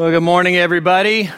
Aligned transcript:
Well, 0.00 0.10
good 0.10 0.22
morning, 0.22 0.56
everybody. 0.56 1.28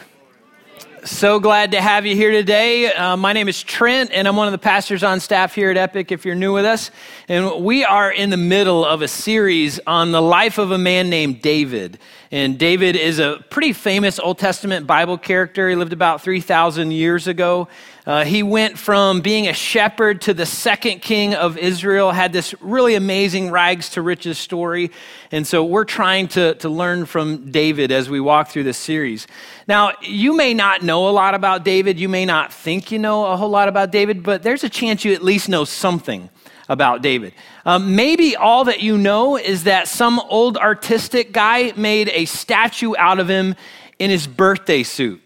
So 1.03 1.41
glad 1.41 1.71
to 1.71 1.81
have 1.81 2.05
you 2.05 2.15
here 2.15 2.31
today. 2.31 2.93
Uh, 2.93 3.17
my 3.17 3.33
name 3.33 3.49
is 3.49 3.61
Trent, 3.61 4.11
and 4.13 4.25
I'm 4.25 4.37
one 4.37 4.47
of 4.47 4.53
the 4.53 4.57
pastors 4.57 5.03
on 5.03 5.19
staff 5.19 5.53
here 5.53 5.69
at 5.69 5.75
Epic 5.75 6.13
if 6.13 6.23
you're 6.23 6.33
new 6.33 6.53
with 6.53 6.63
us. 6.63 6.89
And 7.27 7.65
we 7.65 7.83
are 7.83 8.09
in 8.09 8.29
the 8.29 8.37
middle 8.37 8.85
of 8.85 9.01
a 9.01 9.09
series 9.09 9.81
on 9.85 10.13
the 10.13 10.21
life 10.21 10.59
of 10.59 10.71
a 10.71 10.77
man 10.77 11.09
named 11.09 11.41
David. 11.41 11.99
And 12.33 12.57
David 12.57 12.95
is 12.95 13.19
a 13.19 13.45
pretty 13.51 13.73
famous 13.73 14.17
Old 14.17 14.39
Testament 14.39 14.87
Bible 14.87 15.19
character. 15.19 15.69
He 15.69 15.75
lived 15.75 15.93
about 15.93 16.19
3,000 16.23 16.89
years 16.89 17.27
ago. 17.27 17.67
Uh, 18.07 18.25
he 18.25 18.41
went 18.41 18.79
from 18.79 19.21
being 19.21 19.47
a 19.47 19.53
shepherd 19.53 20.19
to 20.21 20.33
the 20.33 20.47
second 20.47 21.03
king 21.03 21.35
of 21.35 21.59
Israel, 21.59 22.11
had 22.11 22.33
this 22.33 22.55
really 22.59 22.95
amazing 22.95 23.51
rags 23.51 23.89
to 23.89 24.01
riches 24.01 24.39
story. 24.39 24.89
And 25.31 25.45
so 25.45 25.63
we're 25.63 25.85
trying 25.85 26.27
to, 26.29 26.55
to 26.55 26.69
learn 26.69 27.05
from 27.05 27.51
David 27.51 27.91
as 27.91 28.09
we 28.09 28.19
walk 28.19 28.47
through 28.47 28.63
this 28.63 28.79
series. 28.79 29.27
Now, 29.67 29.91
you 30.01 30.35
may 30.35 30.55
not 30.55 30.81
know 30.81 31.07
a 31.09 31.11
lot 31.11 31.35
about 31.35 31.63
David. 31.63 31.99
You 31.99 32.09
may 32.09 32.25
not 32.25 32.51
think 32.51 32.91
you 32.91 32.97
know 32.97 33.27
a 33.27 33.37
whole 33.37 33.49
lot 33.49 33.67
about 33.67 33.91
David, 33.91 34.23
but 34.23 34.41
there's 34.41 34.63
a 34.63 34.69
chance 34.69 35.05
you 35.05 35.13
at 35.13 35.21
least 35.21 35.49
know 35.49 35.65
something 35.65 36.31
about 36.69 37.01
David. 37.01 37.33
Um, 37.65 37.95
maybe 37.95 38.35
all 38.35 38.65
that 38.65 38.81
you 38.81 38.97
know 38.97 39.37
is 39.37 39.65
that 39.65 39.87
some 39.87 40.19
old 40.19 40.57
artistic 40.57 41.31
guy 41.31 41.73
made 41.75 42.09
a 42.09 42.25
statue 42.25 42.93
out 42.97 43.19
of 43.19 43.29
him 43.29 43.55
in 43.99 44.09
his 44.09 44.27
birthday 44.27 44.83
suit. 44.83 45.21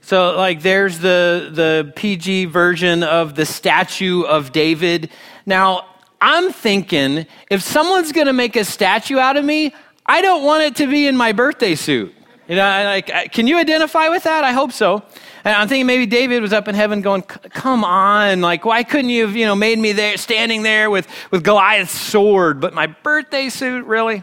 So, 0.00 0.36
like, 0.36 0.62
there's 0.62 1.00
the, 1.00 1.50
the 1.52 1.92
PG 1.94 2.46
version 2.46 3.02
of 3.02 3.34
the 3.34 3.44
statue 3.44 4.22
of 4.22 4.52
David. 4.52 5.10
Now, 5.44 5.84
I'm 6.20 6.50
thinking 6.50 7.26
if 7.50 7.62
someone's 7.62 8.12
going 8.12 8.26
to 8.26 8.32
make 8.32 8.56
a 8.56 8.64
statue 8.64 9.18
out 9.18 9.36
of 9.36 9.44
me, 9.44 9.74
I 10.06 10.22
don't 10.22 10.42
want 10.44 10.62
it 10.62 10.76
to 10.76 10.86
be 10.86 11.06
in 11.06 11.16
my 11.16 11.32
birthday 11.32 11.74
suit. 11.74 12.14
You 12.48 12.56
know, 12.56 12.62
like, 12.62 13.32
can 13.32 13.46
you 13.46 13.58
identify 13.58 14.08
with 14.08 14.22
that? 14.22 14.42
I 14.42 14.52
hope 14.52 14.72
so. 14.72 15.02
And 15.48 15.56
I'm 15.56 15.66
thinking 15.66 15.86
maybe 15.86 16.04
David 16.04 16.42
was 16.42 16.52
up 16.52 16.68
in 16.68 16.74
heaven 16.74 17.00
going, 17.00 17.22
come 17.22 17.82
on, 17.82 18.42
like, 18.42 18.66
why 18.66 18.82
couldn't 18.82 19.08
you 19.08 19.26
have, 19.26 19.34
you 19.34 19.46
know, 19.46 19.54
made 19.54 19.78
me 19.78 19.92
there, 19.92 20.18
standing 20.18 20.62
there 20.62 20.90
with, 20.90 21.08
with 21.30 21.42
Goliath's 21.42 21.98
sword, 21.98 22.60
but 22.60 22.74
my 22.74 22.86
birthday 22.86 23.48
suit, 23.48 23.86
really? 23.86 24.22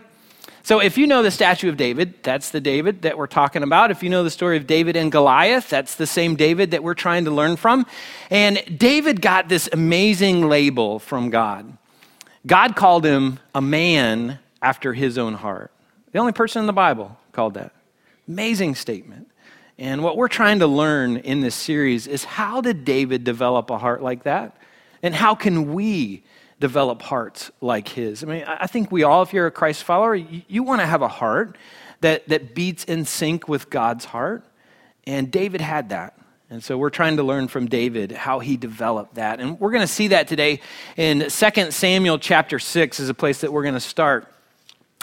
So, 0.62 0.80
if 0.80 1.00
you 1.00 1.08
know 1.08 1.24
the 1.24 1.32
statue 1.32 1.68
of 1.68 1.78
David, 1.78 2.22
that's 2.22 2.52
the 2.52 2.62
David 2.62 3.02
that 3.02 3.18
we're 3.18 3.26
talking 3.26 3.64
about. 3.64 3.90
If 3.90 4.04
you 4.04 4.10
know 4.12 4.24
the 4.24 4.30
story 4.30 4.56
of 4.56 4.68
David 4.68 4.96
and 4.96 5.12
Goliath, 5.12 5.68
that's 5.68 5.96
the 5.96 6.06
same 6.06 6.36
David 6.36 6.70
that 6.70 6.84
we're 6.84 6.94
trying 6.94 7.26
to 7.26 7.32
learn 7.32 7.56
from. 7.56 7.88
And 8.30 8.62
David 8.78 9.20
got 9.20 9.50
this 9.50 9.68
amazing 9.74 10.48
label 10.48 11.00
from 11.00 11.32
God. 11.32 11.76
God 12.46 12.76
called 12.76 13.04
him 13.04 13.40
a 13.56 13.62
man 13.62 14.38
after 14.62 14.94
his 14.94 15.18
own 15.18 15.34
heart. 15.34 15.72
The 16.12 16.20
only 16.20 16.34
person 16.34 16.60
in 16.60 16.68
the 16.68 16.74
Bible 16.74 17.18
called 17.32 17.56
that. 17.56 17.74
Amazing 18.28 18.76
statement. 18.76 19.32
And 19.78 20.04
what 20.04 20.18
we're 20.18 20.30
trying 20.30 20.60
to 20.60 20.68
learn 20.68 21.18
in 21.18 21.42
this 21.42 21.56
series 21.56 22.08
is 22.08 22.24
how 22.24 22.62
did 22.62 22.86
David 22.86 23.24
develop 23.24 23.70
a 23.70 23.78
heart 23.78 24.02
like 24.02 24.24
that? 24.24 24.56
And 25.04 25.14
how 25.14 25.36
can 25.36 25.74
we 25.74 26.24
develop 26.60 27.02
hearts 27.02 27.52
like 27.62 27.88
his. 27.88 28.24
I 28.24 28.28
mean, 28.28 28.44
I 28.48 28.68
think 28.68 28.92
we 28.92 29.04
all, 29.04 29.22
if 29.22 29.34
you're 29.34 29.48
a 29.48 29.52
Christ 29.52 29.84
follower, 29.84 30.16
you, 30.16 30.42
you 30.48 30.64
want 30.64 30.82
to 30.82 30.88
have 30.88 31.02
a 31.02 31.08
heart 31.08 31.58
that, 32.02 32.28
that 32.30 32.56
beats 32.56 32.84
in 32.86 33.06
sync 33.06 33.48
with 33.48 33.70
God's 33.70 34.06
heart. 34.06 34.44
And 35.06 35.32
David 35.32 35.62
had 35.62 35.90
that. 35.90 36.18
And 36.50 36.64
so 36.64 36.78
we're 36.78 36.92
trying 36.92 37.18
to 37.18 37.24
learn 37.24 37.48
from 37.48 37.66
David 37.68 38.12
how 38.12 38.40
he 38.40 38.56
developed 38.56 39.16
that. 39.16 39.40
And 39.40 39.60
we're 39.60 39.72
going 39.72 39.82
to 39.82 39.88
see 39.88 40.10
that 40.10 40.28
today 40.28 40.62
in 40.96 41.28
2 41.30 41.72
Samuel 41.72 42.20
chapter 42.20 42.60
6 42.60 43.00
is 43.00 43.10
a 43.10 43.14
place 43.14 43.42
that 43.42 43.52
we're 43.52 43.64
going 43.64 43.74
to 43.74 43.80
start. 43.80 44.32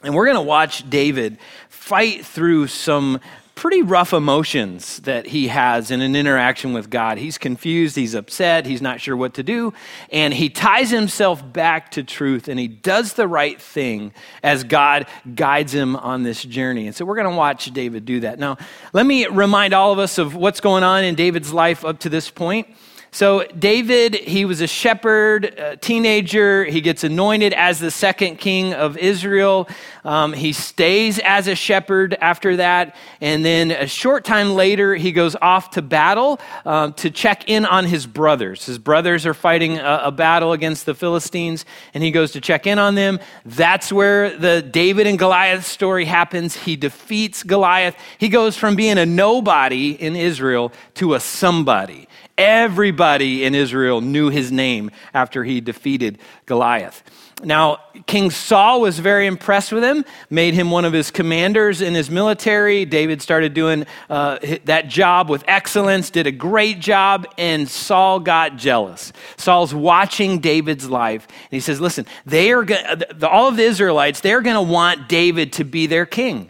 And 0.04 0.14
we're 0.14 0.24
going 0.24 0.36
to 0.36 0.42
watch 0.42 0.88
David 0.88 1.38
fight 1.68 2.24
through 2.24 2.68
some 2.68 3.20
pretty 3.54 3.82
rough 3.82 4.12
emotions 4.12 4.98
that 5.00 5.26
he 5.26 5.48
has 5.48 5.90
in 5.90 6.00
an 6.00 6.16
interaction 6.16 6.72
with 6.72 6.90
God. 6.90 7.18
He's 7.18 7.38
confused, 7.38 7.96
he's 7.96 8.14
upset, 8.14 8.66
he's 8.66 8.82
not 8.82 9.00
sure 9.00 9.16
what 9.16 9.34
to 9.34 9.42
do, 9.42 9.72
and 10.10 10.32
he 10.32 10.48
ties 10.48 10.90
himself 10.90 11.52
back 11.52 11.90
to 11.92 12.02
truth 12.02 12.48
and 12.48 12.58
he 12.58 12.68
does 12.68 13.14
the 13.14 13.28
right 13.28 13.60
thing 13.60 14.12
as 14.42 14.64
God 14.64 15.06
guides 15.34 15.74
him 15.74 15.96
on 15.96 16.22
this 16.22 16.42
journey. 16.42 16.86
And 16.86 16.96
so 16.96 17.04
we're 17.04 17.16
going 17.16 17.30
to 17.30 17.36
watch 17.36 17.66
David 17.72 18.04
do 18.04 18.20
that. 18.20 18.38
Now, 18.38 18.56
let 18.92 19.06
me 19.06 19.26
remind 19.26 19.74
all 19.74 19.92
of 19.92 19.98
us 19.98 20.18
of 20.18 20.34
what's 20.34 20.60
going 20.60 20.82
on 20.82 21.04
in 21.04 21.14
David's 21.14 21.52
life 21.52 21.84
up 21.84 22.00
to 22.00 22.08
this 22.08 22.30
point. 22.30 22.68
So, 23.14 23.44
David, 23.58 24.14
he 24.14 24.46
was 24.46 24.62
a 24.62 24.66
shepherd, 24.66 25.44
a 25.44 25.76
teenager. 25.76 26.64
He 26.64 26.80
gets 26.80 27.04
anointed 27.04 27.52
as 27.52 27.78
the 27.78 27.90
second 27.90 28.36
king 28.36 28.72
of 28.72 28.96
Israel. 28.96 29.68
Um, 30.02 30.32
he 30.32 30.54
stays 30.54 31.18
as 31.18 31.46
a 31.46 31.54
shepherd 31.54 32.16
after 32.22 32.56
that. 32.56 32.96
And 33.20 33.44
then 33.44 33.70
a 33.70 33.86
short 33.86 34.24
time 34.24 34.54
later, 34.54 34.94
he 34.94 35.12
goes 35.12 35.36
off 35.42 35.72
to 35.72 35.82
battle 35.82 36.40
um, 36.64 36.94
to 36.94 37.10
check 37.10 37.50
in 37.50 37.66
on 37.66 37.84
his 37.84 38.06
brothers. 38.06 38.64
His 38.64 38.78
brothers 38.78 39.26
are 39.26 39.34
fighting 39.34 39.76
a, 39.76 40.04
a 40.04 40.10
battle 40.10 40.52
against 40.52 40.86
the 40.86 40.94
Philistines, 40.94 41.66
and 41.92 42.02
he 42.02 42.12
goes 42.12 42.32
to 42.32 42.40
check 42.40 42.66
in 42.66 42.78
on 42.78 42.94
them. 42.94 43.20
That's 43.44 43.92
where 43.92 44.34
the 44.34 44.62
David 44.62 45.06
and 45.06 45.18
Goliath 45.18 45.66
story 45.66 46.06
happens. 46.06 46.56
He 46.56 46.76
defeats 46.76 47.42
Goliath. 47.42 47.94
He 48.16 48.30
goes 48.30 48.56
from 48.56 48.74
being 48.74 48.96
a 48.96 49.04
nobody 49.04 49.90
in 49.90 50.16
Israel 50.16 50.72
to 50.94 51.12
a 51.12 51.20
somebody. 51.20 52.08
Everybody 52.38 53.01
in 53.10 53.54
Israel 53.54 54.00
knew 54.00 54.30
his 54.30 54.52
name 54.52 54.90
after 55.12 55.44
he 55.44 55.60
defeated 55.60 56.18
Goliath. 56.46 57.02
Now, 57.44 57.80
King 58.06 58.30
Saul 58.30 58.80
was 58.80 59.00
very 59.00 59.26
impressed 59.26 59.72
with 59.72 59.82
him, 59.82 60.04
made 60.30 60.54
him 60.54 60.70
one 60.70 60.84
of 60.84 60.92
his 60.92 61.10
commanders 61.10 61.80
in 61.80 61.92
his 61.92 62.08
military. 62.08 62.84
David 62.84 63.20
started 63.20 63.52
doing 63.52 63.84
uh, 64.08 64.38
that 64.64 64.86
job 64.86 65.28
with 65.28 65.42
excellence, 65.48 66.10
did 66.10 66.28
a 66.28 66.32
great 66.32 66.78
job, 66.78 67.26
and 67.36 67.68
Saul 67.68 68.20
got 68.20 68.56
jealous. 68.56 69.12
Saul's 69.36 69.74
watching 69.74 70.38
David's 70.38 70.88
life, 70.88 71.26
and 71.26 71.50
he 71.50 71.60
says, 71.60 71.80
Listen, 71.80 72.06
they 72.24 72.52
are 72.52 72.62
gonna, 72.62 73.04
all 73.28 73.48
of 73.48 73.56
the 73.56 73.64
Israelites, 73.64 74.20
they're 74.20 74.42
going 74.42 74.54
to 74.54 74.72
want 74.72 75.08
David 75.08 75.54
to 75.54 75.64
be 75.64 75.86
their 75.86 76.06
king, 76.06 76.48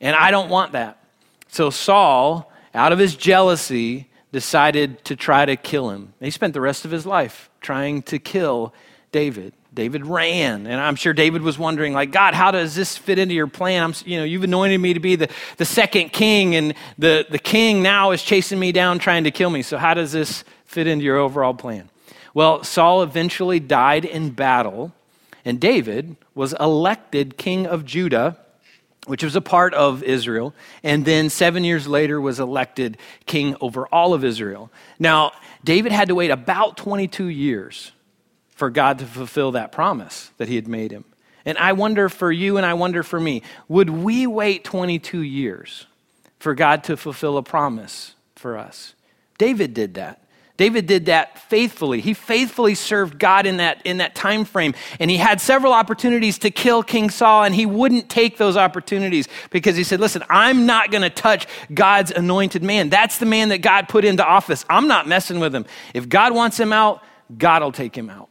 and 0.00 0.16
I 0.16 0.32
don't 0.32 0.48
want 0.48 0.72
that. 0.72 0.98
So 1.46 1.70
Saul, 1.70 2.50
out 2.74 2.90
of 2.90 2.98
his 2.98 3.14
jealousy, 3.14 4.08
decided 4.34 5.04
to 5.04 5.14
try 5.14 5.46
to 5.46 5.54
kill 5.54 5.90
him. 5.90 6.12
He 6.18 6.32
spent 6.32 6.54
the 6.54 6.60
rest 6.60 6.84
of 6.84 6.90
his 6.90 7.06
life 7.06 7.48
trying 7.60 8.02
to 8.02 8.18
kill 8.18 8.74
David. 9.12 9.52
David 9.72 10.04
ran, 10.04 10.66
and 10.66 10.80
I'm 10.80 10.96
sure 10.96 11.12
David 11.12 11.42
was 11.42 11.56
wondering, 11.56 11.92
like, 11.92 12.10
God, 12.10 12.34
how 12.34 12.50
does 12.50 12.74
this 12.74 12.98
fit 12.98 13.16
into 13.16 13.32
your 13.32 13.46
plan? 13.46 13.84
I'm, 13.84 13.94
you 14.04 14.18
know, 14.18 14.24
you've 14.24 14.42
anointed 14.42 14.80
me 14.80 14.92
to 14.92 14.98
be 14.98 15.14
the, 15.14 15.30
the 15.56 15.64
second 15.64 16.12
king, 16.12 16.56
and 16.56 16.74
the, 16.98 17.24
the 17.30 17.38
king 17.38 17.80
now 17.80 18.10
is 18.10 18.24
chasing 18.24 18.58
me 18.58 18.72
down, 18.72 18.98
trying 18.98 19.22
to 19.22 19.30
kill 19.30 19.50
me. 19.50 19.62
So 19.62 19.78
how 19.78 19.94
does 19.94 20.10
this 20.10 20.42
fit 20.64 20.88
into 20.88 21.04
your 21.04 21.18
overall 21.18 21.54
plan? 21.54 21.88
Well, 22.34 22.64
Saul 22.64 23.04
eventually 23.04 23.60
died 23.60 24.04
in 24.04 24.30
battle, 24.30 24.92
and 25.44 25.60
David 25.60 26.16
was 26.34 26.54
elected 26.54 27.36
king 27.36 27.68
of 27.68 27.84
Judah 27.84 28.36
which 29.06 29.22
was 29.22 29.36
a 29.36 29.40
part 29.40 29.74
of 29.74 30.02
Israel, 30.02 30.54
and 30.82 31.04
then 31.04 31.28
seven 31.28 31.64
years 31.64 31.86
later 31.86 32.20
was 32.20 32.40
elected 32.40 32.96
king 33.26 33.56
over 33.60 33.86
all 33.88 34.14
of 34.14 34.24
Israel. 34.24 34.70
Now, 34.98 35.32
David 35.62 35.92
had 35.92 36.08
to 36.08 36.14
wait 36.14 36.30
about 36.30 36.76
22 36.76 37.26
years 37.26 37.92
for 38.54 38.70
God 38.70 38.98
to 39.00 39.06
fulfill 39.06 39.52
that 39.52 39.72
promise 39.72 40.30
that 40.38 40.48
he 40.48 40.56
had 40.56 40.68
made 40.68 40.90
him. 40.90 41.04
And 41.44 41.58
I 41.58 41.72
wonder 41.72 42.08
for 42.08 42.32
you 42.32 42.56
and 42.56 42.64
I 42.64 42.74
wonder 42.74 43.02
for 43.02 43.20
me, 43.20 43.42
would 43.68 43.90
we 43.90 44.26
wait 44.26 44.64
22 44.64 45.20
years 45.20 45.86
for 46.38 46.54
God 46.54 46.84
to 46.84 46.96
fulfill 46.96 47.36
a 47.36 47.42
promise 47.42 48.14
for 48.34 48.56
us? 48.56 48.94
David 49.36 49.74
did 49.74 49.94
that. 49.94 50.23
David 50.56 50.86
did 50.86 51.06
that 51.06 51.38
faithfully. 51.50 52.00
He 52.00 52.14
faithfully 52.14 52.76
served 52.76 53.18
God 53.18 53.44
in 53.44 53.56
that, 53.56 53.82
in 53.84 53.96
that 53.96 54.14
time 54.14 54.44
frame. 54.44 54.74
And 55.00 55.10
he 55.10 55.16
had 55.16 55.40
several 55.40 55.72
opportunities 55.72 56.38
to 56.38 56.50
kill 56.50 56.84
King 56.84 57.10
Saul, 57.10 57.42
and 57.42 57.52
he 57.52 57.66
wouldn't 57.66 58.08
take 58.08 58.36
those 58.36 58.56
opportunities 58.56 59.26
because 59.50 59.76
he 59.76 59.82
said, 59.82 59.98
Listen, 59.98 60.22
I'm 60.30 60.64
not 60.64 60.92
going 60.92 61.02
to 61.02 61.10
touch 61.10 61.48
God's 61.72 62.12
anointed 62.12 62.62
man. 62.62 62.88
That's 62.88 63.18
the 63.18 63.26
man 63.26 63.48
that 63.48 63.58
God 63.58 63.88
put 63.88 64.04
into 64.04 64.24
office. 64.24 64.64
I'm 64.70 64.86
not 64.86 65.08
messing 65.08 65.40
with 65.40 65.52
him. 65.52 65.66
If 65.92 66.08
God 66.08 66.32
wants 66.32 66.58
him 66.58 66.72
out, 66.72 67.02
God 67.36 67.62
will 67.62 67.72
take 67.72 67.96
him 67.96 68.08
out. 68.08 68.28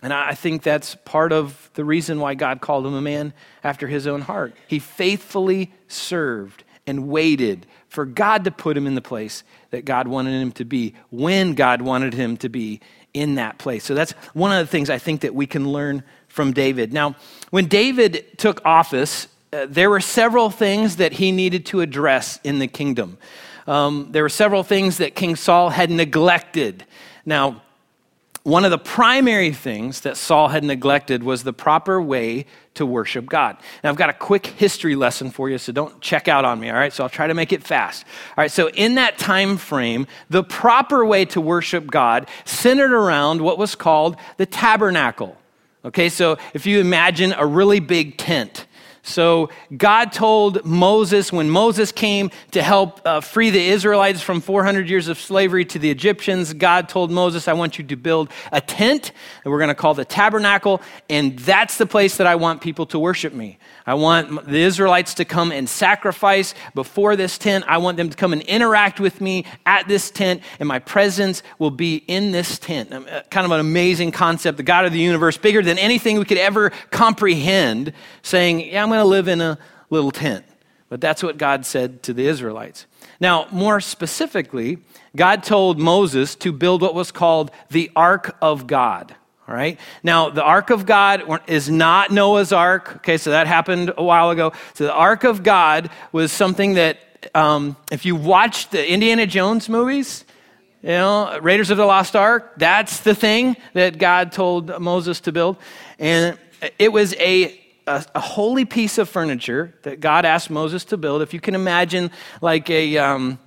And 0.00 0.12
I 0.12 0.34
think 0.34 0.62
that's 0.62 0.94
part 0.94 1.32
of 1.32 1.70
the 1.74 1.84
reason 1.84 2.20
why 2.20 2.34
God 2.34 2.60
called 2.60 2.86
him 2.86 2.94
a 2.94 3.02
man 3.02 3.32
after 3.64 3.88
his 3.88 4.06
own 4.06 4.20
heart. 4.20 4.54
He 4.68 4.78
faithfully 4.78 5.72
served 5.88 6.62
and 6.86 7.08
waited 7.08 7.66
for 7.88 8.04
God 8.04 8.44
to 8.44 8.50
put 8.50 8.76
him 8.76 8.86
in 8.86 8.94
the 8.94 9.00
place 9.00 9.42
that 9.70 9.84
God 9.84 10.08
wanted 10.08 10.40
him 10.40 10.52
to 10.52 10.64
be 10.64 10.94
when 11.10 11.54
God 11.54 11.82
wanted 11.82 12.14
him 12.14 12.36
to 12.38 12.48
be 12.48 12.80
in 13.14 13.36
that 13.36 13.58
place. 13.58 13.84
So 13.84 13.94
that's 13.94 14.12
one 14.34 14.52
of 14.52 14.58
the 14.58 14.70
things 14.70 14.90
I 14.90 14.98
think 14.98 15.22
that 15.22 15.34
we 15.34 15.46
can 15.46 15.68
learn 15.68 16.02
from 16.28 16.52
David. 16.52 16.92
Now, 16.92 17.16
when 17.50 17.66
David 17.66 18.38
took 18.38 18.60
office, 18.64 19.28
uh, 19.52 19.66
there 19.68 19.88
were 19.88 20.00
several 20.00 20.50
things 20.50 20.96
that 20.96 21.14
he 21.14 21.32
needed 21.32 21.66
to 21.66 21.80
address 21.80 22.38
in 22.44 22.58
the 22.58 22.66
kingdom. 22.66 23.16
Um, 23.66 24.08
there 24.10 24.22
were 24.22 24.28
several 24.28 24.62
things 24.62 24.98
that 24.98 25.14
King 25.14 25.36
Saul 25.36 25.70
had 25.70 25.90
neglected. 25.90 26.84
Now, 27.24 27.62
one 28.42 28.64
of 28.64 28.70
the 28.70 28.78
primary 28.78 29.52
things 29.52 30.00
that 30.02 30.16
Saul 30.16 30.48
had 30.48 30.64
neglected 30.64 31.22
was 31.22 31.42
the 31.42 31.52
proper 31.52 32.00
way 32.00 32.46
to 32.78 32.86
worship 32.86 33.26
God. 33.26 33.56
Now, 33.84 33.90
I've 33.90 33.96
got 33.96 34.08
a 34.08 34.14
quick 34.14 34.46
history 34.46 34.96
lesson 34.96 35.30
for 35.30 35.50
you, 35.50 35.58
so 35.58 35.72
don't 35.72 36.00
check 36.00 36.28
out 36.28 36.44
on 36.44 36.58
me, 36.58 36.70
all 36.70 36.76
right? 36.76 36.92
So 36.92 37.04
I'll 37.04 37.10
try 37.10 37.26
to 37.26 37.34
make 37.34 37.52
it 37.52 37.62
fast. 37.62 38.04
All 38.30 38.42
right, 38.42 38.50
so 38.50 38.70
in 38.70 38.94
that 38.94 39.18
time 39.18 39.56
frame, 39.56 40.06
the 40.30 40.42
proper 40.42 41.04
way 41.04 41.24
to 41.26 41.40
worship 41.40 41.88
God 41.88 42.28
centered 42.44 42.92
around 42.92 43.40
what 43.40 43.58
was 43.58 43.74
called 43.74 44.16
the 44.36 44.46
tabernacle. 44.46 45.36
Okay, 45.84 46.08
so 46.08 46.38
if 46.54 46.66
you 46.66 46.80
imagine 46.80 47.32
a 47.32 47.46
really 47.46 47.80
big 47.80 48.16
tent, 48.16 48.66
so 49.08 49.48
God 49.76 50.12
told 50.12 50.64
Moses 50.64 51.32
when 51.32 51.48
Moses 51.48 51.92
came 51.92 52.30
to 52.50 52.62
help 52.62 53.00
uh, 53.04 53.20
free 53.20 53.50
the 53.50 53.68
Israelites 53.68 54.20
from 54.20 54.40
400 54.40 54.88
years 54.88 55.08
of 55.08 55.18
slavery 55.18 55.64
to 55.66 55.78
the 55.78 55.90
Egyptians, 55.90 56.52
God 56.52 56.88
told 56.88 57.10
Moses, 57.10 57.48
I 57.48 57.54
want 57.54 57.78
you 57.78 57.84
to 57.84 57.96
build 57.96 58.30
a 58.52 58.60
tent 58.60 59.12
that 59.42 59.50
we're 59.50 59.58
going 59.58 59.68
to 59.68 59.74
call 59.74 59.94
the 59.94 60.04
tabernacle, 60.04 60.82
and 61.08 61.38
that's 61.38 61.78
the 61.78 61.86
place 61.86 62.18
that 62.18 62.26
I 62.26 62.34
want 62.34 62.60
people 62.60 62.86
to 62.86 62.98
worship 62.98 63.32
me. 63.32 63.58
I 63.88 63.94
want 63.94 64.44
the 64.44 64.58
Israelites 64.58 65.14
to 65.14 65.24
come 65.24 65.50
and 65.50 65.66
sacrifice 65.66 66.54
before 66.74 67.16
this 67.16 67.38
tent. 67.38 67.64
I 67.66 67.78
want 67.78 67.96
them 67.96 68.10
to 68.10 68.16
come 68.18 68.34
and 68.34 68.42
interact 68.42 69.00
with 69.00 69.22
me 69.22 69.46
at 69.64 69.88
this 69.88 70.10
tent, 70.10 70.42
and 70.60 70.68
my 70.68 70.78
presence 70.78 71.42
will 71.58 71.70
be 71.70 72.04
in 72.06 72.30
this 72.30 72.58
tent. 72.58 72.92
Um, 72.92 73.06
uh, 73.10 73.22
kind 73.30 73.46
of 73.46 73.50
an 73.50 73.60
amazing 73.60 74.12
concept. 74.12 74.58
The 74.58 74.62
God 74.62 74.84
of 74.84 74.92
the 74.92 74.98
universe, 74.98 75.38
bigger 75.38 75.62
than 75.62 75.78
anything 75.78 76.18
we 76.18 76.26
could 76.26 76.36
ever 76.36 76.68
comprehend, 76.90 77.94
saying, 78.20 78.60
Yeah, 78.60 78.82
I'm 78.82 78.90
going 78.90 79.00
to 79.00 79.06
live 79.06 79.26
in 79.26 79.40
a 79.40 79.56
little 79.88 80.10
tent. 80.10 80.44
But 80.90 81.00
that's 81.00 81.22
what 81.22 81.38
God 81.38 81.64
said 81.64 82.02
to 82.02 82.12
the 82.12 82.26
Israelites. 82.26 82.84
Now, 83.20 83.46
more 83.50 83.80
specifically, 83.80 84.80
God 85.16 85.42
told 85.42 85.78
Moses 85.78 86.34
to 86.36 86.52
build 86.52 86.82
what 86.82 86.94
was 86.94 87.10
called 87.10 87.50
the 87.70 87.90
Ark 87.96 88.36
of 88.42 88.66
God. 88.66 89.14
All 89.48 89.54
right. 89.54 89.80
Now, 90.02 90.28
the 90.28 90.44
Ark 90.44 90.68
of 90.68 90.84
God 90.84 91.22
is 91.46 91.70
not 91.70 92.10
Noah's 92.10 92.52
Ark. 92.52 92.96
Okay, 92.96 93.16
so 93.16 93.30
that 93.30 93.46
happened 93.46 93.94
a 93.96 94.04
while 94.04 94.28
ago. 94.28 94.52
So 94.74 94.84
the 94.84 94.92
Ark 94.92 95.24
of 95.24 95.42
God 95.42 95.88
was 96.12 96.32
something 96.32 96.74
that, 96.74 96.98
um, 97.34 97.74
if 97.90 98.04
you 98.04 98.14
watch 98.14 98.68
the 98.68 98.86
Indiana 98.86 99.26
Jones 99.26 99.70
movies, 99.70 100.26
you 100.82 100.90
know, 100.90 101.38
Raiders 101.40 101.70
of 101.70 101.78
the 101.78 101.86
Lost 101.86 102.14
Ark, 102.14 102.58
that's 102.58 103.00
the 103.00 103.14
thing 103.14 103.56
that 103.72 103.96
God 103.96 104.32
told 104.32 104.78
Moses 104.82 105.20
to 105.20 105.32
build. 105.32 105.56
And 105.98 106.38
it 106.78 106.92
was 106.92 107.14
a, 107.14 107.58
a, 107.86 108.04
a 108.14 108.20
holy 108.20 108.66
piece 108.66 108.98
of 108.98 109.08
furniture 109.08 109.72
that 109.82 110.00
God 110.00 110.26
asked 110.26 110.50
Moses 110.50 110.84
to 110.86 110.98
build. 110.98 111.22
If 111.22 111.32
you 111.32 111.40
can 111.40 111.54
imagine, 111.54 112.10
like 112.42 112.68
a. 112.68 112.98
Um, 112.98 113.38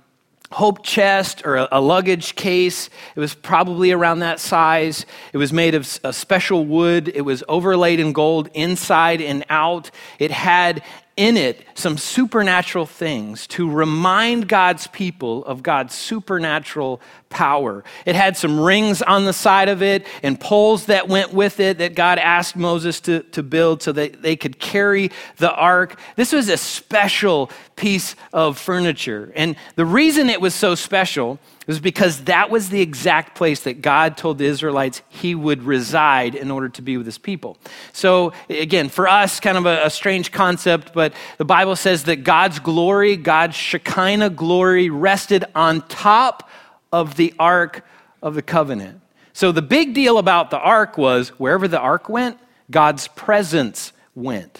hope 0.52 0.84
chest 0.84 1.42
or 1.44 1.56
a, 1.56 1.68
a, 1.72 1.80
luggage 1.80 2.34
case. 2.34 2.90
It 3.16 3.20
was 3.20 3.34
probably 3.34 3.90
around 3.90 4.20
that 4.20 4.38
size. 4.38 5.06
It 5.32 5.38
was 5.38 5.52
made 5.52 5.74
of 5.74 5.98
a 6.04 6.12
special 6.12 6.64
wood. 6.64 7.10
It 7.14 7.22
was 7.22 7.42
overlaid 7.48 8.00
in 8.00 8.12
gold 8.12 8.48
inside 8.54 9.20
and 9.20 9.44
out. 9.48 9.90
It 10.18 10.30
had 10.30 10.82
in 11.16 11.36
it 11.36 11.64
some 11.74 11.98
supernatural 11.98 12.86
things 12.86 13.46
to 13.46 13.70
remind 13.70 14.48
God's 14.48 14.86
people 14.86 15.44
of 15.44 15.62
God's 15.62 15.94
supernatural 15.94 17.00
power. 17.32 17.82
It 18.06 18.14
had 18.14 18.36
some 18.36 18.60
rings 18.60 19.02
on 19.02 19.24
the 19.24 19.32
side 19.32 19.68
of 19.68 19.82
it 19.82 20.06
and 20.22 20.38
poles 20.38 20.86
that 20.86 21.08
went 21.08 21.32
with 21.32 21.58
it 21.58 21.78
that 21.78 21.94
God 21.94 22.18
asked 22.18 22.54
Moses 22.54 23.00
to, 23.00 23.20
to 23.32 23.42
build 23.42 23.82
so 23.82 23.90
that 23.92 24.22
they 24.22 24.36
could 24.36 24.60
carry 24.60 25.10
the 25.38 25.52
ark. 25.52 25.98
This 26.16 26.32
was 26.32 26.48
a 26.48 26.56
special 26.56 27.50
piece 27.76 28.14
of 28.32 28.58
furniture. 28.58 29.32
And 29.34 29.56
the 29.74 29.86
reason 29.86 30.28
it 30.28 30.40
was 30.40 30.54
so 30.54 30.74
special 30.74 31.38
was 31.66 31.80
because 31.80 32.24
that 32.24 32.50
was 32.50 32.68
the 32.68 32.80
exact 32.80 33.36
place 33.36 33.60
that 33.60 33.82
God 33.82 34.16
told 34.16 34.38
the 34.38 34.46
Israelites 34.46 35.02
he 35.08 35.34
would 35.34 35.62
reside 35.62 36.34
in 36.34 36.50
order 36.50 36.68
to 36.70 36.82
be 36.82 36.96
with 36.96 37.06
his 37.06 37.18
people. 37.18 37.56
So, 37.92 38.32
again, 38.48 38.88
for 38.88 39.08
us, 39.08 39.40
kind 39.40 39.56
of 39.56 39.66
a, 39.66 39.86
a 39.86 39.90
strange 39.90 40.32
concept, 40.32 40.92
but 40.92 41.12
the 41.38 41.44
Bible 41.44 41.76
says 41.76 42.04
that 42.04 42.24
God's 42.24 42.58
glory, 42.58 43.16
God's 43.16 43.54
Shekinah 43.54 44.30
glory, 44.30 44.90
rested 44.90 45.44
on 45.54 45.82
top 45.88 46.48
of 46.92 47.16
the 47.16 47.34
Ark 47.38 47.84
of 48.22 48.34
the 48.34 48.42
Covenant. 48.42 49.00
So 49.32 49.50
the 49.50 49.62
big 49.62 49.94
deal 49.94 50.18
about 50.18 50.50
the 50.50 50.58
Ark 50.58 50.98
was 50.98 51.30
wherever 51.30 51.66
the 51.66 51.80
Ark 51.80 52.08
went, 52.08 52.38
God's 52.70 53.08
presence 53.08 53.92
went. 54.14 54.56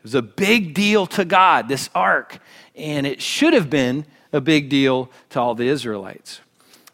It 0.00 0.02
was 0.02 0.14
a 0.14 0.22
big 0.22 0.74
deal 0.74 1.06
to 1.08 1.24
God, 1.24 1.68
this 1.68 1.88
Ark, 1.94 2.38
and 2.74 3.06
it 3.06 3.22
should 3.22 3.52
have 3.52 3.70
been 3.70 4.04
a 4.32 4.40
big 4.40 4.68
deal 4.68 5.10
to 5.30 5.40
all 5.40 5.54
the 5.54 5.68
Israelites. 5.68 6.40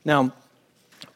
Now, 0.04 0.32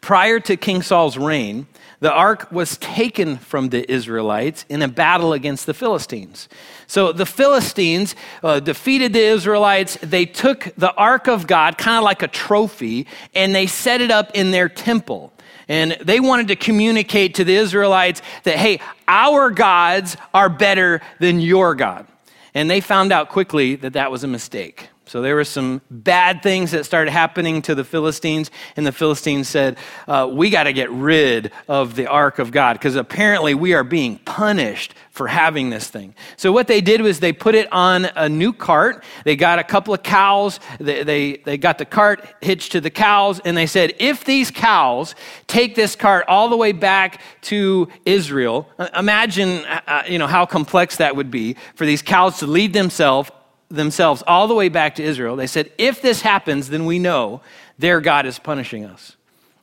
prior 0.00 0.40
to 0.40 0.56
King 0.56 0.82
Saul's 0.82 1.18
reign, 1.18 1.66
the 2.00 2.12
ark 2.12 2.52
was 2.52 2.76
taken 2.76 3.38
from 3.38 3.70
the 3.70 3.90
Israelites 3.90 4.64
in 4.68 4.82
a 4.82 4.88
battle 4.88 5.32
against 5.32 5.66
the 5.66 5.74
Philistines. 5.74 6.48
So 6.86 7.12
the 7.12 7.26
Philistines 7.26 8.14
uh, 8.42 8.60
defeated 8.60 9.12
the 9.12 9.24
Israelites. 9.24 9.98
They 10.02 10.24
took 10.24 10.72
the 10.76 10.94
ark 10.94 11.26
of 11.26 11.46
God, 11.46 11.78
kind 11.78 11.98
of 11.98 12.04
like 12.04 12.22
a 12.22 12.28
trophy, 12.28 13.06
and 13.34 13.54
they 13.54 13.66
set 13.66 14.00
it 14.00 14.10
up 14.10 14.30
in 14.34 14.50
their 14.50 14.68
temple. 14.68 15.32
And 15.68 15.96
they 16.00 16.20
wanted 16.20 16.48
to 16.48 16.56
communicate 16.56 17.34
to 17.36 17.44
the 17.44 17.56
Israelites 17.56 18.22
that, 18.44 18.56
hey, 18.56 18.80
our 19.08 19.50
gods 19.50 20.16
are 20.32 20.48
better 20.48 21.00
than 21.18 21.40
your 21.40 21.74
God. 21.74 22.06
And 22.54 22.70
they 22.70 22.80
found 22.80 23.12
out 23.12 23.28
quickly 23.28 23.74
that 23.76 23.94
that 23.94 24.10
was 24.10 24.22
a 24.22 24.28
mistake. 24.28 24.88
So 25.08 25.22
there 25.22 25.36
were 25.36 25.44
some 25.44 25.82
bad 25.88 26.42
things 26.42 26.72
that 26.72 26.84
started 26.84 27.12
happening 27.12 27.62
to 27.62 27.76
the 27.76 27.84
Philistines, 27.84 28.50
and 28.76 28.84
the 28.84 28.90
Philistines 28.90 29.46
said, 29.48 29.78
uh, 30.08 30.28
We 30.32 30.50
got 30.50 30.64
to 30.64 30.72
get 30.72 30.90
rid 30.90 31.52
of 31.68 31.94
the 31.94 32.08
ark 32.08 32.40
of 32.40 32.50
God 32.50 32.72
because 32.72 32.96
apparently 32.96 33.54
we 33.54 33.72
are 33.72 33.84
being 33.84 34.18
punished 34.18 34.94
for 35.12 35.28
having 35.28 35.70
this 35.70 35.86
thing. 35.88 36.12
So 36.36 36.50
what 36.50 36.66
they 36.66 36.80
did 36.80 37.02
was 37.02 37.20
they 37.20 37.32
put 37.32 37.54
it 37.54 37.72
on 37.72 38.06
a 38.16 38.28
new 38.28 38.52
cart. 38.52 39.04
They 39.24 39.36
got 39.36 39.60
a 39.60 39.64
couple 39.64 39.94
of 39.94 40.02
cows, 40.02 40.58
they, 40.80 41.04
they, 41.04 41.36
they 41.36 41.56
got 41.56 41.78
the 41.78 41.84
cart 41.84 42.26
hitched 42.40 42.72
to 42.72 42.80
the 42.80 42.90
cows, 42.90 43.40
and 43.44 43.56
they 43.56 43.66
said, 43.66 43.94
If 44.00 44.24
these 44.24 44.50
cows 44.50 45.14
take 45.46 45.76
this 45.76 45.94
cart 45.94 46.24
all 46.26 46.48
the 46.48 46.56
way 46.56 46.72
back 46.72 47.20
to 47.42 47.88
Israel, 48.04 48.68
uh, 48.76 48.88
imagine 48.96 49.64
uh, 49.66 49.80
uh, 49.86 50.02
you 50.08 50.18
know, 50.18 50.26
how 50.26 50.44
complex 50.46 50.96
that 50.96 51.14
would 51.14 51.30
be 51.30 51.54
for 51.76 51.86
these 51.86 52.02
cows 52.02 52.40
to 52.40 52.46
lead 52.48 52.72
themselves 52.72 53.30
themselves 53.68 54.22
all 54.26 54.48
the 54.48 54.54
way 54.54 54.68
back 54.68 54.96
to 54.96 55.02
Israel. 55.02 55.36
They 55.36 55.46
said, 55.46 55.72
if 55.78 56.00
this 56.02 56.20
happens, 56.20 56.68
then 56.68 56.86
we 56.86 56.98
know 56.98 57.40
their 57.78 58.00
God 58.00 58.26
is 58.26 58.38
punishing 58.38 58.84
us. 58.84 59.16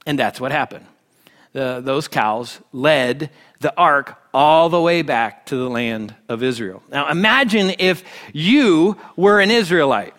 And 0.06 0.20
that's 0.20 0.40
what 0.40 0.52
happened. 0.52 0.86
The, 1.54 1.82
those 1.84 2.08
cows 2.08 2.60
led 2.72 3.30
the 3.60 3.74
ark 3.78 4.18
all 4.34 4.70
the 4.70 4.82
way 4.82 5.04
back 5.04 5.46
to 5.46 5.56
the 5.56 5.70
land 5.70 6.14
of 6.28 6.44
Israel. 6.44 6.84
Now 6.90 7.10
imagine 7.10 7.76
if 7.80 8.04
you 8.34 8.98
were 9.16 9.40
an 9.40 9.52
Israelite 9.52 10.14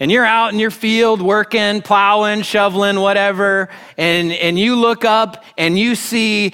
and 0.00 0.10
you're 0.10 0.24
out 0.24 0.52
in 0.52 0.58
your 0.58 0.70
field 0.70 1.22
working, 1.22 1.80
plowing, 1.80 2.42
shoveling, 2.42 3.00
whatever, 3.00 3.68
and, 3.96 4.32
and 4.32 4.58
you 4.58 4.76
look 4.76 5.04
up 5.04 5.44
and 5.56 5.78
you 5.78 5.94
see 5.94 6.52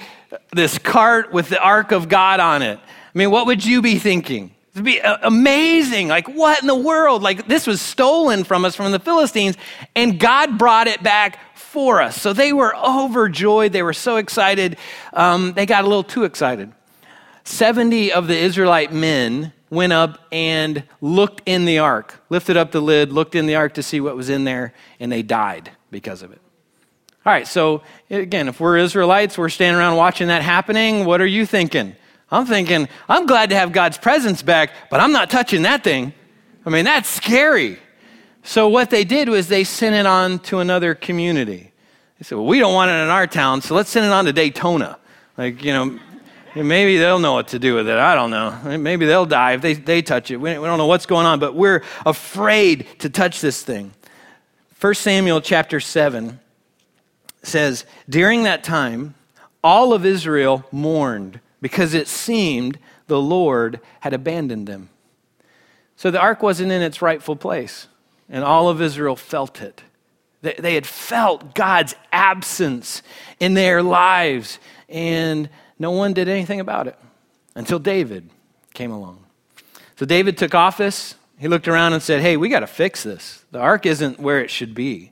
this 0.53 0.77
cart 0.77 1.33
with 1.33 1.49
the 1.49 1.59
ark 1.59 1.91
of 1.91 2.07
God 2.07 2.39
on 2.39 2.61
it. 2.61 2.79
I 2.79 3.17
mean, 3.17 3.31
what 3.31 3.47
would 3.47 3.65
you 3.65 3.81
be 3.81 3.97
thinking? 3.97 4.51
It'd 4.77 4.85
be 4.85 5.01
uh, 5.01 5.17
amazing. 5.23 6.07
Like, 6.07 6.27
what 6.27 6.61
in 6.61 6.67
the 6.67 6.75
world? 6.75 7.23
Like, 7.23 7.47
this 7.47 7.65
was 7.65 7.81
stolen 7.81 8.43
from 8.43 8.63
us 8.63 8.75
from 8.75 8.91
the 8.91 8.99
Philistines, 8.99 9.57
and 9.95 10.19
God 10.19 10.59
brought 10.59 10.85
it 10.85 11.01
back 11.01 11.39
for 11.55 11.99
us. 11.99 12.21
So 12.21 12.31
they 12.31 12.53
were 12.53 12.75
overjoyed. 12.75 13.71
They 13.73 13.81
were 13.81 13.91
so 13.91 14.17
excited. 14.17 14.77
Um, 15.13 15.53
they 15.53 15.65
got 15.65 15.83
a 15.83 15.87
little 15.87 16.03
too 16.03 16.25
excited. 16.25 16.71
70 17.43 18.11
of 18.11 18.27
the 18.27 18.37
Israelite 18.37 18.93
men 18.93 19.51
went 19.71 19.93
up 19.93 20.19
and 20.31 20.83
looked 21.01 21.41
in 21.47 21.65
the 21.65 21.79
ark, 21.79 22.21
lifted 22.29 22.55
up 22.55 22.71
the 22.71 22.79
lid, 22.79 23.11
looked 23.11 23.33
in 23.33 23.47
the 23.47 23.55
ark 23.55 23.73
to 23.73 23.83
see 23.83 23.99
what 23.99 24.15
was 24.15 24.29
in 24.29 24.43
there, 24.43 24.75
and 24.99 25.11
they 25.11 25.23
died 25.23 25.71
because 25.89 26.21
of 26.21 26.31
it. 26.31 26.41
All 27.25 27.33
right, 27.33 27.47
so 27.47 27.81
again, 28.11 28.47
if 28.47 28.59
we're 28.59 28.77
Israelites, 28.77 29.39
we're 29.39 29.49
standing 29.49 29.79
around 29.79 29.97
watching 29.97 30.27
that 30.27 30.43
happening, 30.43 31.03
what 31.03 31.19
are 31.19 31.25
you 31.25 31.47
thinking? 31.47 31.95
I'm 32.29 32.45
thinking, 32.45 32.89
I'm 33.07 33.25
glad 33.25 33.49
to 33.51 33.55
have 33.55 33.71
God's 33.71 33.97
presence 33.97 34.41
back, 34.41 34.71
but 34.89 34.99
I'm 34.99 35.11
not 35.11 35.29
touching 35.29 35.61
that 35.61 35.83
thing. 35.83 36.13
I 36.65 36.69
mean, 36.69 36.85
that's 36.85 37.09
scary. 37.09 37.79
So, 38.43 38.67
what 38.67 38.89
they 38.89 39.03
did 39.03 39.29
was 39.29 39.47
they 39.47 39.63
sent 39.63 39.95
it 39.95 40.05
on 40.05 40.39
to 40.39 40.59
another 40.59 40.93
community. 40.95 41.71
They 42.19 42.23
said, 42.23 42.35
Well, 42.35 42.47
we 42.47 42.59
don't 42.59 42.73
want 42.73 42.91
it 42.91 42.95
in 42.95 43.09
our 43.09 43.27
town, 43.27 43.61
so 43.61 43.75
let's 43.75 43.89
send 43.89 44.05
it 44.05 44.11
on 44.11 44.25
to 44.25 44.33
Daytona. 44.33 44.97
Like, 45.37 45.63
you 45.63 45.71
know, 45.71 45.99
maybe 46.55 46.97
they'll 46.97 47.19
know 47.19 47.33
what 47.33 47.49
to 47.49 47.59
do 47.59 47.75
with 47.75 47.87
it. 47.87 47.97
I 47.97 48.15
don't 48.15 48.31
know. 48.31 48.77
Maybe 48.77 49.05
they'll 49.05 49.25
die 49.25 49.53
if 49.53 49.61
they, 49.61 49.73
they 49.73 50.01
touch 50.01 50.31
it. 50.31 50.37
We, 50.37 50.57
we 50.57 50.65
don't 50.65 50.77
know 50.77 50.87
what's 50.87 51.05
going 51.05 51.25
on, 51.25 51.39
but 51.39 51.55
we're 51.55 51.83
afraid 52.05 52.87
to 52.99 53.09
touch 53.09 53.39
this 53.41 53.63
thing. 53.63 53.93
1 54.79 54.93
Samuel 54.95 55.41
chapter 55.41 55.79
7 55.79 56.39
says, 57.43 57.85
During 58.09 58.43
that 58.43 58.63
time, 58.63 59.15
all 59.63 59.93
of 59.93 60.05
Israel 60.05 60.65
mourned 60.71 61.39
because 61.61 61.93
it 61.93 62.07
seemed 62.07 62.79
the 63.07 63.21
Lord 63.21 63.79
had 64.01 64.13
abandoned 64.13 64.67
them. 64.67 64.89
So 65.95 66.11
the 66.11 66.19
ark 66.19 66.43
wasn't 66.43 66.71
in 66.71 66.81
its 66.81 67.01
rightful 67.01 67.35
place, 67.35 67.87
and 68.29 68.43
all 68.43 68.69
of 68.69 68.81
Israel 68.81 69.15
felt 69.15 69.61
it. 69.61 69.83
They 70.41 70.75
had 70.75 70.85
felt 70.85 71.55
God's 71.55 71.95
absence 72.11 73.01
in 73.39 73.53
their 73.55 73.81
lives. 73.81 74.59
and 74.87 75.49
no 75.79 75.91
one 75.91 76.13
did 76.13 76.27
anything 76.27 76.59
about 76.59 76.87
it 76.87 76.97
until 77.55 77.79
David 77.79 78.29
came 78.73 78.91
along. 78.91 79.23
So 79.95 80.05
David 80.05 80.37
took 80.37 80.55
office. 80.55 81.15
He 81.37 81.47
looked 81.47 81.67
around 81.67 81.93
and 81.93 82.01
said, 82.01 82.21
Hey, 82.21 82.37
we 82.37 82.49
got 82.49 82.61
to 82.61 82.67
fix 82.67 83.03
this. 83.03 83.43
The 83.51 83.59
ark 83.59 83.85
isn't 83.85 84.19
where 84.19 84.39
it 84.41 84.49
should 84.49 84.73
be. 84.73 85.11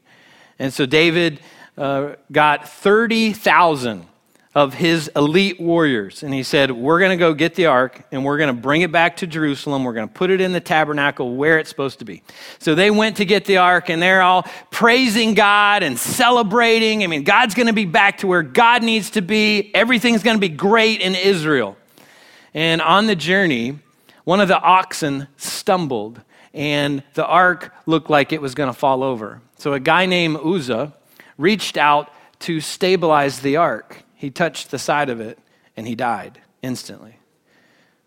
And 0.57 0.73
so 0.73 0.85
David 0.85 1.39
uh, 1.77 2.15
got 2.31 2.67
30,000 2.67 4.07
of 4.55 4.73
his 4.73 5.11
elite 5.17 5.59
warriors. 5.59 6.23
And 6.23 6.33
he 6.33 6.41
said, 6.41 6.71
We're 6.71 6.99
going 6.99 7.11
to 7.11 7.17
go 7.17 7.33
get 7.33 7.55
the 7.55 7.65
ark 7.65 8.01
and 8.11 8.23
we're 8.23 8.37
going 8.37 8.55
to 8.55 8.59
bring 8.59 8.81
it 8.81 8.91
back 8.91 9.17
to 9.17 9.27
Jerusalem. 9.27 9.83
We're 9.83 9.93
going 9.93 10.07
to 10.07 10.13
put 10.13 10.29
it 10.31 10.39
in 10.39 10.53
the 10.53 10.61
tabernacle 10.61 11.35
where 11.35 11.59
it's 11.59 11.69
supposed 11.69 11.99
to 11.99 12.05
be. 12.05 12.23
So 12.59 12.73
they 12.73 12.89
went 12.89 13.17
to 13.17 13.25
get 13.25 13.43
the 13.43 13.57
ark 13.57 13.89
and 13.89 14.01
they're 14.01 14.21
all 14.21 14.43
praising 14.71 15.33
God 15.33 15.83
and 15.83 15.99
celebrating. 15.99 17.03
I 17.03 17.07
mean, 17.07 17.25
God's 17.25 17.53
going 17.53 17.67
to 17.67 17.73
be 17.73 17.85
back 17.85 18.19
to 18.19 18.27
where 18.27 18.43
God 18.43 18.81
needs 18.81 19.09
to 19.11 19.21
be. 19.21 19.75
Everything's 19.75 20.23
going 20.23 20.37
to 20.37 20.41
be 20.41 20.49
great 20.49 21.01
in 21.01 21.15
Israel. 21.15 21.75
And 22.53 22.81
on 22.81 23.07
the 23.07 23.15
journey, 23.15 23.79
one 24.23 24.39
of 24.39 24.47
the 24.47 24.59
oxen 24.59 25.27
stumbled 25.35 26.21
and 26.53 27.03
the 27.15 27.25
ark 27.25 27.73
looked 27.85 28.09
like 28.09 28.31
it 28.31 28.41
was 28.41 28.55
going 28.55 28.69
to 28.69 28.73
fall 28.73 29.03
over. 29.03 29.41
So 29.57 29.73
a 29.73 29.81
guy 29.81 30.05
named 30.05 30.37
Uzzah 30.37 30.93
reached 31.37 31.75
out 31.75 32.09
to 32.39 32.61
stabilize 32.61 33.41
the 33.41 33.57
ark 33.57 34.04
he 34.15 34.29
touched 34.29 34.71
the 34.71 34.79
side 34.79 35.09
of 35.09 35.19
it 35.19 35.37
and 35.77 35.87
he 35.87 35.95
died 35.95 36.41
instantly. 36.61 37.19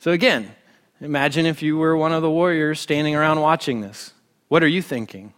So, 0.01 0.11
again, 0.11 0.55
imagine 1.01 1.47
if 1.47 1.63
you 1.63 1.77
were 1.77 1.97
one 1.97 2.13
of 2.13 2.23
the 2.23 2.31
warriors 2.31 2.81
standing 2.81 3.15
around 3.15 3.41
watching 3.41 3.81
this. 3.81 4.13
What 4.49 4.63
are 4.63 4.69
you 4.69 4.83
thinking? 4.83 5.35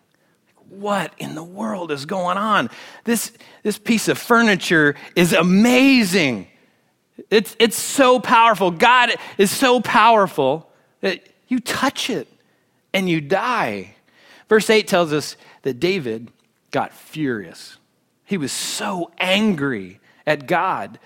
What 0.69 1.13
in 1.19 1.35
the 1.35 1.43
world 1.43 1.91
is 1.91 2.07
going 2.07 2.39
on? 2.39 2.71
This, 3.05 3.33
this 3.63 3.79
piece 3.79 4.09
of 4.09 4.19
furniture 4.19 4.95
is 5.17 5.33
amazing. 5.33 6.47
It's, 7.31 7.57
it's 7.59 7.77
so 7.77 8.21
powerful. 8.21 8.71
God 8.71 9.11
is 9.37 9.51
so 9.51 9.81
powerful 9.81 10.71
that 11.01 11.29
you 11.49 11.59
touch 11.59 12.09
it 12.09 12.29
and 12.93 13.09
you 13.09 13.21
die. 13.21 13.95
Verse 14.49 14.71
8 14.71 14.87
tells 14.87 15.13
us 15.13 15.37
that 15.63 15.81
David 15.81 16.31
got 16.71 16.93
furious. 16.93 17.79
He 18.25 18.37
was 18.37 18.53
so 18.53 19.11
angry 19.19 20.00
at 20.27 20.47
God 20.47 20.99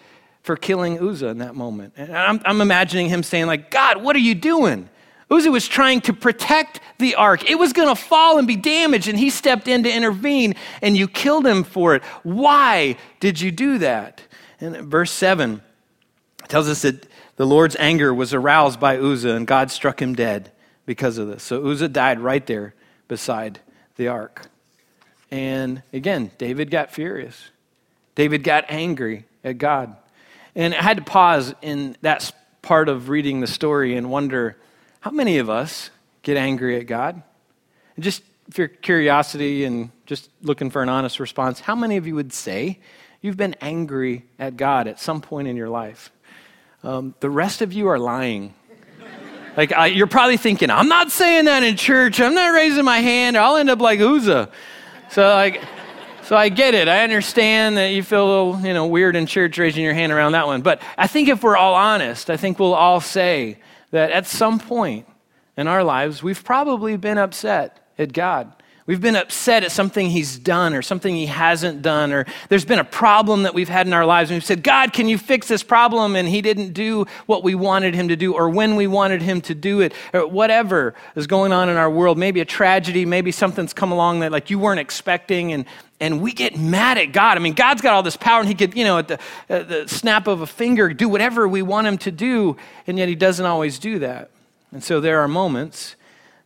for 0.42 0.56
killing 0.56 0.98
Uzzah 1.00 1.28
in 1.28 1.38
that 1.38 1.54
moment. 1.54 1.94
And 1.96 2.16
I'm, 2.16 2.40
I'm 2.44 2.60
imagining 2.60 3.08
him 3.08 3.22
saying, 3.22 3.46
like, 3.46 3.70
God, 3.70 4.02
what 4.02 4.14
are 4.14 4.20
you 4.20 4.34
doing? 4.34 4.88
Uzzah 5.30 5.50
was 5.50 5.66
trying 5.66 6.02
to 6.02 6.12
protect 6.12 6.80
the 6.98 7.14
ark. 7.14 7.48
It 7.50 7.58
was 7.58 7.72
going 7.72 7.88
to 7.88 8.00
fall 8.00 8.38
and 8.38 8.46
be 8.46 8.56
damaged, 8.56 9.08
and 9.08 9.18
he 9.18 9.30
stepped 9.30 9.68
in 9.68 9.82
to 9.84 9.90
intervene, 9.90 10.54
and 10.82 10.96
you 10.96 11.08
killed 11.08 11.46
him 11.46 11.64
for 11.64 11.94
it. 11.94 12.02
Why 12.22 12.96
did 13.20 13.40
you 13.40 13.50
do 13.50 13.78
that? 13.78 14.22
And 14.60 14.76
verse 14.86 15.10
7 15.10 15.62
tells 16.48 16.68
us 16.68 16.82
that 16.82 17.06
the 17.36 17.46
Lord's 17.46 17.76
anger 17.76 18.12
was 18.12 18.34
aroused 18.34 18.78
by 18.78 18.98
Uzzah, 18.98 19.34
and 19.34 19.46
God 19.46 19.70
struck 19.70 20.00
him 20.00 20.14
dead 20.14 20.52
because 20.86 21.18
of 21.18 21.26
this. 21.26 21.42
So 21.42 21.66
Uzzah 21.66 21.88
died 21.88 22.20
right 22.20 22.46
there 22.46 22.74
beside 23.08 23.60
the 23.96 24.08
ark. 24.08 24.46
And 25.30 25.82
again, 25.92 26.30
David 26.38 26.70
got 26.70 26.90
furious. 26.90 27.50
David 28.14 28.42
got 28.42 28.64
angry 28.68 29.24
at 29.42 29.58
God. 29.58 29.96
And 30.54 30.74
I 30.74 30.82
had 30.82 30.98
to 30.98 31.02
pause 31.02 31.54
in 31.62 31.96
that 32.02 32.32
part 32.62 32.88
of 32.88 33.08
reading 33.08 33.40
the 33.40 33.46
story 33.46 33.96
and 33.96 34.10
wonder 34.10 34.56
how 35.00 35.10
many 35.10 35.38
of 35.38 35.50
us 35.50 35.90
get 36.22 36.36
angry 36.36 36.78
at 36.78 36.86
God? 36.86 37.22
And 37.94 38.02
just 38.02 38.22
for 38.50 38.66
curiosity 38.66 39.64
and 39.64 39.90
just 40.06 40.30
looking 40.42 40.70
for 40.70 40.82
an 40.82 40.88
honest 40.88 41.20
response, 41.20 41.60
how 41.60 41.74
many 41.74 41.96
of 41.96 42.06
you 42.06 42.14
would 42.14 42.32
say 42.32 42.78
you've 43.20 43.36
been 43.36 43.54
angry 43.60 44.24
at 44.38 44.56
God 44.56 44.88
at 44.88 44.98
some 44.98 45.20
point 45.20 45.46
in 45.46 45.56
your 45.56 45.68
life? 45.68 46.10
Um, 46.82 47.14
the 47.20 47.30
rest 47.30 47.62
of 47.62 47.72
you 47.72 47.88
are 47.88 47.98
lying. 47.98 48.54
like, 49.56 49.72
I, 49.72 49.86
you're 49.86 50.06
probably 50.06 50.36
thinking, 50.36 50.70
I'm 50.70 50.88
not 50.88 51.10
saying 51.10 51.46
that 51.46 51.62
in 51.62 51.76
church. 51.76 52.20
I'm 52.20 52.34
not 52.34 52.54
raising 52.54 52.84
my 52.84 52.98
hand. 52.98 53.36
I'll 53.36 53.56
end 53.56 53.70
up 53.70 53.80
like 53.80 54.00
Uzzah. 54.00 54.50
So, 55.10 55.22
like, 55.22 55.62
so 56.24 56.36
I 56.36 56.48
get 56.48 56.74
it. 56.74 56.88
I 56.88 57.04
understand 57.04 57.76
that 57.76 57.88
you 57.88 58.02
feel 58.02 58.24
a 58.24 58.28
little, 58.28 58.66
you 58.66 58.72
know, 58.72 58.86
weird 58.86 59.14
in 59.14 59.26
church 59.26 59.58
raising 59.58 59.84
your 59.84 59.94
hand 59.94 60.12
around 60.12 60.32
that 60.32 60.46
one. 60.46 60.62
But 60.62 60.80
I 60.96 61.06
think 61.06 61.28
if 61.28 61.42
we're 61.42 61.56
all 61.56 61.74
honest, 61.74 62.30
I 62.30 62.36
think 62.36 62.58
we'll 62.58 62.74
all 62.74 63.00
say 63.00 63.58
that 63.90 64.10
at 64.10 64.26
some 64.26 64.58
point 64.58 65.06
in 65.56 65.68
our 65.68 65.84
lives, 65.84 66.22
we've 66.22 66.42
probably 66.42 66.96
been 66.96 67.18
upset 67.18 67.78
at 67.98 68.12
God. 68.12 68.52
We've 68.86 69.00
been 69.00 69.16
upset 69.16 69.64
at 69.64 69.72
something 69.72 70.10
he's 70.10 70.38
done 70.38 70.74
or 70.74 70.82
something 70.82 71.14
he 71.16 71.24
hasn't 71.24 71.80
done, 71.80 72.12
or 72.12 72.26
there's 72.50 72.66
been 72.66 72.78
a 72.78 72.84
problem 72.84 73.44
that 73.44 73.54
we've 73.54 73.68
had 73.68 73.86
in 73.86 73.94
our 73.94 74.04
lives, 74.04 74.30
and 74.30 74.36
we've 74.36 74.44
said, 74.44 74.62
God, 74.62 74.92
can 74.92 75.08
you 75.08 75.16
fix 75.16 75.48
this 75.48 75.62
problem? 75.62 76.16
And 76.16 76.28
he 76.28 76.42
didn't 76.42 76.74
do 76.74 77.06
what 77.24 77.42
we 77.42 77.54
wanted 77.54 77.94
him 77.94 78.08
to 78.08 78.16
do, 78.16 78.34
or 78.34 78.50
when 78.50 78.76
we 78.76 78.86
wanted 78.86 79.22
him 79.22 79.40
to 79.42 79.54
do 79.54 79.80
it, 79.80 79.94
or 80.12 80.26
whatever 80.26 80.94
is 81.16 81.26
going 81.26 81.50
on 81.50 81.70
in 81.70 81.78
our 81.78 81.88
world. 81.88 82.18
Maybe 82.18 82.40
a 82.40 82.44
tragedy, 82.44 83.06
maybe 83.06 83.32
something's 83.32 83.72
come 83.72 83.90
along 83.90 84.20
that 84.20 84.32
like 84.32 84.50
you 84.50 84.58
weren't 84.58 84.80
expecting, 84.80 85.54
and, 85.54 85.64
and 86.04 86.20
we 86.20 86.32
get 86.32 86.58
mad 86.58 86.98
at 86.98 87.12
God. 87.12 87.38
I 87.38 87.40
mean, 87.40 87.54
God's 87.54 87.80
got 87.80 87.94
all 87.94 88.02
this 88.02 88.18
power, 88.18 88.40
and 88.40 88.46
he 88.46 88.54
could, 88.54 88.76
you 88.76 88.84
know, 88.84 88.98
at 88.98 89.08
the, 89.08 89.18
at 89.48 89.68
the 89.70 89.88
snap 89.88 90.26
of 90.26 90.42
a 90.42 90.46
finger, 90.46 90.92
do 90.92 91.08
whatever 91.08 91.48
we 91.48 91.62
want 91.62 91.86
him 91.86 91.96
to 91.96 92.10
do, 92.10 92.58
and 92.86 92.98
yet 92.98 93.08
he 93.08 93.14
doesn't 93.14 93.46
always 93.46 93.78
do 93.78 93.98
that. 94.00 94.28
And 94.70 94.84
so 94.84 95.00
there 95.00 95.20
are 95.20 95.28
moments 95.28 95.96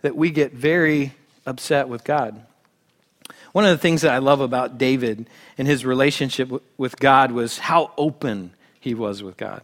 that 0.02 0.14
we 0.14 0.30
get 0.30 0.52
very 0.52 1.12
upset 1.44 1.88
with 1.88 2.04
God. 2.04 2.40
One 3.50 3.64
of 3.64 3.72
the 3.72 3.78
things 3.78 4.02
that 4.02 4.12
I 4.14 4.18
love 4.18 4.40
about 4.40 4.78
David 4.78 5.28
and 5.58 5.66
his 5.66 5.84
relationship 5.84 6.52
with 6.76 6.96
God 7.00 7.32
was 7.32 7.58
how 7.58 7.90
open 7.98 8.52
he 8.78 8.94
was 8.94 9.24
with 9.24 9.36
God. 9.36 9.62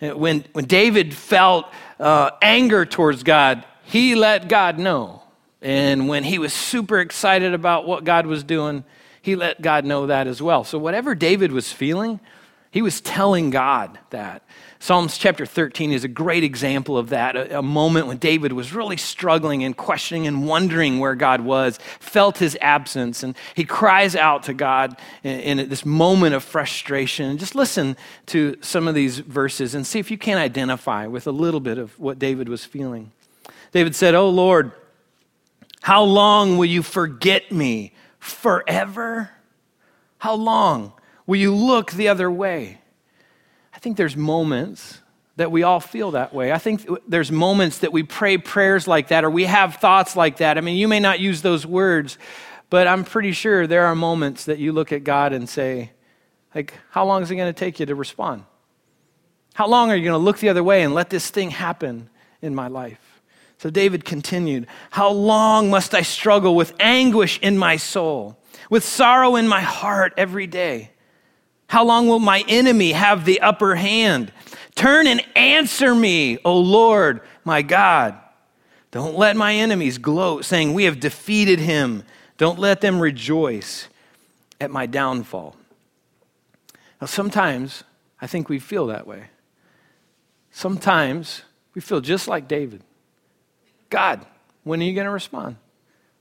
When, 0.00 0.46
when 0.54 0.64
David 0.64 1.12
felt 1.12 1.66
uh, 1.98 2.30
anger 2.40 2.86
towards 2.86 3.22
God, 3.22 3.64
he 3.84 4.14
let 4.14 4.48
God 4.48 4.78
know. 4.78 5.22
And 5.60 6.08
when 6.08 6.24
he 6.24 6.38
was 6.38 6.54
super 6.54 7.00
excited 7.00 7.52
about 7.52 7.86
what 7.86 8.04
God 8.04 8.24
was 8.24 8.42
doing, 8.42 8.82
he 9.22 9.36
let 9.36 9.62
God 9.62 9.84
know 9.84 10.06
that 10.06 10.26
as 10.26 10.40
well. 10.40 10.64
So, 10.64 10.78
whatever 10.78 11.14
David 11.14 11.52
was 11.52 11.72
feeling, 11.72 12.20
he 12.70 12.82
was 12.82 13.00
telling 13.00 13.50
God 13.50 13.98
that. 14.10 14.42
Psalms 14.78 15.18
chapter 15.18 15.44
13 15.44 15.92
is 15.92 16.04
a 16.04 16.08
great 16.08 16.42
example 16.42 16.96
of 16.96 17.10
that, 17.10 17.36
a, 17.36 17.58
a, 17.58 17.62
moment 17.62 18.06
when 18.06 18.16
David 18.16 18.52
was 18.52 18.72
really 18.72 18.96
struggling 18.96 19.62
and 19.62 19.76
questioning 19.76 20.26
and 20.26 20.46
wondering 20.46 21.00
where 21.00 21.14
God 21.14 21.42
was, 21.42 21.78
felt 21.98 22.38
his 22.38 22.56
absence, 22.62 23.22
and 23.22 23.36
he 23.54 23.64
cries 23.64 24.16
out 24.16 24.44
to 24.44 24.54
God 24.54 24.96
in, 25.22 25.58
in 25.58 25.68
this 25.68 25.84
moment 25.84 26.34
of 26.34 26.42
frustration. 26.42 27.36
Just 27.36 27.54
listen 27.54 27.94
to 28.26 28.56
some 28.62 28.88
of 28.88 28.94
these 28.94 29.18
verses 29.18 29.74
and 29.74 29.86
see 29.86 29.98
if 29.98 30.10
you 30.10 30.16
can 30.16 30.38
identify 30.38 31.06
with 31.06 31.26
a 31.26 31.32
little 31.32 31.60
bit 31.60 31.76
of 31.76 31.98
what 31.98 32.18
David 32.18 32.48
was 32.48 32.64
feeling. 32.64 33.12
David 33.72 33.94
said, 33.94 34.14
Oh 34.14 34.30
Lord, 34.30 34.72
how 35.82 36.04
long 36.04 36.56
will 36.56 36.66
you 36.66 36.82
forget 36.82 37.52
me? 37.52 37.92
Forever? 38.20 39.30
How 40.18 40.34
long 40.34 40.92
will 41.26 41.36
you 41.36 41.54
look 41.54 41.90
the 41.92 42.08
other 42.08 42.30
way? 42.30 42.78
I 43.74 43.78
think 43.78 43.96
there's 43.96 44.16
moments 44.16 45.00
that 45.36 45.50
we 45.50 45.62
all 45.62 45.80
feel 45.80 46.10
that 46.10 46.34
way. 46.34 46.52
I 46.52 46.58
think 46.58 46.86
there's 47.08 47.32
moments 47.32 47.78
that 47.78 47.92
we 47.92 48.02
pray 48.02 48.36
prayers 48.36 48.86
like 48.86 49.08
that 49.08 49.24
or 49.24 49.30
we 49.30 49.44
have 49.44 49.76
thoughts 49.76 50.14
like 50.14 50.36
that. 50.36 50.58
I 50.58 50.60
mean, 50.60 50.76
you 50.76 50.86
may 50.86 51.00
not 51.00 51.18
use 51.18 51.40
those 51.40 51.64
words, 51.64 52.18
but 52.68 52.86
I'm 52.86 53.04
pretty 53.04 53.32
sure 53.32 53.66
there 53.66 53.86
are 53.86 53.94
moments 53.94 54.44
that 54.44 54.58
you 54.58 54.72
look 54.72 54.92
at 54.92 55.02
God 55.02 55.32
and 55.32 55.48
say, 55.48 55.92
like, 56.54 56.74
how 56.90 57.06
long 57.06 57.22
is 57.22 57.30
it 57.30 57.36
going 57.36 57.52
to 57.52 57.58
take 57.58 57.80
you 57.80 57.86
to 57.86 57.94
respond? 57.94 58.44
How 59.54 59.66
long 59.66 59.90
are 59.90 59.96
you 59.96 60.04
going 60.04 60.12
to 60.12 60.24
look 60.24 60.38
the 60.38 60.50
other 60.50 60.62
way 60.62 60.82
and 60.82 60.94
let 60.94 61.10
this 61.10 61.30
thing 61.30 61.50
happen 61.50 62.10
in 62.42 62.54
my 62.54 62.68
life? 62.68 63.09
So 63.60 63.68
David 63.68 64.06
continued, 64.06 64.68
How 64.90 65.10
long 65.10 65.68
must 65.68 65.94
I 65.94 66.00
struggle 66.00 66.56
with 66.56 66.72
anguish 66.80 67.38
in 67.40 67.58
my 67.58 67.76
soul, 67.76 68.38
with 68.70 68.82
sorrow 68.82 69.36
in 69.36 69.46
my 69.46 69.60
heart 69.60 70.14
every 70.16 70.46
day? 70.46 70.92
How 71.66 71.84
long 71.84 72.08
will 72.08 72.20
my 72.20 72.42
enemy 72.48 72.92
have 72.92 73.26
the 73.26 73.42
upper 73.42 73.74
hand? 73.74 74.32
Turn 74.76 75.06
and 75.06 75.22
answer 75.36 75.94
me, 75.94 76.38
O 76.42 76.58
Lord, 76.58 77.20
my 77.44 77.60
God. 77.60 78.18
Don't 78.92 79.18
let 79.18 79.36
my 79.36 79.54
enemies 79.54 79.98
gloat, 79.98 80.46
saying, 80.46 80.72
We 80.72 80.84
have 80.84 80.98
defeated 80.98 81.58
him. 81.58 82.04
Don't 82.38 82.58
let 82.58 82.80
them 82.80 82.98
rejoice 82.98 83.88
at 84.58 84.70
my 84.70 84.86
downfall. 84.86 85.54
Now, 86.98 87.08
sometimes 87.08 87.84
I 88.22 88.26
think 88.26 88.48
we 88.48 88.58
feel 88.58 88.86
that 88.86 89.06
way. 89.06 89.24
Sometimes 90.50 91.42
we 91.74 91.82
feel 91.82 92.00
just 92.00 92.26
like 92.26 92.48
David 92.48 92.84
God, 93.90 94.24
when 94.64 94.80
are 94.80 94.84
you 94.84 94.94
going 94.94 95.06
to 95.06 95.10
respond? 95.10 95.56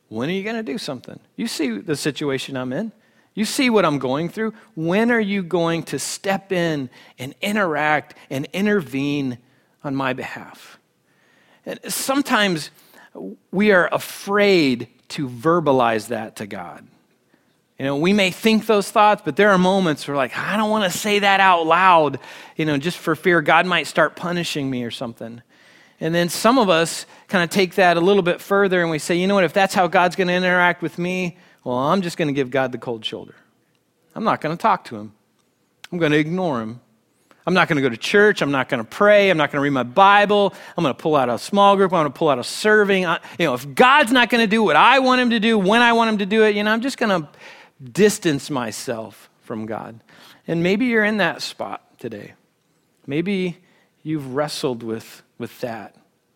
When 0.09 0.29
are 0.29 0.33
you 0.33 0.43
going 0.43 0.55
to 0.55 0.63
do 0.63 0.77
something? 0.77 1.19
You 1.35 1.47
see 1.47 1.77
the 1.77 1.95
situation 1.95 2.57
I'm 2.57 2.73
in. 2.73 2.91
You 3.35 3.45
see 3.45 3.69
what 3.69 3.85
I'm 3.85 3.99
going 3.99 4.27
through? 4.27 4.53
When 4.75 5.11
are 5.11 5.19
you 5.19 5.43
going 5.43 5.83
to 5.83 5.99
step 5.99 6.51
in 6.51 6.89
and 7.17 7.35
interact 7.41 8.15
and 8.29 8.47
intervene 8.51 9.37
on 9.83 9.95
my 9.95 10.13
behalf? 10.13 10.79
And 11.65 11.79
sometimes 11.87 12.71
we 13.51 13.71
are 13.71 13.87
afraid 13.91 14.87
to 15.09 15.29
verbalize 15.29 16.07
that 16.07 16.37
to 16.37 16.47
God. 16.47 16.85
You 17.77 17.85
know, 17.85 17.95
we 17.95 18.11
may 18.11 18.31
think 18.31 18.65
those 18.65 18.91
thoughts, 18.91 19.21
but 19.23 19.37
there 19.37 19.51
are 19.51 19.57
moments 19.57 20.05
where, 20.07 20.17
like, 20.17 20.35
I 20.37 20.57
don't 20.57 20.69
want 20.69 20.91
to 20.91 20.97
say 20.97 21.19
that 21.19 21.39
out 21.39 21.65
loud, 21.65 22.19
you 22.57 22.65
know, 22.65 22.77
just 22.77 22.97
for 22.97 23.15
fear 23.15 23.41
God 23.41 23.65
might 23.65 23.87
start 23.87 24.17
punishing 24.17 24.69
me 24.69 24.83
or 24.83 24.91
something. 24.91 25.41
And 26.01 26.15
then 26.15 26.29
some 26.29 26.57
of 26.57 26.69
us 26.69 27.05
kind 27.27 27.43
of 27.43 27.49
take 27.49 27.75
that 27.75 27.97
a 27.97 27.99
little 27.99 28.23
bit 28.23 28.39
further 28.41 28.81
and 28.81 28.89
we 28.89 28.99
say, 28.99 29.15
you 29.15 29.27
know 29.27 29.35
what, 29.35 29.43
if 29.43 29.53
that's 29.53 29.73
how 29.73 29.87
God's 29.87 30.15
going 30.15 30.27
to 30.29 30.33
interact 30.33 30.81
with 30.81 30.97
me, 30.97 31.37
well, 31.63 31.77
I'm 31.77 32.01
just 32.01 32.17
going 32.17 32.29
to 32.29 32.33
give 32.33 32.49
God 32.49 32.71
the 32.71 32.77
cold 32.77 33.03
shoulder. 33.03 33.35
I'm 34.15 34.23
not 34.23 34.41
going 34.41 34.55
to 34.55 34.61
talk 34.61 34.85
to 34.85 34.95
him. 34.95 35.13
I'm 35.91 35.97
going 35.97 36.11
to 36.11 36.17
ignore 36.17 36.61
him. 36.61 36.79
I'm 37.45 37.53
not 37.53 37.67
going 37.67 37.77
to 37.77 37.81
go 37.81 37.89
to 37.89 37.97
church. 37.97 38.41
I'm 38.41 38.51
not 38.51 38.69
going 38.69 38.83
to 38.83 38.87
pray. 38.87 39.29
I'm 39.29 39.37
not 39.37 39.51
going 39.51 39.57
to 39.59 39.63
read 39.63 39.71
my 39.71 39.83
Bible. 39.83 40.53
I'm 40.77 40.83
going 40.83 40.93
to 40.93 41.01
pull 41.01 41.15
out 41.15 41.29
a 41.29 41.39
small 41.39 41.75
group. 41.75 41.91
I'm 41.91 42.01
going 42.01 42.13
to 42.13 42.17
pull 42.17 42.29
out 42.29 42.37
a 42.37 42.43
serving. 42.43 43.05
I, 43.05 43.19
you 43.39 43.45
know, 43.45 43.55
if 43.55 43.73
God's 43.73 44.11
not 44.11 44.29
going 44.29 44.41
to 44.41 44.47
do 44.47 44.61
what 44.61 44.75
I 44.75 44.99
want 44.99 45.19
him 45.21 45.31
to 45.31 45.39
do 45.39 45.57
when 45.57 45.81
I 45.81 45.93
want 45.93 46.11
him 46.11 46.17
to 46.19 46.25
do 46.25 46.43
it, 46.43 46.55
you 46.55 46.63
know, 46.63 46.71
I'm 46.71 46.81
just 46.81 46.97
going 46.97 47.23
to 47.23 47.29
distance 47.83 48.49
myself 48.49 49.29
from 49.41 49.65
God. 49.65 49.99
And 50.47 50.61
maybe 50.61 50.85
you're 50.85 51.03
in 51.03 51.17
that 51.17 51.41
spot 51.41 51.99
today. 51.99 52.33
Maybe 53.07 53.57
you've 54.03 54.35
wrestled 54.35 54.83
with, 54.83 55.23
with 55.37 55.59
that, 55.61 55.95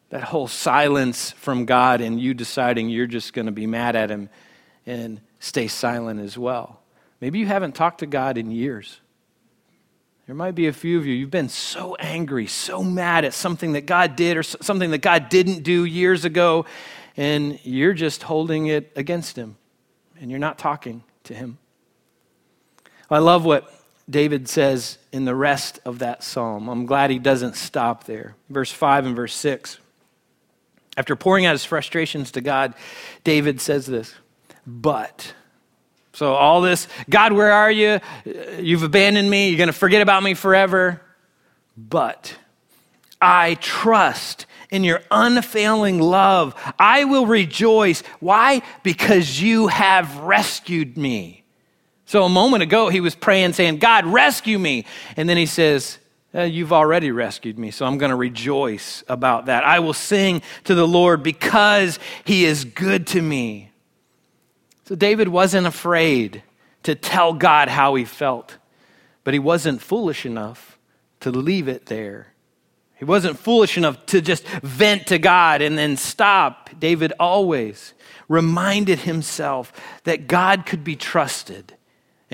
that 0.10 0.24
whole 0.24 0.48
silence 0.48 1.32
from 1.32 1.66
God, 1.66 2.02
and 2.02 2.20
you 2.20 2.34
deciding 2.34 2.90
you're 2.90 3.08
just 3.08 3.34
going 3.34 3.46
to 3.46 3.52
be 3.52 3.68
mad 3.68 3.96
at 3.96 4.10
Him 4.10 4.30
and 4.86 5.22
stay 5.40 5.68
silent 5.68 6.20
as 6.20 6.38
well. 6.38 6.82
Maybe 7.22 7.40
you 7.40 7.46
haven't 7.46 7.76
talked 7.76 8.00
to 8.00 8.06
God 8.06 8.38
in 8.38 8.52
years. 8.52 9.00
There 10.26 10.36
might 10.36 10.56
be 10.56 10.68
a 10.68 10.74
few 10.74 10.98
of 10.98 11.06
you, 11.06 11.14
you've 11.14 11.32
been 11.32 11.50
so 11.50 11.96
angry, 11.96 12.48
so 12.48 12.82
mad 12.82 13.26
at 13.26 13.34
something 13.34 13.74
that 13.74 13.86
God 13.86 14.16
did 14.16 14.38
or 14.38 14.44
something 14.44 14.92
that 14.92 15.00
God 15.00 15.30
didn't 15.30 15.64
do 15.64 15.84
years 15.84 16.24
ago, 16.24 16.66
and 17.18 17.60
you're 17.64 17.94
just 17.94 18.24
holding 18.24 18.68
it 18.68 18.92
against 18.96 19.36
Him, 19.36 19.58
and 20.20 20.30
you're 20.30 20.40
not 20.40 20.58
talking 20.58 21.04
to 21.26 21.34
him. 21.34 21.58
I 23.10 23.20
love 23.20 23.46
what 23.46 23.72
David 24.10 24.50
says 24.50 24.98
in 25.12 25.26
the 25.26 25.36
rest 25.36 25.80
of 25.86 26.00
that 26.00 26.24
psalm. 26.24 26.68
I'm 26.68 26.86
glad 26.86 27.10
he 27.10 27.20
doesn't 27.20 27.56
stop 27.56 28.04
there. 28.04 28.36
Verse 28.50 28.72
5 28.72 29.06
and 29.06 29.16
verse 29.16 29.34
6. 29.36 29.80
After 30.96 31.16
pouring 31.16 31.46
out 31.46 31.54
his 31.54 31.66
frustrations 31.66 32.32
to 32.32 32.42
God, 32.42 32.74
David 33.24 33.62
says 33.62 33.86
this, 33.86 34.14
but. 34.68 35.34
So, 36.14 36.34
all 36.34 36.62
this, 36.62 36.88
God, 37.10 37.34
where 37.34 37.52
are 37.52 37.72
you? 37.72 38.00
You've 38.60 38.84
abandoned 38.84 39.30
me. 39.30 39.50
You're 39.50 39.58
going 39.58 39.68
to 39.68 39.74
forget 39.74 40.04
about 40.04 40.22
me 40.22 40.36
forever. 40.36 41.02
But 41.76 42.38
I 43.20 43.56
trust 43.56 44.46
in 44.70 44.84
your 44.84 45.02
unfailing 45.10 46.00
love. 46.00 46.54
I 46.78 47.06
will 47.06 47.26
rejoice. 47.26 48.02
Why? 48.20 48.62
Because 48.84 49.42
you 49.42 49.68
have 49.68 50.18
rescued 50.18 50.98
me. 50.98 51.43
So 52.14 52.26
a 52.26 52.30
moment 52.30 52.62
ago, 52.62 52.90
he 52.90 53.00
was 53.00 53.16
praying, 53.16 53.54
saying, 53.54 53.80
God, 53.80 54.06
rescue 54.06 54.60
me. 54.60 54.86
And 55.18 55.28
then 55.28 55.36
he 55.36 55.48
says, 55.48 55.98
uh, 56.36 56.44
You've 56.44 56.72
already 56.72 57.10
rescued 57.10 57.58
me, 57.58 57.72
so 57.72 57.88
I'm 57.88 57.98
going 57.98 58.12
to 58.12 58.16
rejoice 58.16 59.04
about 59.08 59.48
that. 59.48 59.64
I 59.64 59.80
will 59.80 59.96
sing 59.96 60.44
to 60.66 60.76
the 60.76 60.88
Lord 60.88 61.24
because 61.24 61.98
he 62.24 62.46
is 62.46 62.66
good 62.66 63.08
to 63.08 63.22
me. 63.24 63.72
So 64.86 64.94
David 64.94 65.30
wasn't 65.30 65.66
afraid 65.66 66.44
to 66.84 66.94
tell 66.94 67.34
God 67.34 67.68
how 67.68 67.96
he 67.96 68.06
felt, 68.06 68.60
but 69.24 69.34
he 69.34 69.40
wasn't 69.40 69.82
foolish 69.82 70.24
enough 70.24 70.78
to 71.22 71.32
leave 71.32 71.68
it 71.68 71.88
there. 71.88 72.28
He 72.94 73.06
wasn't 73.06 73.40
foolish 73.40 73.76
enough 73.76 74.06
to 74.06 74.22
just 74.22 74.46
vent 74.62 75.08
to 75.08 75.18
God 75.18 75.64
and 75.64 75.80
then 75.80 75.98
stop. 75.98 76.70
David 76.80 77.12
always 77.20 77.96
reminded 78.30 79.00
himself 79.00 79.74
that 80.04 80.28
God 80.28 80.68
could 80.68 80.84
be 80.84 80.96
trusted 80.96 81.74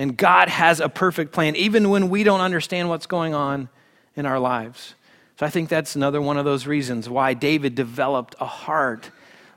and 0.00 0.16
God 0.16 0.48
has 0.48 0.80
a 0.80 0.88
perfect 0.88 1.30
plan, 1.30 1.54
even 1.56 1.90
when 1.90 2.08
we 2.08 2.24
don't 2.24 2.40
understand 2.40 2.88
what's 2.88 3.04
going 3.04 3.34
on 3.34 3.68
in 4.16 4.24
our 4.24 4.38
lives. 4.38 4.94
So 5.38 5.44
I 5.44 5.50
think 5.50 5.68
that's 5.68 5.94
another 5.94 6.22
one 6.22 6.38
of 6.38 6.46
those 6.46 6.66
reasons 6.66 7.06
why 7.06 7.34
David 7.34 7.74
developed 7.74 8.34
a 8.40 8.46
heart 8.46 9.10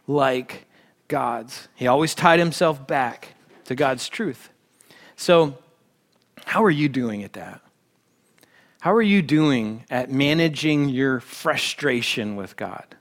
like 0.05 0.65
God's. 1.07 1.69
He 1.75 1.87
always 1.87 2.13
tied 2.13 2.39
himself 2.39 2.85
back 2.85 3.35
to 3.65 3.75
God's 3.75 4.09
truth. 4.09 4.49
So, 5.15 5.57
how 6.43 6.65
are 6.65 6.69
you 6.69 6.89
doing 6.89 7.23
at 7.23 7.31
that? 7.33 7.61
How 8.81 8.93
are 8.93 9.01
you 9.01 9.21
doing 9.21 9.85
at 9.89 10.11
managing 10.11 10.89
your 10.89 11.21
frustration 11.21 12.35
with 12.35 12.57
God? 12.57 12.97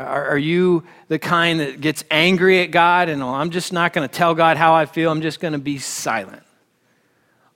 Are, 0.00 0.30
are 0.30 0.38
you 0.38 0.84
the 1.08 1.18
kind 1.18 1.60
that 1.60 1.80
gets 1.80 2.04
angry 2.10 2.62
at 2.62 2.70
God 2.70 3.08
and, 3.08 3.22
oh, 3.22 3.28
I'm 3.28 3.50
just 3.50 3.72
not 3.72 3.92
going 3.92 4.08
to 4.08 4.14
tell 4.14 4.34
God 4.34 4.56
how 4.56 4.74
I 4.74 4.86
feel, 4.86 5.10
I'm 5.10 5.22
just 5.22 5.40
going 5.40 5.52
to 5.52 5.58
be 5.58 5.78
silent? 5.78 6.42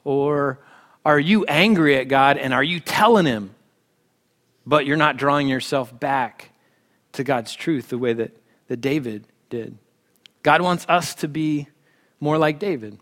Or 0.04 0.59
are 1.04 1.18
you 1.18 1.44
angry 1.46 1.96
at 1.96 2.09
God 2.09 2.37
and 2.37 2.52
are 2.52 2.62
you 2.62 2.80
telling 2.80 3.26
Him, 3.26 3.54
but 4.66 4.87
you're 4.87 4.96
not 4.96 5.16
drawing 5.16 5.48
yourself 5.48 5.98
back 5.98 6.50
to 7.12 7.24
God's 7.24 7.54
truth 7.54 7.88
the 7.88 7.98
way 7.98 8.12
that, 8.12 8.37
that 8.68 8.80
David 8.80 9.26
did? 9.50 9.78
God 10.42 10.61
wants 10.61 10.87
us 10.88 11.14
to 11.16 11.28
be 11.28 11.68
more 12.20 12.38
like 12.38 12.59
David. 12.59 12.98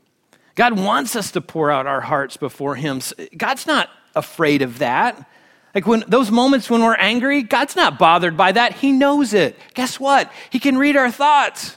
God 0.55 0.79
wants 0.79 1.17
us 1.17 1.33
to 1.33 1.41
pour 1.41 1.71
out 1.71 1.87
our 1.87 2.01
hearts 2.01 2.37
before 2.37 2.77
Him. 2.77 3.01
God's 3.37 3.67
not 3.67 3.89
afraid 4.15 4.63
of 4.63 4.79
that. 4.79 5.29
Like 5.75 5.87
when 5.87 6.05
those 6.07 6.31
moments 6.31 6.69
when 6.69 6.83
we're 6.83 6.95
angry, 6.95 7.43
God's 7.43 7.77
not 7.77 7.99
bothered 7.99 8.37
by 8.37 8.53
that. 8.53 8.75
He 8.75 8.93
knows 8.93 9.33
it. 9.33 9.59
Guess 9.75 9.99
what? 9.99 10.31
He 10.51 10.59
can 10.59 10.77
read 10.77 10.97
our 10.97 11.11
thoughts. 11.11 11.77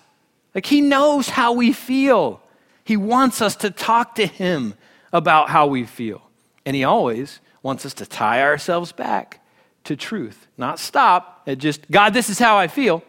Like 0.53 0.65
he 0.65 0.81
knows 0.81 1.29
how 1.29 1.53
we 1.53 1.71
feel. 1.73 2.41
He 2.83 2.97
wants 2.97 3.41
us 3.41 3.55
to 3.57 3.71
talk 3.71 4.15
to 4.15 4.25
him 4.25 4.73
about 5.11 5.49
how 5.49 5.67
we 5.67 5.85
feel. 5.85 6.21
And 6.65 6.75
he 6.75 6.83
always 6.83 7.39
wants 7.63 7.85
us 7.85 7.93
to 7.95 8.05
tie 8.05 8.41
ourselves 8.41 8.91
back 8.91 9.41
to 9.85 9.95
truth, 9.95 10.47
not 10.57 10.79
stop 10.79 11.43
at 11.47 11.57
just, 11.57 11.89
God, 11.89 12.13
this 12.13 12.29
is 12.29 12.39
how 12.39 12.57
I 12.57 12.67
feel. 12.67 13.03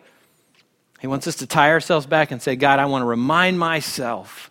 He 1.01 1.07
wants 1.07 1.27
us 1.27 1.37
to 1.37 1.47
tie 1.47 1.71
ourselves 1.71 2.07
back 2.07 2.31
and 2.31 2.41
say, 2.41 2.57
God, 2.57 2.79
I 2.79 2.87
want 2.87 3.03
to 3.03 3.07
remind 3.07 3.59
myself 3.59 4.51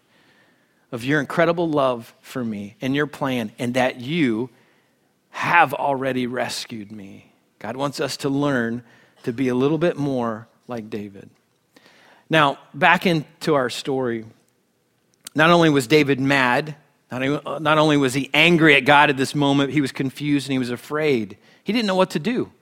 of 0.92 1.04
your 1.04 1.20
incredible 1.20 1.70
love 1.70 2.14
for 2.22 2.44
me 2.44 2.76
and 2.82 2.96
your 2.96 3.08
plan, 3.08 3.52
and 3.58 3.74
that 3.74 4.00
you 4.00 4.50
have 5.36 5.74
already 5.74 6.28
rescued 6.28 6.94
me. 6.94 7.30
God 7.60 7.76
wants 7.76 8.00
us 8.00 8.16
to 8.18 8.30
learn 8.30 8.84
to 9.24 9.34
be 9.34 9.50
a 9.50 9.54
little 9.54 9.78
bit 9.78 9.98
more 9.98 10.48
like 10.70 10.90
David. 10.90 11.30
Now, 12.30 12.58
back 12.74 13.06
into 13.06 13.54
our 13.54 13.70
story. 13.70 14.24
Not 15.36 15.50
only 15.50 15.70
was 15.70 15.88
David 15.88 16.22
mad, 16.22 16.78
not 17.12 17.78
only 17.78 17.98
was 17.98 18.14
he 18.14 18.30
angry 18.34 18.76
at 18.76 18.86
God 18.86 19.10
at 19.10 19.18
this 19.18 19.36
moment, 19.36 19.74
he 19.74 19.82
was 19.82 19.92
confused 19.92 20.48
and 20.48 20.54
he 20.54 20.58
was 20.58 20.70
afraid. 20.70 21.38
He 21.66 21.74
didn't 21.74 21.88
know 21.88 21.96
what 21.96 22.12
to 22.12 22.20
do. 22.20 22.54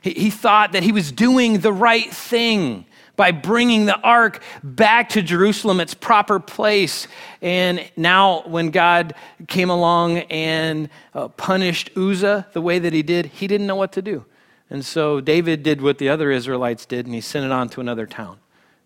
He, 0.00 0.12
he 0.12 0.30
thought 0.30 0.72
that 0.72 0.82
he 0.82 0.90
was 0.90 1.12
doing 1.12 1.58
the 1.58 1.72
right 1.72 2.10
thing 2.10 2.86
by 3.16 3.30
bringing 3.30 3.86
the 3.86 3.98
ark 4.00 4.42
back 4.62 5.10
to 5.10 5.22
Jerusalem, 5.22 5.80
its 5.80 5.94
proper 5.94 6.40
place. 6.40 7.06
And 7.40 7.88
now, 7.96 8.42
when 8.46 8.70
God 8.70 9.14
came 9.48 9.70
along 9.70 10.18
and 10.18 10.88
uh, 11.14 11.28
punished 11.28 11.90
Uzzah 11.96 12.48
the 12.52 12.60
way 12.60 12.78
that 12.78 12.92
he 12.92 13.02
did, 13.02 13.26
he 13.26 13.46
didn't 13.46 13.66
know 13.66 13.76
what 13.76 13.92
to 13.92 14.02
do. 14.02 14.24
And 14.70 14.84
so 14.84 15.20
David 15.20 15.62
did 15.62 15.82
what 15.82 15.98
the 15.98 16.08
other 16.08 16.30
Israelites 16.30 16.86
did, 16.86 17.04
and 17.04 17.14
he 17.14 17.20
sent 17.20 17.44
it 17.44 17.52
on 17.52 17.68
to 17.70 17.80
another 17.80 18.06
town, 18.06 18.38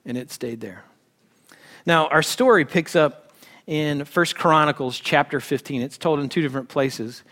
and 0.04 0.18
it 0.18 0.32
stayed 0.32 0.60
there. 0.60 0.84
Now, 1.86 2.08
our 2.08 2.22
story 2.22 2.64
picks 2.64 2.96
up 2.96 3.32
in 3.66 4.00
1 4.00 4.26
Chronicles 4.34 4.98
chapter 4.98 5.38
15. 5.38 5.82
It's 5.82 5.98
told 5.98 6.18
in 6.18 6.28
two 6.28 6.42
different 6.42 6.68
places 6.68 7.22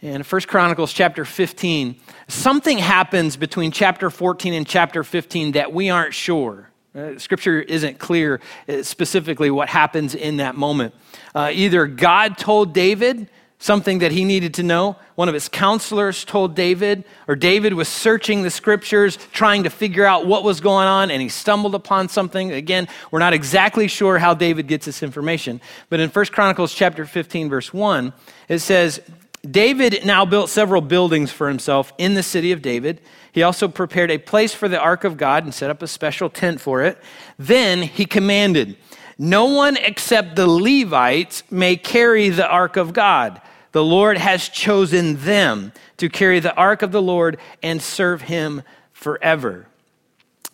in 0.00 0.22
1 0.22 0.40
Chronicles 0.42 0.92
chapter 0.92 1.24
15, 1.24 1.96
something 2.28 2.78
happens 2.78 3.36
between 3.36 3.72
chapter 3.72 4.10
14 4.10 4.54
and 4.54 4.66
chapter 4.66 5.02
15 5.02 5.52
that 5.52 5.72
we 5.72 5.90
aren't 5.90 6.14
sure. 6.14 6.70
Uh, 6.94 7.18
scripture 7.18 7.60
isn't 7.60 7.98
clear 7.98 8.40
uh, 8.68 8.82
specifically 8.82 9.50
what 9.50 9.68
happens 9.68 10.14
in 10.14 10.36
that 10.38 10.54
moment. 10.54 10.94
Uh, 11.34 11.50
either 11.52 11.86
God 11.86 12.38
told 12.38 12.72
David 12.72 13.28
something 13.58 13.98
that 13.98 14.12
he 14.12 14.24
needed 14.24 14.54
to 14.54 14.62
know, 14.62 14.96
one 15.16 15.28
of 15.28 15.34
his 15.34 15.48
counselors 15.48 16.24
told 16.24 16.54
David, 16.54 17.02
or 17.26 17.34
David 17.34 17.74
was 17.74 17.88
searching 17.88 18.42
the 18.42 18.50
scriptures 18.50 19.18
trying 19.32 19.64
to 19.64 19.70
figure 19.70 20.04
out 20.04 20.26
what 20.26 20.44
was 20.44 20.60
going 20.60 20.86
on 20.86 21.10
and 21.10 21.20
he 21.20 21.28
stumbled 21.28 21.74
upon 21.74 22.08
something. 22.08 22.52
Again, 22.52 22.86
we're 23.10 23.18
not 23.18 23.32
exactly 23.32 23.88
sure 23.88 24.18
how 24.18 24.32
David 24.32 24.68
gets 24.68 24.86
this 24.86 25.02
information, 25.02 25.60
but 25.90 25.98
in 25.98 26.08
1 26.08 26.26
Chronicles 26.26 26.72
chapter 26.72 27.04
15 27.04 27.48
verse 27.50 27.74
1, 27.74 28.12
it 28.48 28.60
says 28.60 29.00
David 29.48 30.04
now 30.04 30.24
built 30.24 30.50
several 30.50 30.80
buildings 30.80 31.30
for 31.30 31.48
himself 31.48 31.92
in 31.96 32.14
the 32.14 32.22
city 32.22 32.52
of 32.52 32.62
David. 32.62 33.00
He 33.32 33.42
also 33.42 33.68
prepared 33.68 34.10
a 34.10 34.18
place 34.18 34.52
for 34.52 34.68
the 34.68 34.80
ark 34.80 35.04
of 35.04 35.16
God 35.16 35.44
and 35.44 35.54
set 35.54 35.70
up 35.70 35.82
a 35.82 35.86
special 35.86 36.28
tent 36.28 36.60
for 36.60 36.82
it. 36.82 36.98
Then 37.38 37.82
he 37.82 38.04
commanded, 38.04 38.76
No 39.16 39.46
one 39.46 39.76
except 39.76 40.36
the 40.36 40.48
Levites 40.48 41.44
may 41.50 41.76
carry 41.76 42.30
the 42.30 42.48
ark 42.48 42.76
of 42.76 42.92
God. 42.92 43.40
The 43.72 43.84
Lord 43.84 44.18
has 44.18 44.48
chosen 44.48 45.16
them 45.24 45.72
to 45.98 46.08
carry 46.08 46.40
the 46.40 46.54
ark 46.54 46.82
of 46.82 46.90
the 46.90 47.02
Lord 47.02 47.38
and 47.62 47.80
serve 47.80 48.22
him 48.22 48.62
forever. 48.92 49.66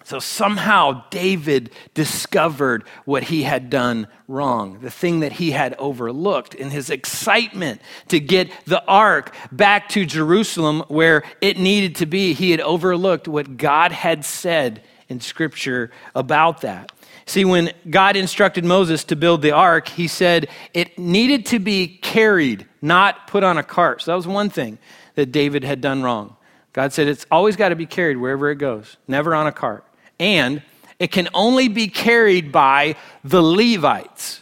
So 0.05 0.19
somehow 0.19 1.05
David 1.09 1.71
discovered 1.95 2.85
what 3.07 3.25
he 3.25 3.43
had 3.43 3.71
done 3.71 4.07
wrong, 4.29 4.81
the 4.81 4.91
thing 4.91 5.21
that 5.21 5.33
he 5.33 5.53
had 5.53 5.75
overlooked 5.79 6.55
in 6.55 6.71
his 6.71 6.91
excitement 6.91 7.81
to 8.09 8.21
get 8.21 8.51
the 8.67 8.85
ark 8.85 9.35
back 9.51 9.89
to 9.91 10.05
Jerusalem 10.05 10.85
where 10.89 11.25
it 11.41 11.59
needed 11.59 11.97
to 11.97 12.07
be. 12.07 12.35
He 12.35 12.51
had 12.51 12.61
overlooked 12.61 13.29
what 13.29 13.57
God 13.57 13.93
had 13.93 14.27
said 14.27 14.83
in 15.09 15.21
Scripture 15.21 15.91
about 16.15 16.61
that. 16.61 16.93
See, 17.27 17.47
when 17.47 17.73
God 17.89 18.17
instructed 18.17 18.65
Moses 18.65 19.05
to 19.05 19.17
build 19.17 19.41
the 19.41 19.53
ark, 19.53 19.89
he 19.89 20.07
said 20.07 20.49
it 20.75 20.99
needed 20.99 21.47
to 21.47 21.59
be 21.59 21.87
carried, 21.89 22.67
not 22.83 23.27
put 23.27 23.43
on 23.43 23.57
a 23.57 23.63
cart. 23.63 24.03
So 24.03 24.11
that 24.11 24.17
was 24.17 24.27
one 24.27 24.51
thing 24.51 24.79
that 25.15 25.33
David 25.33 25.65
had 25.65 25.81
done 25.81 26.03
wrong. 26.03 26.37
God 26.75 26.93
said 26.93 27.09
it's 27.09 27.25
always 27.31 27.57
got 27.57 27.71
to 27.71 27.77
be 27.77 27.87
carried 27.87 28.19
wherever 28.19 28.51
it 28.51 28.57
goes, 28.57 28.99
never 29.09 29.35
on 29.35 29.47
a 29.47 29.53
cart. 29.53 29.85
And 30.19 30.63
it 30.99 31.11
can 31.11 31.29
only 31.35 31.69
be 31.69 31.89
carried 31.89 32.53
by 32.53 32.97
the 33.23 33.43
Levites. 33.43 34.41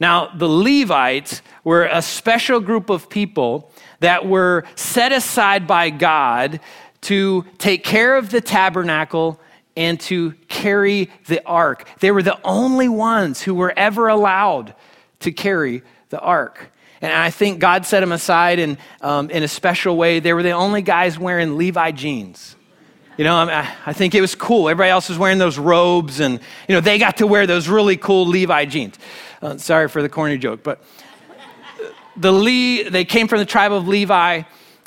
Now, 0.00 0.30
the 0.34 0.48
Levites 0.48 1.42
were 1.64 1.84
a 1.84 2.02
special 2.02 2.60
group 2.60 2.88
of 2.88 3.08
people 3.08 3.72
that 4.00 4.26
were 4.26 4.64
set 4.76 5.12
aside 5.12 5.66
by 5.66 5.90
God 5.90 6.60
to 7.02 7.44
take 7.58 7.84
care 7.84 8.16
of 8.16 8.30
the 8.30 8.40
tabernacle 8.40 9.40
and 9.76 9.98
to 10.00 10.32
carry 10.48 11.10
the 11.26 11.44
ark. 11.46 11.88
They 12.00 12.10
were 12.10 12.22
the 12.22 12.38
only 12.44 12.88
ones 12.88 13.42
who 13.42 13.54
were 13.54 13.72
ever 13.76 14.08
allowed 14.08 14.74
to 15.20 15.32
carry 15.32 15.82
the 16.10 16.20
ark. 16.20 16.72
And 17.00 17.12
I 17.12 17.30
think 17.30 17.60
God 17.60 17.86
set 17.86 18.00
them 18.00 18.10
aside 18.10 18.58
in, 18.58 18.78
um, 19.00 19.30
in 19.30 19.42
a 19.42 19.48
special 19.48 19.96
way. 19.96 20.18
They 20.18 20.32
were 20.32 20.42
the 20.42 20.50
only 20.50 20.82
guys 20.82 21.18
wearing 21.18 21.56
Levi 21.56 21.92
jeans. 21.92 22.56
You 23.18 23.24
know, 23.24 23.34
I, 23.34 23.68
I 23.84 23.92
think 23.92 24.14
it 24.14 24.20
was 24.20 24.36
cool. 24.36 24.68
Everybody 24.68 24.90
else 24.90 25.08
was 25.08 25.18
wearing 25.18 25.38
those 25.38 25.58
robes, 25.58 26.20
and, 26.20 26.38
you 26.68 26.74
know, 26.76 26.80
they 26.80 26.98
got 26.98 27.16
to 27.16 27.26
wear 27.26 27.48
those 27.48 27.68
really 27.68 27.96
cool 27.96 28.24
Levi 28.26 28.64
jeans. 28.66 28.96
Uh, 29.42 29.56
sorry 29.56 29.88
for 29.88 30.02
the 30.02 30.08
corny 30.08 30.38
joke, 30.38 30.62
but 30.62 30.84
the 32.16 32.30
Le- 32.30 32.88
they 32.88 33.04
came 33.04 33.26
from 33.26 33.40
the 33.40 33.44
tribe 33.44 33.72
of 33.72 33.88
Levi. 33.88 34.42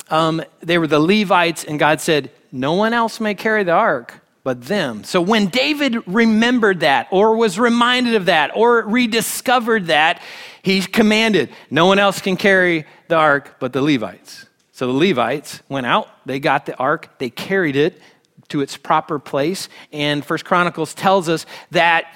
Um, 0.08 0.42
they 0.60 0.78
were 0.78 0.86
the 0.86 0.98
Levites, 0.98 1.64
and 1.64 1.78
God 1.78 2.00
said, 2.00 2.30
No 2.50 2.72
one 2.72 2.94
else 2.94 3.20
may 3.20 3.34
carry 3.34 3.64
the 3.64 3.72
ark 3.72 4.14
but 4.44 4.62
them. 4.62 5.04
So 5.04 5.20
when 5.20 5.46
David 5.46 5.96
remembered 6.06 6.80
that, 6.80 7.08
or 7.10 7.36
was 7.36 7.58
reminded 7.58 8.14
of 8.14 8.24
that, 8.24 8.50
or 8.56 8.82
rediscovered 8.82 9.86
that, 9.86 10.20
he 10.62 10.80
commanded, 10.80 11.50
no 11.70 11.86
one 11.86 11.98
else 11.98 12.20
can 12.20 12.36
carry 12.36 12.86
the 13.08 13.14
ark 13.14 13.56
but 13.60 13.72
the 13.72 13.82
Levites. 13.82 14.46
So 14.72 14.86
the 14.86 14.92
Levites 14.94 15.60
went 15.68 15.86
out, 15.86 16.08
they 16.26 16.40
got 16.40 16.66
the 16.66 16.76
ark, 16.76 17.18
they 17.18 17.30
carried 17.30 17.76
it 17.76 18.00
to 18.48 18.60
its 18.60 18.76
proper 18.76 19.18
place, 19.18 19.68
and 19.92 20.24
First 20.24 20.44
Chronicles 20.44 20.94
tells 20.94 21.28
us 21.28 21.46
that 21.70 22.14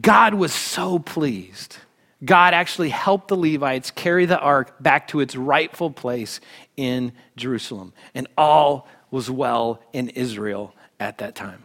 God 0.00 0.34
was 0.34 0.52
so 0.52 0.98
pleased. 0.98 1.78
God 2.24 2.52
actually 2.52 2.88
helped 2.88 3.28
the 3.28 3.36
Levites 3.36 3.90
carry 3.90 4.26
the 4.26 4.38
ark 4.38 4.82
back 4.82 5.08
to 5.08 5.20
its 5.20 5.36
rightful 5.36 5.90
place 5.90 6.40
in 6.76 7.12
Jerusalem, 7.36 7.92
and 8.14 8.26
all 8.36 8.88
was 9.10 9.30
well 9.30 9.80
in 9.92 10.08
Israel 10.10 10.74
at 11.00 11.18
that 11.18 11.34
time. 11.34 11.64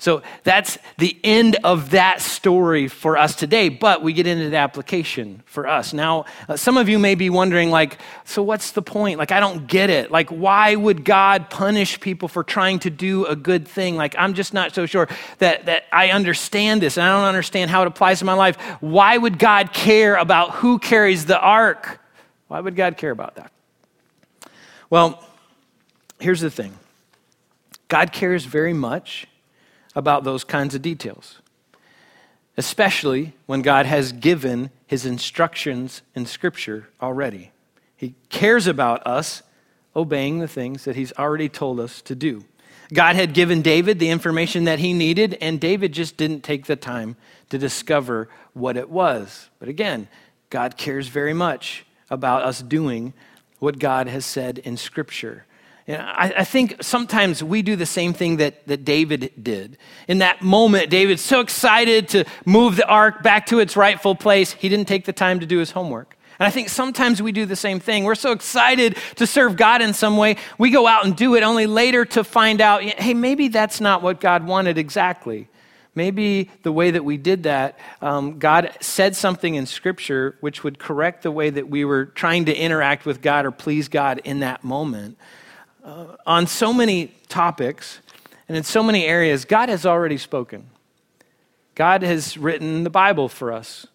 So 0.00 0.22
that's 0.44 0.78
the 0.96 1.14
end 1.22 1.58
of 1.62 1.90
that 1.90 2.22
story 2.22 2.88
for 2.88 3.18
us 3.18 3.34
today, 3.34 3.68
but 3.68 4.02
we 4.02 4.14
get 4.14 4.26
into 4.26 4.48
the 4.48 4.56
application 4.56 5.42
for 5.44 5.66
us. 5.66 5.92
Now, 5.92 6.24
uh, 6.48 6.56
some 6.56 6.78
of 6.78 6.88
you 6.88 6.98
may 6.98 7.14
be 7.14 7.28
wondering, 7.28 7.70
like, 7.70 7.98
so 8.24 8.42
what's 8.42 8.70
the 8.70 8.80
point? 8.80 9.18
Like, 9.18 9.30
I 9.30 9.40
don't 9.40 9.66
get 9.66 9.90
it. 9.90 10.10
Like, 10.10 10.30
why 10.30 10.74
would 10.74 11.04
God 11.04 11.50
punish 11.50 12.00
people 12.00 12.28
for 12.28 12.42
trying 12.42 12.78
to 12.78 12.88
do 12.88 13.26
a 13.26 13.36
good 13.36 13.68
thing? 13.68 13.96
Like, 13.96 14.14
I'm 14.16 14.32
just 14.32 14.54
not 14.54 14.74
so 14.74 14.86
sure 14.86 15.06
that, 15.36 15.66
that 15.66 15.84
I 15.92 16.12
understand 16.12 16.80
this 16.80 16.96
and 16.96 17.06
I 17.06 17.14
don't 17.14 17.28
understand 17.28 17.70
how 17.70 17.82
it 17.82 17.86
applies 17.86 18.20
to 18.20 18.24
my 18.24 18.32
life. 18.32 18.56
Why 18.80 19.18
would 19.18 19.38
God 19.38 19.74
care 19.74 20.16
about 20.16 20.52
who 20.52 20.78
carries 20.78 21.26
the 21.26 21.38
ark? 21.38 22.00
Why 22.48 22.58
would 22.58 22.74
God 22.74 22.96
care 22.96 23.10
about 23.10 23.34
that? 23.34 23.52
Well, 24.88 25.22
here's 26.20 26.40
the 26.40 26.50
thing 26.50 26.72
God 27.88 28.12
cares 28.12 28.46
very 28.46 28.72
much 28.72 29.26
about 30.00 30.24
those 30.24 30.42
kinds 30.42 30.74
of 30.74 30.82
details, 30.82 31.40
especially 32.56 33.34
when 33.46 33.62
God 33.62 33.86
has 33.86 34.10
given 34.10 34.70
his 34.88 35.06
instructions 35.06 36.02
in 36.16 36.26
Scripture 36.26 36.88
already. 37.00 37.52
He 37.96 38.14
cares 38.30 38.66
about 38.66 39.06
us 39.06 39.42
obeying 39.94 40.38
the 40.40 40.48
things 40.48 40.84
that 40.84 40.96
he's 40.96 41.12
already 41.12 41.48
told 41.48 41.78
us 41.78 42.02
to 42.02 42.14
do. 42.14 42.44
God 42.92 43.14
had 43.14 43.34
given 43.34 43.62
David 43.62 43.98
the 43.98 44.08
information 44.08 44.64
that 44.64 44.80
he 44.80 44.92
needed, 44.92 45.38
and 45.40 45.60
David 45.60 45.92
just 45.92 46.16
didn't 46.16 46.42
take 46.42 46.66
the 46.66 46.74
time 46.74 47.16
to 47.50 47.58
discover 47.58 48.28
what 48.52 48.76
it 48.76 48.90
was. 48.90 49.48
But 49.60 49.68
again, 49.68 50.08
God 50.48 50.76
cares 50.76 51.06
very 51.08 51.34
much 51.34 51.84
about 52.08 52.42
us 52.42 52.62
doing 52.62 53.12
what 53.60 53.78
God 53.78 54.08
has 54.08 54.26
said 54.26 54.58
in 54.58 54.76
Scripture. 54.76 55.44
You 55.90 55.96
know, 55.96 56.04
I, 56.04 56.32
I, 56.36 56.44
think 56.44 56.76
sometimes 56.84 57.42
we 57.42 57.62
do 57.62 57.74
the 57.74 57.84
same 57.84 58.12
thing 58.12 58.36
that, 58.36 58.64
that 58.68 58.84
David 58.84 59.32
did. 59.42 59.76
In 60.06 60.18
that 60.18 60.40
moment, 60.40 60.88
David's 60.88 61.20
so 61.20 61.40
excited 61.40 62.08
to 62.10 62.24
move 62.46 62.76
the 62.76 62.86
ark 62.86 63.24
back 63.24 63.46
to 63.46 63.58
its 63.58 63.76
rightful 63.76 64.14
place, 64.14 64.52
he 64.52 64.68
didn't 64.68 64.86
take 64.86 65.04
the 65.04 65.12
time 65.12 65.40
to 65.40 65.46
do 65.46 65.58
his 65.58 65.72
homework. 65.72 66.16
And 66.38 66.46
I 66.46 66.50
think 66.50 66.68
sometimes 66.68 67.20
we 67.20 67.32
do 67.32 67.44
the 67.44 67.56
same 67.56 67.80
thing. 67.80 68.04
We're 68.04 68.14
so 68.14 68.30
excited 68.30 68.98
to 69.16 69.26
serve 69.26 69.56
God 69.56 69.82
in 69.82 69.92
some 69.92 70.16
way, 70.16 70.36
we 70.58 70.70
go 70.70 70.86
out 70.86 71.04
and 71.04 71.16
do 71.16 71.34
it 71.34 71.42
only 71.42 71.66
later 71.66 72.04
to 72.04 72.22
find 72.22 72.60
out, 72.60 72.82
hey, 72.82 73.12
maybe 73.12 73.48
that's 73.48 73.80
not 73.80 74.00
what 74.00 74.20
God 74.20 74.46
wanted 74.46 74.78
exactly. 74.78 75.48
Maybe 75.96 76.50
the 76.62 76.70
way 76.70 76.92
that 76.92 77.04
we 77.04 77.16
did 77.16 77.42
that, 77.42 77.80
um, 78.00 78.38
God 78.38 78.76
said 78.80 79.16
something 79.16 79.56
in 79.56 79.66
Scripture 79.66 80.36
which 80.38 80.62
would 80.62 80.78
correct 80.78 81.24
the 81.24 81.32
way 81.32 81.50
that 81.50 81.68
we 81.68 81.84
were 81.84 82.04
trying 82.04 82.44
to 82.44 82.54
interact 82.56 83.06
with 83.06 83.20
God 83.20 83.44
or 83.44 83.50
please 83.50 83.88
God 83.88 84.20
in 84.22 84.38
that 84.38 84.62
moment 84.62 85.18
uh, 85.90 86.16
on 86.24 86.46
so 86.46 86.72
many 86.72 87.08
topics 87.28 87.98
and 88.46 88.56
in 88.56 88.62
so 88.62 88.80
many 88.80 89.04
areas, 89.06 89.44
God 89.44 89.68
has 89.68 89.84
already 89.84 90.18
spoken. 90.18 90.70
God 91.74 92.02
has 92.02 92.38
written 92.38 92.84
the 92.84 92.90
Bible 92.90 93.28
for 93.28 93.52
us. 93.52 93.88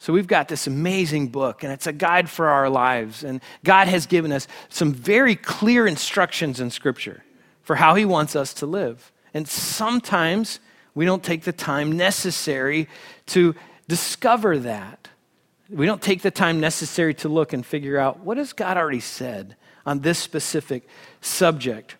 So 0.00 0.12
we've 0.12 0.26
got 0.26 0.48
this 0.48 0.66
amazing 0.66 1.28
book, 1.28 1.62
and 1.62 1.72
it's 1.72 1.86
a 1.86 1.92
guide 1.92 2.28
for 2.28 2.48
our 2.48 2.68
lives. 2.68 3.22
And 3.22 3.40
God 3.62 3.86
has 3.86 4.06
given 4.06 4.32
us 4.32 4.48
some 4.68 4.92
very 4.92 5.36
clear 5.36 5.86
instructions 5.86 6.58
in 6.58 6.70
Scripture 6.70 7.22
for 7.62 7.76
how 7.76 7.94
He 7.94 8.04
wants 8.04 8.34
us 8.34 8.52
to 8.54 8.66
live. 8.66 9.12
And 9.32 9.46
sometimes 9.46 10.58
we 10.96 11.04
don't 11.04 11.22
take 11.22 11.44
the 11.44 11.52
time 11.52 11.96
necessary 11.96 12.88
to 13.26 13.54
discover 13.86 14.58
that. 14.58 15.08
We 15.70 15.86
don't 15.86 16.02
take 16.02 16.22
the 16.22 16.30
time 16.32 16.58
necessary 16.58 17.14
to 17.14 17.28
look 17.28 17.52
and 17.52 17.64
figure 17.64 17.98
out 17.98 18.20
what 18.20 18.36
has 18.36 18.52
God 18.52 18.76
already 18.76 19.00
said 19.00 19.56
on 19.86 20.00
this 20.00 20.18
specific 20.18 20.86
subject. 21.20 21.96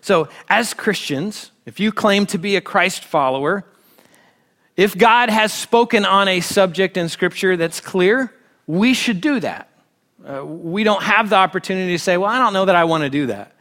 So, 0.00 0.28
as 0.48 0.74
Christians, 0.74 1.50
if 1.64 1.80
you 1.80 1.90
claim 1.90 2.26
to 2.26 2.38
be 2.38 2.54
a 2.54 2.60
Christ 2.60 3.02
follower, 3.02 3.64
if 4.76 4.96
God 4.96 5.30
has 5.30 5.52
spoken 5.52 6.04
on 6.04 6.28
a 6.28 6.40
subject 6.40 6.96
in 6.96 7.08
Scripture 7.08 7.56
that's 7.56 7.80
clear, 7.80 8.32
we 8.66 8.94
should 8.94 9.20
do 9.20 9.40
that. 9.40 9.70
Uh, 10.24 10.44
we 10.44 10.84
don't 10.84 11.02
have 11.02 11.30
the 11.30 11.36
opportunity 11.36 11.92
to 11.92 11.98
say, 11.98 12.16
well, 12.16 12.30
I 12.30 12.38
don't 12.38 12.52
know 12.52 12.66
that 12.66 12.76
I 12.76 12.84
want 12.84 13.04
to 13.04 13.10
do 13.10 13.26
that. 13.26 13.56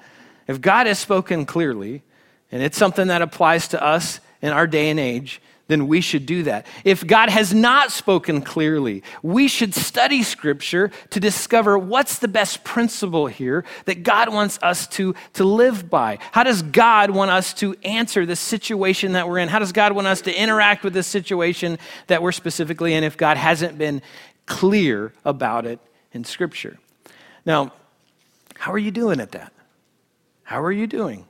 If 0.48 0.62
God 0.62 0.88
has 0.88 1.00
spoken 1.00 1.46
clearly, 1.46 2.04
and 2.52 2.62
it's 2.62 2.78
something 2.78 3.08
that 3.08 3.22
applies 3.22 3.70
to 3.70 3.84
us 3.84 4.20
in 4.42 4.52
our 4.52 4.68
day 4.68 4.90
and 4.90 5.00
age, 5.00 5.42
then 5.68 5.88
we 5.88 6.00
should 6.00 6.26
do 6.26 6.44
that. 6.44 6.68
If 6.84 7.06
God 7.06 7.30
has 7.30 7.54
not 7.54 7.92
spoken 7.92 8.42
clearly, 8.42 9.02
we 9.24 9.48
should 9.48 9.74
study 9.74 10.22
Scripture 10.22 10.92
to 11.10 11.20
discover 11.20 11.78
what's 11.78 12.20
the 12.20 12.28
best 12.28 12.64
principle 12.64 13.28
here 13.28 13.66
that 13.86 14.04
God 14.04 14.32
wants 14.32 14.60
us 14.62 14.86
to, 14.90 15.16
to 15.34 15.44
live 15.44 15.90
by. 15.90 16.20
How 16.32 16.44
does 16.44 16.62
God 16.62 17.10
want 17.10 17.32
us 17.32 17.54
to 17.56 17.76
answer 17.84 18.26
the 18.26 18.36
situation 18.36 19.14
that 19.14 19.28
we're 19.28 19.40
in? 19.40 19.50
How 19.50 19.60
does 19.60 19.72
God 19.72 19.94
want 19.94 20.08
us 20.08 20.22
to 20.22 20.40
interact 20.40 20.84
with 20.84 20.94
the 20.94 21.04
situation 21.04 21.80
that 22.08 22.22
we're 22.22 22.32
specifically 22.32 22.94
in 22.94 23.04
if 23.04 23.18
God 23.18 23.38
hasn't 23.38 23.78
been 23.78 24.04
clear 24.46 25.14
about 25.24 25.66
it 25.66 25.80
in 26.12 26.24
Scripture? 26.24 26.78
Now, 27.44 27.74
how 28.58 28.72
are 28.72 28.78
you 28.78 28.92
doing 28.92 29.20
at 29.20 29.32
that? 29.32 29.52
How 30.44 30.62
are 30.62 30.72
you 30.72 30.86
doing 30.86 31.26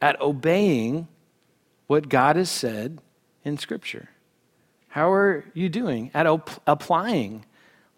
at 0.00 0.20
obeying 0.20 1.08
what 1.88 2.08
God 2.08 2.36
has 2.36 2.48
said? 2.48 3.00
In 3.44 3.58
Scripture? 3.58 4.08
How 4.88 5.10
are 5.10 5.44
you 5.54 5.68
doing 5.68 6.10
at 6.12 6.26
op- 6.26 6.62
applying 6.66 7.44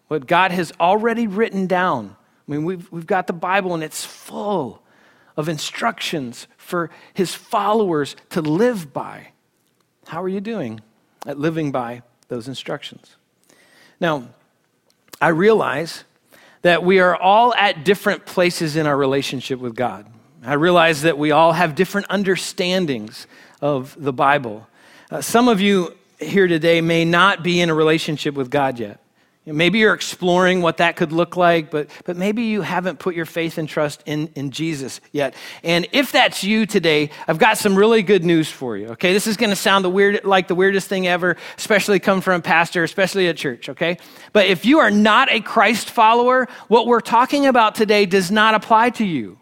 what 0.07 0.27
God 0.27 0.51
has 0.51 0.71
already 0.79 1.27
written 1.27 1.67
down? 1.67 2.15
I 2.47 2.51
mean, 2.51 2.63
we've, 2.63 2.91
we've 2.91 3.07
got 3.07 3.27
the 3.27 3.33
Bible 3.33 3.73
and 3.73 3.83
it's 3.83 4.05
full 4.05 4.81
of 5.35 5.49
instructions 5.49 6.47
for 6.57 6.89
his 7.13 7.35
followers 7.35 8.15
to 8.29 8.41
live 8.41 8.93
by. 8.93 9.29
How 10.07 10.21
are 10.23 10.29
you 10.29 10.41
doing 10.41 10.81
at 11.25 11.37
living 11.37 11.71
by 11.71 12.03
those 12.27 12.47
instructions? 12.47 13.15
Now, 13.99 14.29
I 15.19 15.29
realize 15.29 16.03
that 16.61 16.83
we 16.83 16.99
are 16.99 17.15
all 17.15 17.53
at 17.55 17.85
different 17.85 18.25
places 18.25 18.75
in 18.75 18.87
our 18.87 18.97
relationship 18.97 19.59
with 19.59 19.75
God. 19.75 20.05
I 20.43 20.53
realize 20.53 21.01
that 21.01 21.17
we 21.17 21.31
all 21.31 21.53
have 21.53 21.75
different 21.75 22.07
understandings 22.09 23.27
of 23.61 23.95
the 23.99 24.13
Bible. 24.13 24.67
Uh, 25.11 25.21
some 25.21 25.47
of 25.47 25.61
you 25.61 25.95
here 26.19 26.47
today 26.47 26.81
may 26.81 27.05
not 27.05 27.43
be 27.43 27.61
in 27.61 27.69
a 27.69 27.75
relationship 27.75 28.35
with 28.35 28.49
God 28.49 28.79
yet. 28.79 28.99
Maybe 29.47 29.77
you're 29.77 29.93
exploring 29.93 30.63
what 30.63 30.77
that 30.77 30.95
could 30.95 31.11
look 31.11 31.37
like, 31.37 31.69
but, 31.69 31.89
but 32.03 32.17
maybe 32.17 32.43
you 32.45 32.63
haven't 32.63 32.97
put 32.97 33.13
your 33.13 33.27
faith 33.27 33.59
and 33.59 33.69
trust 33.69 34.01
in, 34.07 34.31
in 34.33 34.49
Jesus 34.49 35.01
yet. 35.11 35.35
And 35.63 35.87
if 35.91 36.11
that's 36.11 36.43
you 36.43 36.65
today, 36.65 37.11
I've 37.27 37.37
got 37.37 37.59
some 37.59 37.75
really 37.75 38.01
good 38.01 38.25
news 38.25 38.49
for 38.49 38.75
you, 38.75 38.87
okay? 38.89 39.13
This 39.13 39.27
is 39.27 39.37
going 39.37 39.51
to 39.51 39.55
sound 39.55 39.85
the 39.85 39.89
weird, 39.91 40.25
like 40.25 40.47
the 40.47 40.55
weirdest 40.55 40.87
thing 40.87 41.05
ever, 41.05 41.37
especially 41.59 41.99
come 41.99 42.21
from 42.21 42.39
a 42.39 42.41
pastor, 42.41 42.83
especially 42.83 43.27
at 43.27 43.37
church, 43.37 43.69
okay? 43.69 43.99
But 44.33 44.47
if 44.47 44.65
you 44.65 44.79
are 44.79 44.89
not 44.89 45.31
a 45.31 45.41
Christ 45.41 45.91
follower, 45.91 46.47
what 46.67 46.87
we're 46.87 46.99
talking 46.99 47.45
about 47.45 47.75
today 47.75 48.07
does 48.07 48.31
not 48.31 48.55
apply 48.55 48.89
to 48.91 49.05
you, 49.05 49.37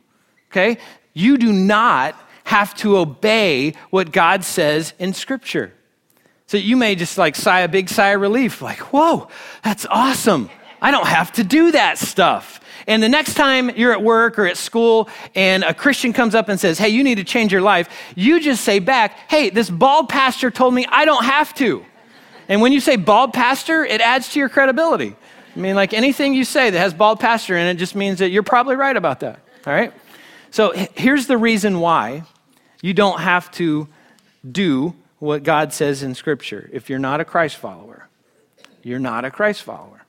okay? 0.52 0.80
You 1.13 1.38
do 1.38 1.54
not 1.54 2.19
have 2.43 2.73
to 2.75 2.97
obey 2.97 3.73
what 3.89 4.12
God 4.12 4.43
says 4.43 4.93
in 4.99 5.13
Scripture. 5.13 5.73
So 6.47 6.58
you 6.58 6.77
may 6.77 6.95
just 6.95 7.17
like 7.17 7.36
sigh 7.36 7.62
a 7.62 7.67
big 7.67 7.89
sigh 7.89 8.10
of 8.10 8.21
relief, 8.21 8.62
like, 8.62 8.79
whoa, 8.93 9.27
that's 9.63 9.86
awesome. 9.89 10.49
I 10.82 10.91
don't 10.91 11.08
have 11.08 11.32
to 11.34 11.43
do 11.43 11.71
that 11.71 11.97
stuff. 11.97 12.60
And 12.86 13.01
the 13.01 13.10
next 13.10 13.36
time 13.36 13.69
you're 13.69 13.93
at 13.93 14.03
work 14.03 14.38
or 14.38 14.45
at 14.45 14.58
school 14.58 15.10
and 15.34 15.63
a 15.63 15.73
Christian 15.73 16.12
comes 16.12 16.36
up 16.36 16.49
and 16.49 16.60
says, 16.60 16.77
hey, 16.77 16.89
you 16.89 17.03
need 17.03 17.15
to 17.15 17.23
change 17.23 17.53
your 17.53 17.62
life, 17.62 17.89
you 18.15 18.41
just 18.41 18.63
say 18.63 18.79
back, 18.79 19.17
hey, 19.29 19.49
this 19.49 19.69
bald 19.69 20.10
pastor 20.10 20.51
told 20.51 20.73
me 20.73 20.86
I 20.89 21.06
don't 21.06 21.23
have 21.23 21.53
to. 21.56 21.86
And 22.49 22.62
when 22.62 22.73
you 22.73 22.82
say 22.82 22.97
bald 22.97 23.34
pastor, 23.34 23.86
it 23.86 24.01
adds 24.01 24.29
to 24.34 24.39
your 24.39 24.49
credibility. 24.49 25.15
I 25.56 25.60
mean, 25.60 25.75
like 25.75 25.93
anything 25.93 26.34
you 26.34 26.43
say 26.43 26.69
that 26.69 26.77
has 26.77 26.93
bald 26.93 27.19
pastor 27.19 27.56
in 27.56 27.67
it 27.67 27.75
just 27.75 27.95
means 27.95 28.19
that 28.19 28.29
you're 28.29 28.43
probably 28.43 28.75
right 28.75 28.97
about 28.97 29.21
that. 29.21 29.39
All 29.65 29.73
right? 29.73 29.93
So 30.51 30.73
here's 30.95 31.27
the 31.27 31.38
reason 31.38 31.79
why 31.79 32.23
you 32.84 32.93
don't 32.93 33.22
have 33.22 33.50
to 33.52 33.88
do 34.50 34.93
what 35.17 35.43
God 35.43 35.72
says 35.72 36.04
in 36.04 36.13
Scripture. 36.15 36.69
If 36.74 36.89
you're 36.89 37.00
not 37.00 37.22
a 37.22 37.26
Christ 37.26 37.56
follower, 37.56 38.10
you're 38.84 39.00
not 39.00 39.24
a 39.24 39.32
Christ 39.32 39.63
follower. 39.63 40.04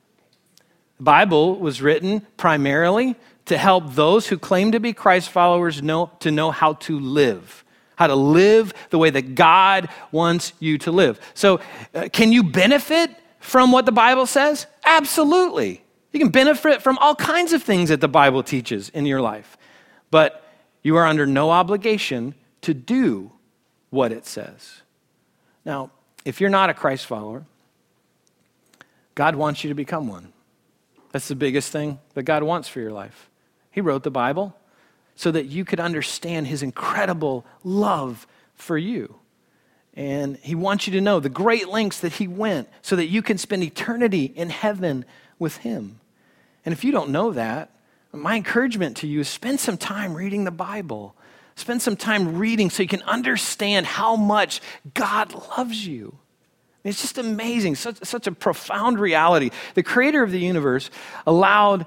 The 0.97 1.05
Bible 1.05 1.57
was 1.57 1.81
written 1.81 2.27
primarily 2.37 3.15
to 3.45 3.57
help 3.57 3.95
those 3.95 4.27
who 4.27 4.37
claim 4.39 4.73
to 4.73 4.81
be 4.81 4.93
Christ 4.93 5.31
followers 5.31 5.83
know, 5.83 6.11
to 6.19 6.33
know 6.33 6.51
how 6.51 6.73
to 6.75 6.99
live, 6.99 7.65
how 7.95 8.09
to 8.09 8.17
live 8.17 8.75
the 8.91 8.99
way 8.99 9.11
that 9.11 9.37
God 9.37 9.89
wants 10.11 10.53
you 10.59 10.77
to 10.79 10.91
live. 10.91 11.21
So, 11.35 11.61
uh, 11.95 12.09
can 12.13 12.33
you 12.33 12.43
benefit 12.43 13.11
from 13.39 13.71
what 13.71 13.87
the 13.87 13.93
Bible 13.93 14.27
says? 14.27 14.67
Absolutely. 14.85 15.85
You 16.13 16.19
can 16.19 16.31
benefit 16.31 16.83
from 16.83 16.99
all 16.99 17.15
kinds 17.15 17.53
of 17.53 17.63
things 17.63 17.89
that 17.91 18.01
the 18.01 18.09
Bible 18.09 18.43
teaches 18.43 18.89
in 18.89 19.07
your 19.07 19.21
life, 19.21 19.57
but 20.11 20.45
you 20.83 20.97
are 20.97 21.07
under 21.07 21.25
no 21.25 21.53
obligation 21.53 22.35
to 22.64 22.74
do 22.74 23.33
what 23.90 24.12
it 24.12 24.27
says. 24.27 24.83
Now, 25.64 25.90
if 26.24 26.40
you're 26.40 26.50
not 26.50 26.70
a 26.70 26.74
Christ 26.74 27.07
follower, 27.07 27.44
God 29.14 29.37
wants 29.37 29.62
you 29.62 29.68
to 29.68 29.74
become 29.74 30.09
one. 30.09 30.33
That's 31.12 31.29
the 31.29 31.37
biggest 31.37 31.70
thing 31.70 32.00
that 32.14 32.24
God 32.24 32.42
wants 32.42 32.68
for 32.68 32.81
your 32.81 32.90
life. 32.90 33.31
He 33.70 33.81
wrote 33.81 34.03
the 34.03 34.11
Bible 34.11 34.57
so 35.14 35.31
that 35.31 35.46
you 35.46 35.64
could 35.64 35.79
understand 35.79 36.46
His 36.46 36.62
incredible 36.62 37.46
love 37.62 38.27
for 38.57 38.77
you. 38.77 39.16
And 39.94 40.37
He 40.38 40.55
wants 40.55 40.87
you 40.87 40.92
to 40.94 41.00
know 41.00 41.20
the 41.20 41.29
great 41.29 41.68
lengths 41.68 42.00
that 42.00 42.14
He 42.14 42.27
went 42.27 42.68
so 42.83 42.96
that 42.96 43.07
you 43.07 43.22
can 43.22 43.38
spend 43.38 43.62
eternity 43.62 44.24
in 44.24 44.50
heaven 44.50 45.05
with 45.38 45.59
Him. 45.59 46.00
And 46.64 46.72
if 46.72 46.83
you 46.83 46.90
don't 46.90 47.11
know 47.11 47.33
that, 47.33 47.70
my 48.12 48.37
encouragement 48.37 48.96
to 48.98 49.07
you 49.07 49.20
is 49.20 49.29
spend 49.29 49.61
some 49.61 49.77
time 49.77 50.14
reading 50.14 50.44
the 50.44 50.50
Bible. 50.50 51.14
Spend 51.57 51.83
some 51.83 51.97
time 51.97 52.38
reading 52.38 52.71
so 52.71 52.83
you 52.83 52.88
can 52.88 53.03
understand 53.03 53.87
how 53.87 54.17
much 54.17 54.61
God 54.93 55.33
loves 55.57 55.87
you. 55.87 56.19
It's 56.83 57.01
just 57.01 57.17
amazing, 57.17 57.77
such, 57.77 58.05
such 58.05 58.27
a 58.27 58.33
profound 58.33 58.99
reality. 58.99 59.51
The 59.75 59.83
creator 59.83 60.23
of 60.23 60.31
the 60.31 60.38
universe 60.38 60.90
allowed 61.27 61.87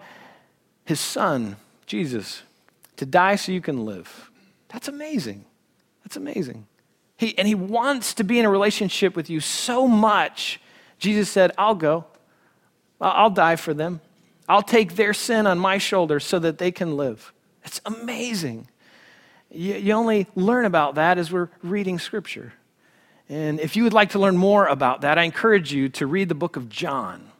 his 0.86 0.99
son, 0.99 1.58
Jesus, 1.86 2.41
to 2.95 3.06
die 3.06 3.36
so 3.36 3.51
you 3.51 3.62
can 3.62 3.86
live. 3.86 4.32
That's 4.69 4.88
amazing. 4.88 5.45
That's 6.03 6.17
amazing. 6.17 6.65
He, 7.17 7.38
and 7.38 7.47
he 7.47 7.56
wants 7.56 8.13
to 8.15 8.23
be 8.23 8.39
in 8.39 8.45
a 8.45 8.49
relationship 8.49 9.15
with 9.15 9.30
you 9.30 9.39
so 9.39 9.88
much. 9.88 10.60
Jesus 10.97 11.30
said, 11.30 11.51
I'll 11.58 11.75
go. 11.75 12.06
I'll 12.99 13.30
die 13.30 13.56
for 13.56 13.73
them. 13.73 14.01
I'll 14.49 14.63
take 14.63 14.95
their 14.95 15.13
sin 15.13 15.45
on 15.45 15.60
my 15.60 15.77
shoulders 15.77 16.25
so 16.25 16.39
that 16.39 16.58
they 16.58 16.71
can 16.71 16.97
live. 16.97 17.34
It's 17.63 17.82
amazing. 17.86 18.67
You, 19.58 19.74
you 19.74 19.93
only 19.93 20.28
learn 20.36 20.65
about 20.65 20.96
that 20.96 21.17
as 21.17 21.32
we're 21.32 21.50
reading 21.63 21.98
Scripture. 21.98 22.54
And 23.28 23.60
if 23.60 23.76
you 23.76 23.84
would 23.84 23.93
like 23.93 24.12
to 24.12 24.20
learn 24.20 24.38
more 24.38 24.67
about 24.67 25.02
that, 25.02 25.17
I 25.17 25.24
encourage 25.24 25.74
you 25.74 25.89
to 25.89 26.06
read 26.06 26.30
the 26.30 26.36
book 26.36 26.58
of 26.58 26.70
John. 26.70 27.32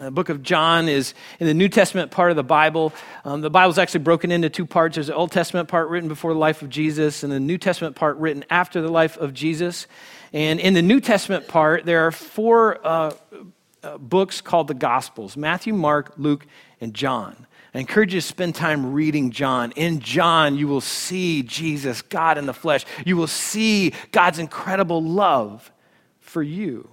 The 0.00 0.10
book 0.10 0.30
of 0.30 0.42
John 0.42 0.88
is 0.88 1.14
in 1.38 1.46
the 1.46 1.54
New 1.54 1.68
Testament 1.68 2.10
part 2.10 2.30
of 2.30 2.36
the 2.36 2.42
Bible. 2.42 2.92
Um, 3.24 3.40
the 3.40 3.50
Bible 3.50 3.70
is 3.70 3.78
actually 3.78 4.00
broken 4.00 4.32
into 4.32 4.50
two 4.50 4.66
parts. 4.66 4.96
There's 4.96 5.06
the 5.06 5.14
Old 5.14 5.30
Testament 5.30 5.68
part 5.68 5.88
written 5.90 6.08
before 6.08 6.32
the 6.32 6.38
life 6.40 6.62
of 6.62 6.70
Jesus, 6.70 7.22
and 7.22 7.32
the 7.32 7.38
New 7.38 7.58
Testament 7.58 7.94
part 7.94 8.16
written 8.16 8.44
after 8.50 8.80
the 8.82 8.88
life 8.88 9.16
of 9.18 9.32
Jesus. 9.32 9.86
And 10.32 10.58
in 10.58 10.74
the 10.74 10.82
New 10.82 11.00
Testament 11.00 11.46
part, 11.46 11.84
there 11.84 12.06
are 12.06 12.12
four 12.12 12.84
uh, 12.84 13.12
uh, 13.84 13.98
books 13.98 14.40
called 14.40 14.66
the 14.66 14.74
Gospels 14.74 15.36
Matthew, 15.36 15.72
Mark, 15.72 16.14
Luke, 16.16 16.46
and 16.80 16.94
John. 16.94 17.46
I 17.74 17.78
encourage 17.78 18.12
you 18.12 18.20
to 18.20 18.26
spend 18.26 18.54
time 18.54 18.92
reading 18.92 19.30
John. 19.30 19.72
In 19.72 20.00
John, 20.00 20.56
you 20.56 20.66
will 20.66 20.80
see 20.80 21.42
Jesus, 21.42 22.02
God 22.02 22.36
in 22.36 22.46
the 22.46 22.54
flesh. 22.54 22.84
You 23.06 23.16
will 23.16 23.28
see 23.28 23.92
God's 24.10 24.38
incredible 24.38 25.02
love 25.02 25.70
for 26.18 26.42
you. 26.42 26.88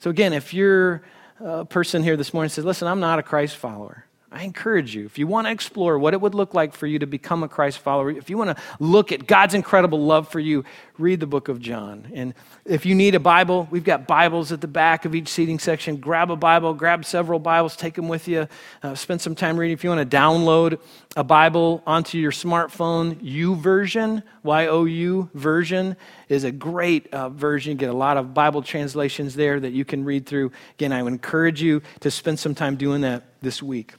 So, 0.00 0.10
again, 0.10 0.32
if 0.32 0.52
you're 0.52 1.02
a 1.40 1.64
person 1.64 2.02
here 2.02 2.16
this 2.16 2.34
morning 2.34 2.50
says, 2.50 2.64
Listen, 2.64 2.88
I'm 2.88 3.00
not 3.00 3.18
a 3.18 3.22
Christ 3.22 3.56
follower, 3.56 4.04
I 4.34 4.42
encourage 4.42 4.96
you, 4.96 5.06
if 5.06 5.16
you 5.16 5.28
want 5.28 5.46
to 5.46 5.52
explore 5.52 5.96
what 5.96 6.12
it 6.12 6.20
would 6.20 6.34
look 6.34 6.54
like 6.54 6.74
for 6.74 6.88
you 6.88 6.98
to 6.98 7.06
become 7.06 7.44
a 7.44 7.48
Christ 7.48 7.78
follower, 7.78 8.10
if 8.10 8.28
you 8.28 8.36
want 8.36 8.56
to 8.56 8.62
look 8.80 9.12
at 9.12 9.28
God's 9.28 9.54
incredible 9.54 10.00
love 10.00 10.28
for 10.28 10.40
you, 10.40 10.64
read 10.98 11.20
the 11.20 11.26
book 11.26 11.48
of 11.48 11.60
John. 11.60 12.10
And 12.12 12.34
if 12.64 12.84
you 12.84 12.96
need 12.96 13.14
a 13.14 13.20
Bible, 13.20 13.68
we've 13.70 13.84
got 13.84 14.08
Bibles 14.08 14.50
at 14.50 14.60
the 14.60 14.66
back 14.66 15.04
of 15.04 15.14
each 15.14 15.28
seating 15.28 15.60
section. 15.60 15.98
Grab 15.98 16.32
a 16.32 16.36
Bible, 16.36 16.74
grab 16.74 17.04
several 17.04 17.38
Bibles, 17.38 17.76
take 17.76 17.94
them 17.94 18.08
with 18.08 18.26
you, 18.26 18.48
uh, 18.82 18.96
spend 18.96 19.20
some 19.20 19.36
time 19.36 19.56
reading. 19.56 19.72
If 19.72 19.84
you 19.84 19.90
want 19.90 20.10
to 20.10 20.16
download 20.16 20.80
a 21.16 21.22
Bible 21.22 21.84
onto 21.86 22.18
your 22.18 22.32
smartphone, 22.32 23.14
YouVersion, 23.22 24.24
Y 24.42 24.66
O 24.66 24.84
U 24.84 25.30
version, 25.34 25.96
is 26.28 26.42
a 26.42 26.50
great 26.50 27.06
uh, 27.14 27.28
version. 27.28 27.70
You 27.72 27.78
get 27.78 27.90
a 27.90 27.92
lot 27.92 28.16
of 28.16 28.34
Bible 28.34 28.62
translations 28.62 29.36
there 29.36 29.60
that 29.60 29.72
you 29.72 29.84
can 29.84 30.04
read 30.04 30.26
through. 30.26 30.50
Again, 30.76 30.92
I 30.92 31.04
would 31.04 31.12
encourage 31.12 31.62
you 31.62 31.82
to 32.00 32.10
spend 32.10 32.40
some 32.40 32.56
time 32.56 32.74
doing 32.74 33.02
that 33.02 33.22
this 33.40 33.62
week. 33.62 33.94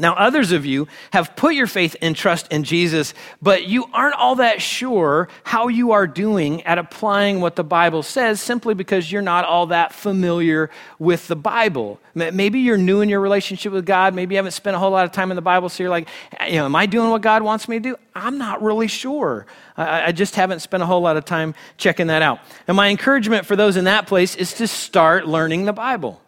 Now, 0.00 0.14
others 0.14 0.52
of 0.52 0.64
you 0.64 0.88
have 1.12 1.34
put 1.36 1.54
your 1.54 1.66
faith 1.66 1.96
and 2.00 2.14
trust 2.14 2.50
in 2.52 2.64
Jesus, 2.64 3.14
but 3.42 3.64
you 3.64 3.86
aren't 3.92 4.14
all 4.14 4.36
that 4.36 4.62
sure 4.62 5.28
how 5.44 5.68
you 5.68 5.92
are 5.92 6.06
doing 6.06 6.62
at 6.62 6.78
applying 6.78 7.40
what 7.40 7.56
the 7.56 7.64
Bible 7.64 8.02
says 8.02 8.40
simply 8.40 8.74
because 8.74 9.10
you're 9.10 9.22
not 9.22 9.44
all 9.44 9.66
that 9.66 9.92
familiar 9.92 10.70
with 10.98 11.28
the 11.28 11.36
Bible. 11.36 12.00
Maybe 12.14 12.60
you're 12.60 12.78
new 12.78 13.00
in 13.00 13.08
your 13.08 13.20
relationship 13.20 13.72
with 13.72 13.86
God. 13.86 14.14
Maybe 14.14 14.34
you 14.34 14.38
haven't 14.38 14.52
spent 14.52 14.74
a 14.74 14.78
whole 14.78 14.90
lot 14.90 15.04
of 15.04 15.12
time 15.12 15.30
in 15.30 15.36
the 15.36 15.42
Bible, 15.42 15.68
so 15.68 15.82
you're 15.82 15.90
like, 15.90 16.08
you 16.46 16.56
know, 16.56 16.64
am 16.64 16.74
I 16.74 16.86
doing 16.86 17.10
what 17.10 17.22
God 17.22 17.42
wants 17.42 17.68
me 17.68 17.76
to 17.76 17.80
do? 17.80 17.96
I'm 18.14 18.38
not 18.38 18.62
really 18.62 18.88
sure. 18.88 19.46
I 19.76 20.10
just 20.10 20.34
haven't 20.34 20.60
spent 20.60 20.82
a 20.82 20.86
whole 20.86 21.00
lot 21.00 21.16
of 21.16 21.24
time 21.24 21.54
checking 21.76 22.08
that 22.08 22.22
out. 22.22 22.40
And 22.66 22.76
my 22.76 22.88
encouragement 22.88 23.46
for 23.46 23.54
those 23.54 23.76
in 23.76 23.84
that 23.84 24.06
place 24.08 24.34
is 24.34 24.54
to 24.54 24.66
start 24.66 25.26
learning 25.26 25.64
the 25.66 25.72
Bible. 25.72 26.20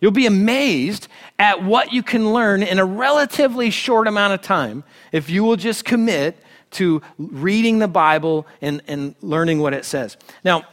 You'll 0.00 0.12
be 0.12 0.26
amazed 0.26 1.08
at 1.38 1.62
what 1.62 1.92
you 1.92 2.02
can 2.02 2.32
learn 2.32 2.62
in 2.62 2.78
a 2.78 2.84
relatively 2.84 3.70
short 3.70 4.06
amount 4.06 4.34
of 4.34 4.42
time 4.42 4.84
if 5.12 5.30
you 5.30 5.42
will 5.44 5.56
just 5.56 5.84
commit 5.84 6.38
to 6.72 7.02
reading 7.18 7.78
the 7.78 7.88
Bible 7.88 8.46
and, 8.60 8.82
and 8.86 9.14
learning 9.22 9.60
what 9.60 9.72
it 9.72 9.84
says. 9.84 10.16
Now, 10.44 10.64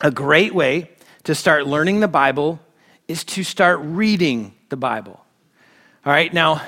a 0.00 0.10
great 0.10 0.54
way 0.54 0.90
to 1.24 1.34
start 1.34 1.66
learning 1.66 2.00
the 2.00 2.08
Bible 2.08 2.60
is 3.06 3.24
to 3.24 3.42
start 3.42 3.80
reading 3.82 4.54
the 4.68 4.76
Bible. 4.76 5.24
All 6.04 6.12
right, 6.12 6.32
now, 6.32 6.62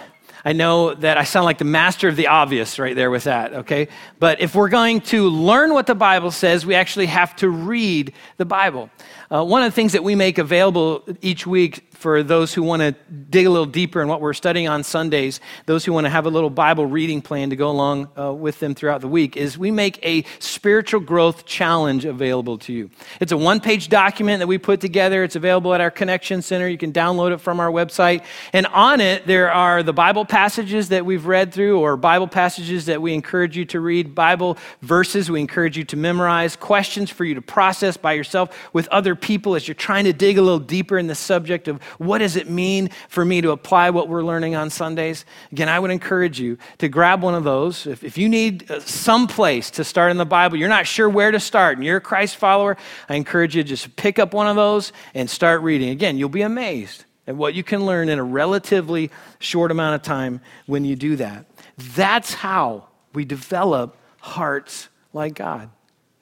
I 0.45 0.53
know 0.53 0.95
that 0.95 1.19
I 1.19 1.25
sound 1.25 1.45
like 1.45 1.59
the 1.59 1.65
master 1.65 2.09
of 2.09 2.17
the 2.17 2.29
obvious 2.29 2.79
right 2.79 2.97
there 2.97 3.11
with 3.11 3.25
that, 3.25 3.53
okay? 3.53 3.89
But 4.19 4.41
if 4.41 4.55
we're 4.55 4.69
going 4.69 5.01
to 5.03 5.29
learn 5.29 5.75
what 5.75 5.87
the 5.87 5.95
Bible 5.95 6.31
says, 6.31 6.65
we 6.65 6.75
actually 6.75 7.07
have 7.07 7.37
to 7.37 7.49
read 7.49 8.13
the 8.39 8.45
Bible. 8.45 8.91
Uh, 9.31 9.45
one 9.45 9.63
of 9.63 9.71
the 9.71 9.75
things 9.75 9.93
that 9.93 10.05
we 10.05 10.15
make 10.15 10.39
available 10.39 11.05
each 11.21 11.47
week 11.47 11.90
for 12.01 12.23
those 12.23 12.55
who 12.55 12.63
want 12.63 12.81
to 12.81 12.93
dig 13.13 13.45
a 13.45 13.51
little 13.51 13.67
deeper 13.67 14.01
in 14.01 14.09
what 14.09 14.23
we're 14.23 14.33
studying 14.33 14.69
on 14.69 14.83
Sundays, 14.83 15.39
those 15.67 15.85
who 15.85 15.93
want 15.93 16.07
to 16.07 16.09
have 16.09 16.25
a 16.25 16.31
little 16.31 16.49
Bible 16.49 16.87
reading 16.87 17.21
plan 17.21 17.51
to 17.51 17.57
go 17.57 17.71
along 17.71 18.09
uh, 18.19 18.33
with 18.33 18.59
them 18.59 18.75
throughout 18.75 19.03
the 19.03 19.09
week, 19.09 19.37
is 19.37 19.59
we 19.59 19.71
make 19.71 19.99
a 20.03 20.25
spiritual 20.39 21.01
growth 21.01 21.45
challenge 21.45 22.07
available 22.07 22.57
to 22.57 22.73
you. 22.73 22.91
It's 23.21 23.33
a 23.33 23.37
one 23.37 23.61
page 23.61 23.91
document 23.91 24.39
that 24.39 24.47
we 24.47 24.57
put 24.57 24.81
together. 24.81 25.23
It's 25.25 25.37
available 25.37 25.75
at 25.75 25.83
our 25.83 25.91
Connection 25.91 26.41
Center. 26.41 26.67
You 26.69 26.79
can 26.79 26.93
download 26.93 27.33
it 27.33 27.39
from 27.39 27.61
our 27.61 27.71
website. 27.71 28.25
And 28.55 28.67
on 28.69 29.03
it, 29.03 29.27
there 29.27 29.53
are 29.53 29.83
the 29.83 29.93
Bible 29.93 30.25
passages 30.25 30.89
that 30.89 31.05
we've 31.05 31.27
read 31.27 31.53
through, 31.53 31.81
or 31.81 31.99
Bible 31.99 32.29
passages 32.29 32.87
that 32.87 33.03
we 33.03 33.13
encourage 33.13 33.59
you 33.59 33.67
to 33.67 33.81
read, 33.81 34.15
Bible 34.15 34.57
verses 34.81 35.31
we 35.31 35.39
encourage 35.39 35.77
you 35.77 35.85
to 35.85 35.97
memorize, 35.99 36.57
questions 36.57 37.11
for 37.11 37.27
you 37.27 37.35
to 37.35 37.43
process 37.43 37.99
by 37.99 38.15
yourself 38.15 38.57
with 38.73 38.89
other 38.89 39.15
people 39.15 39.55
as 39.55 39.69
you're 39.69 39.75
trying 39.75 40.05
to 40.05 40.15
dig 40.15 40.39
a 40.39 40.43
little 40.43 40.59
deeper 40.59 40.99
in 40.99 41.07
the 41.07 41.15
subject 41.15 41.69
of 41.69 41.79
what 41.99 42.19
does 42.19 42.37
it 42.37 42.49
mean 42.49 42.91
for 43.09 43.25
me 43.25 43.41
to 43.41 43.51
apply 43.51 43.91
what 43.91 44.09
we're 44.09 44.23
learning 44.23 44.55
on 44.55 44.71
Sundays. 44.71 45.25
Again, 45.53 45.69
I 45.69 45.79
would 45.79 45.91
encourage 45.91 46.41
you 46.41 46.59
to 46.79 46.89
grab 46.89 47.23
one 47.23 47.35
of 47.35 47.45
those. 47.45 47.87
If, 47.87 48.05
if 48.05 48.19
you 48.19 48.29
need 48.29 48.71
uh, 48.71 48.81
some 48.81 49.27
place 49.27 49.71
to 49.73 49.85
start 49.85 50.11
in 50.11 50.17
the 50.17 50.25
Bible, 50.27 50.57
you're 50.57 50.69
not 50.69 50.87
sure 50.87 51.09
where 51.09 51.31
to 51.31 51.41
start, 51.41 51.77
and 51.77 51.87
you're 51.87 51.99
a 51.99 52.01
Christ 52.01 52.37
follower, 52.37 52.77
I 53.09 53.17
encourage 53.17 53.57
you 53.57 53.63
to 53.63 53.69
just 53.69 53.97
pick 53.97 54.19
up 54.19 54.35
one 54.35 54.47
of 54.47 54.57
those 54.57 54.93
and 55.15 55.29
start 55.29 55.63
reading. 55.63 55.91
Again, 55.91 56.17
you'll 56.17 56.29
be 56.29 56.43
amazed 56.43 57.05
at 57.27 57.37
what 57.37 57.55
you 57.55 57.63
can 57.63 57.87
learn 57.87 58.09
in 58.09 58.19
a 58.19 58.25
relatively 58.25 59.11
short 59.39 59.71
amount 59.71 59.95
of 59.95 60.03
time 60.03 60.41
when 60.67 60.85
you 60.85 60.97
do 60.97 61.17
that. 61.17 61.47
That's 61.95 62.35
how 62.35 62.89
we 63.15 63.25
develop 63.25 63.97
hearts 64.21 64.89
like 65.13 65.35
God. 65.35 65.71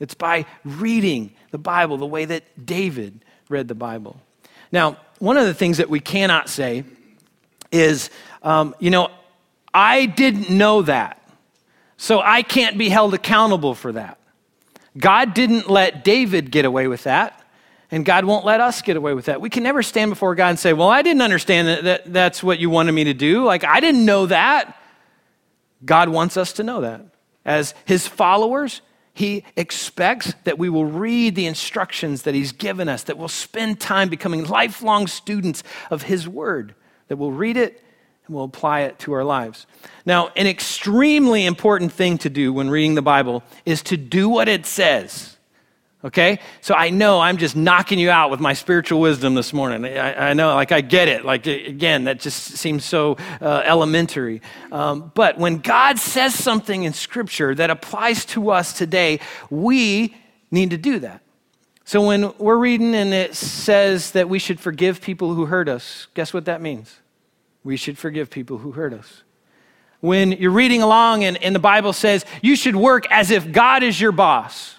It's 0.00 0.14
by 0.14 0.46
reading 0.64 1.32
the 1.50 1.58
Bible 1.58 1.96
the 1.96 2.06
way 2.06 2.24
that 2.24 2.64
David 2.64 3.24
read 3.48 3.68
the 3.68 3.74
Bible. 3.74 4.20
Now, 4.70 4.98
one 5.18 5.36
of 5.36 5.46
the 5.46 5.54
things 5.54 5.78
that 5.78 5.90
we 5.90 6.00
cannot 6.00 6.48
say 6.48 6.84
is, 7.70 8.10
um, 8.42 8.74
you 8.78 8.90
know, 8.90 9.10
I 9.72 10.06
didn't 10.06 10.50
know 10.50 10.82
that, 10.82 11.22
so 11.96 12.20
I 12.20 12.42
can't 12.42 12.78
be 12.78 12.88
held 12.88 13.14
accountable 13.14 13.74
for 13.74 13.92
that. 13.92 14.18
God 14.96 15.34
didn't 15.34 15.68
let 15.68 16.04
David 16.04 16.50
get 16.50 16.64
away 16.64 16.88
with 16.88 17.04
that, 17.04 17.44
and 17.90 18.04
God 18.04 18.24
won't 18.24 18.44
let 18.44 18.60
us 18.60 18.82
get 18.82 18.96
away 18.96 19.14
with 19.14 19.26
that. 19.26 19.40
We 19.40 19.50
can 19.50 19.62
never 19.62 19.82
stand 19.82 20.10
before 20.10 20.34
God 20.34 20.50
and 20.50 20.58
say, 20.58 20.72
Well, 20.72 20.88
I 20.88 21.02
didn't 21.02 21.22
understand 21.22 21.68
that, 21.68 21.84
that 21.84 22.12
that's 22.12 22.42
what 22.42 22.58
you 22.58 22.70
wanted 22.70 22.92
me 22.92 23.04
to 23.04 23.14
do. 23.14 23.44
Like, 23.44 23.64
I 23.64 23.80
didn't 23.80 24.04
know 24.04 24.26
that. 24.26 24.76
God 25.84 26.08
wants 26.08 26.36
us 26.36 26.54
to 26.54 26.62
know 26.62 26.80
that. 26.80 27.02
As 27.44 27.74
his 27.84 28.06
followers, 28.06 28.82
he 29.18 29.42
expects 29.56 30.32
that 30.44 30.60
we 30.60 30.68
will 30.68 30.84
read 30.84 31.34
the 31.34 31.46
instructions 31.46 32.22
that 32.22 32.36
He's 32.36 32.52
given 32.52 32.88
us, 32.88 33.02
that 33.02 33.18
we'll 33.18 33.26
spend 33.26 33.80
time 33.80 34.08
becoming 34.08 34.44
lifelong 34.44 35.08
students 35.08 35.64
of 35.90 36.02
His 36.02 36.28
Word, 36.28 36.76
that 37.08 37.16
we'll 37.16 37.32
read 37.32 37.56
it 37.56 37.82
and 38.24 38.36
we'll 38.36 38.44
apply 38.44 38.82
it 38.82 39.00
to 39.00 39.12
our 39.14 39.24
lives. 39.24 39.66
Now, 40.06 40.28
an 40.36 40.46
extremely 40.46 41.46
important 41.46 41.90
thing 41.92 42.18
to 42.18 42.30
do 42.30 42.52
when 42.52 42.70
reading 42.70 42.94
the 42.94 43.02
Bible 43.02 43.42
is 43.66 43.82
to 43.82 43.96
do 43.96 44.28
what 44.28 44.46
it 44.46 44.64
says. 44.64 45.37
Okay? 46.04 46.38
So 46.60 46.74
I 46.74 46.90
know 46.90 47.20
I'm 47.20 47.38
just 47.38 47.56
knocking 47.56 47.98
you 47.98 48.10
out 48.10 48.30
with 48.30 48.38
my 48.38 48.52
spiritual 48.52 49.00
wisdom 49.00 49.34
this 49.34 49.52
morning. 49.52 49.84
I, 49.84 50.30
I 50.30 50.34
know, 50.34 50.54
like, 50.54 50.70
I 50.70 50.80
get 50.80 51.08
it. 51.08 51.24
Like, 51.24 51.46
again, 51.46 52.04
that 52.04 52.20
just 52.20 52.40
seems 52.56 52.84
so 52.84 53.16
uh, 53.40 53.62
elementary. 53.64 54.40
Um, 54.70 55.10
but 55.14 55.38
when 55.38 55.58
God 55.58 55.98
says 55.98 56.34
something 56.34 56.84
in 56.84 56.92
Scripture 56.92 57.54
that 57.54 57.70
applies 57.70 58.24
to 58.26 58.50
us 58.50 58.72
today, 58.72 59.18
we 59.50 60.14
need 60.52 60.70
to 60.70 60.78
do 60.78 61.00
that. 61.00 61.20
So 61.84 62.06
when 62.06 62.32
we're 62.38 62.58
reading 62.58 62.94
and 62.94 63.12
it 63.12 63.34
says 63.34 64.12
that 64.12 64.28
we 64.28 64.38
should 64.38 64.60
forgive 64.60 65.00
people 65.00 65.34
who 65.34 65.46
hurt 65.46 65.68
us, 65.68 66.06
guess 66.14 66.32
what 66.32 66.44
that 66.44 66.60
means? 66.60 66.94
We 67.64 67.76
should 67.76 67.98
forgive 67.98 68.30
people 68.30 68.58
who 68.58 68.72
hurt 68.72 68.92
us. 68.92 69.24
When 70.00 70.32
you're 70.32 70.52
reading 70.52 70.82
along 70.82 71.24
and, 71.24 71.42
and 71.42 71.54
the 71.54 71.60
Bible 71.60 71.92
says 71.92 72.24
you 72.40 72.54
should 72.54 72.76
work 72.76 73.10
as 73.10 73.30
if 73.32 73.50
God 73.50 73.82
is 73.82 74.00
your 74.00 74.12
boss 74.12 74.77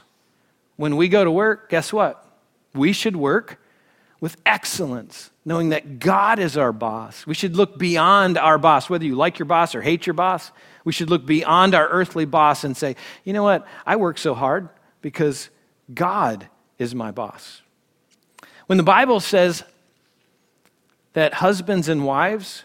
when 0.79 0.95
we 0.95 1.09
go 1.09 1.25
to 1.25 1.29
work, 1.29 1.69
guess 1.69 1.91
what? 1.91 2.25
We 2.73 2.93
should 2.93 3.17
work 3.17 3.59
with 4.21 4.37
excellence, 4.45 5.29
knowing 5.43 5.69
that 5.69 5.99
God 5.99 6.39
is 6.39 6.55
our 6.55 6.71
boss. 6.71 7.27
We 7.27 7.33
should 7.33 7.57
look 7.57 7.77
beyond 7.77 8.37
our 8.37 8.57
boss, 8.57 8.89
whether 8.89 9.03
you 9.03 9.15
like 9.15 9.39
your 9.39 9.45
boss 9.45 9.75
or 9.75 9.81
hate 9.81 10.07
your 10.07 10.13
boss. 10.13 10.53
We 10.85 10.93
should 10.93 11.09
look 11.09 11.25
beyond 11.25 11.75
our 11.75 11.85
earthly 11.89 12.23
boss 12.23 12.63
and 12.63 12.77
say, 12.77 12.95
you 13.25 13.33
know 13.33 13.43
what? 13.43 13.67
I 13.85 13.97
work 13.97 14.17
so 14.17 14.33
hard 14.33 14.69
because 15.01 15.49
God 15.93 16.47
is 16.77 16.95
my 16.95 17.11
boss. 17.11 17.61
When 18.67 18.77
the 18.77 18.83
Bible 18.83 19.19
says 19.19 19.65
that 21.11 21.33
husbands 21.33 21.89
and 21.89 22.05
wives 22.05 22.63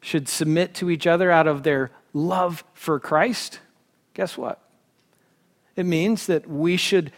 should 0.00 0.28
submit 0.28 0.74
to 0.74 0.90
each 0.90 1.06
other 1.06 1.30
out 1.30 1.46
of 1.46 1.62
their 1.62 1.92
love 2.12 2.64
for 2.74 2.98
Christ, 2.98 3.60
guess 4.14 4.36
what? 4.36 4.60
It 5.76 5.84
means 5.84 6.26
that 6.26 6.48
we 6.48 6.76
should 6.76 7.12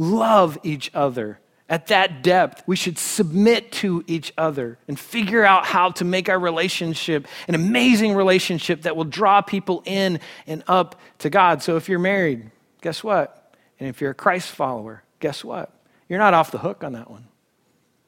love 0.00 0.58
each 0.62 0.90
other 0.94 1.38
at 1.68 1.88
that 1.88 2.22
depth. 2.22 2.64
We 2.66 2.74
should 2.74 2.98
submit 2.98 3.70
to 3.72 4.02
each 4.06 4.32
other 4.36 4.78
and 4.88 4.98
figure 4.98 5.44
out 5.44 5.66
how 5.66 5.90
to 5.92 6.04
make 6.04 6.28
our 6.28 6.38
relationship 6.38 7.28
an 7.46 7.54
amazing 7.54 8.14
relationship 8.14 8.82
that 8.82 8.96
will 8.96 9.04
draw 9.04 9.42
people 9.42 9.82
in 9.84 10.18
and 10.46 10.64
up 10.66 10.98
to 11.18 11.28
God. 11.28 11.62
So 11.62 11.76
if 11.76 11.88
you're 11.88 11.98
married, 11.98 12.50
guess 12.80 13.04
what? 13.04 13.54
And 13.78 13.88
if 13.88 14.00
you're 14.00 14.10
a 14.10 14.14
Christ 14.14 14.48
follower, 14.48 15.04
guess 15.20 15.44
what? 15.44 15.70
You're 16.08 16.18
not 16.18 16.34
off 16.34 16.50
the 16.50 16.58
hook 16.58 16.82
on 16.82 16.94
that 16.94 17.10
one. 17.10 17.28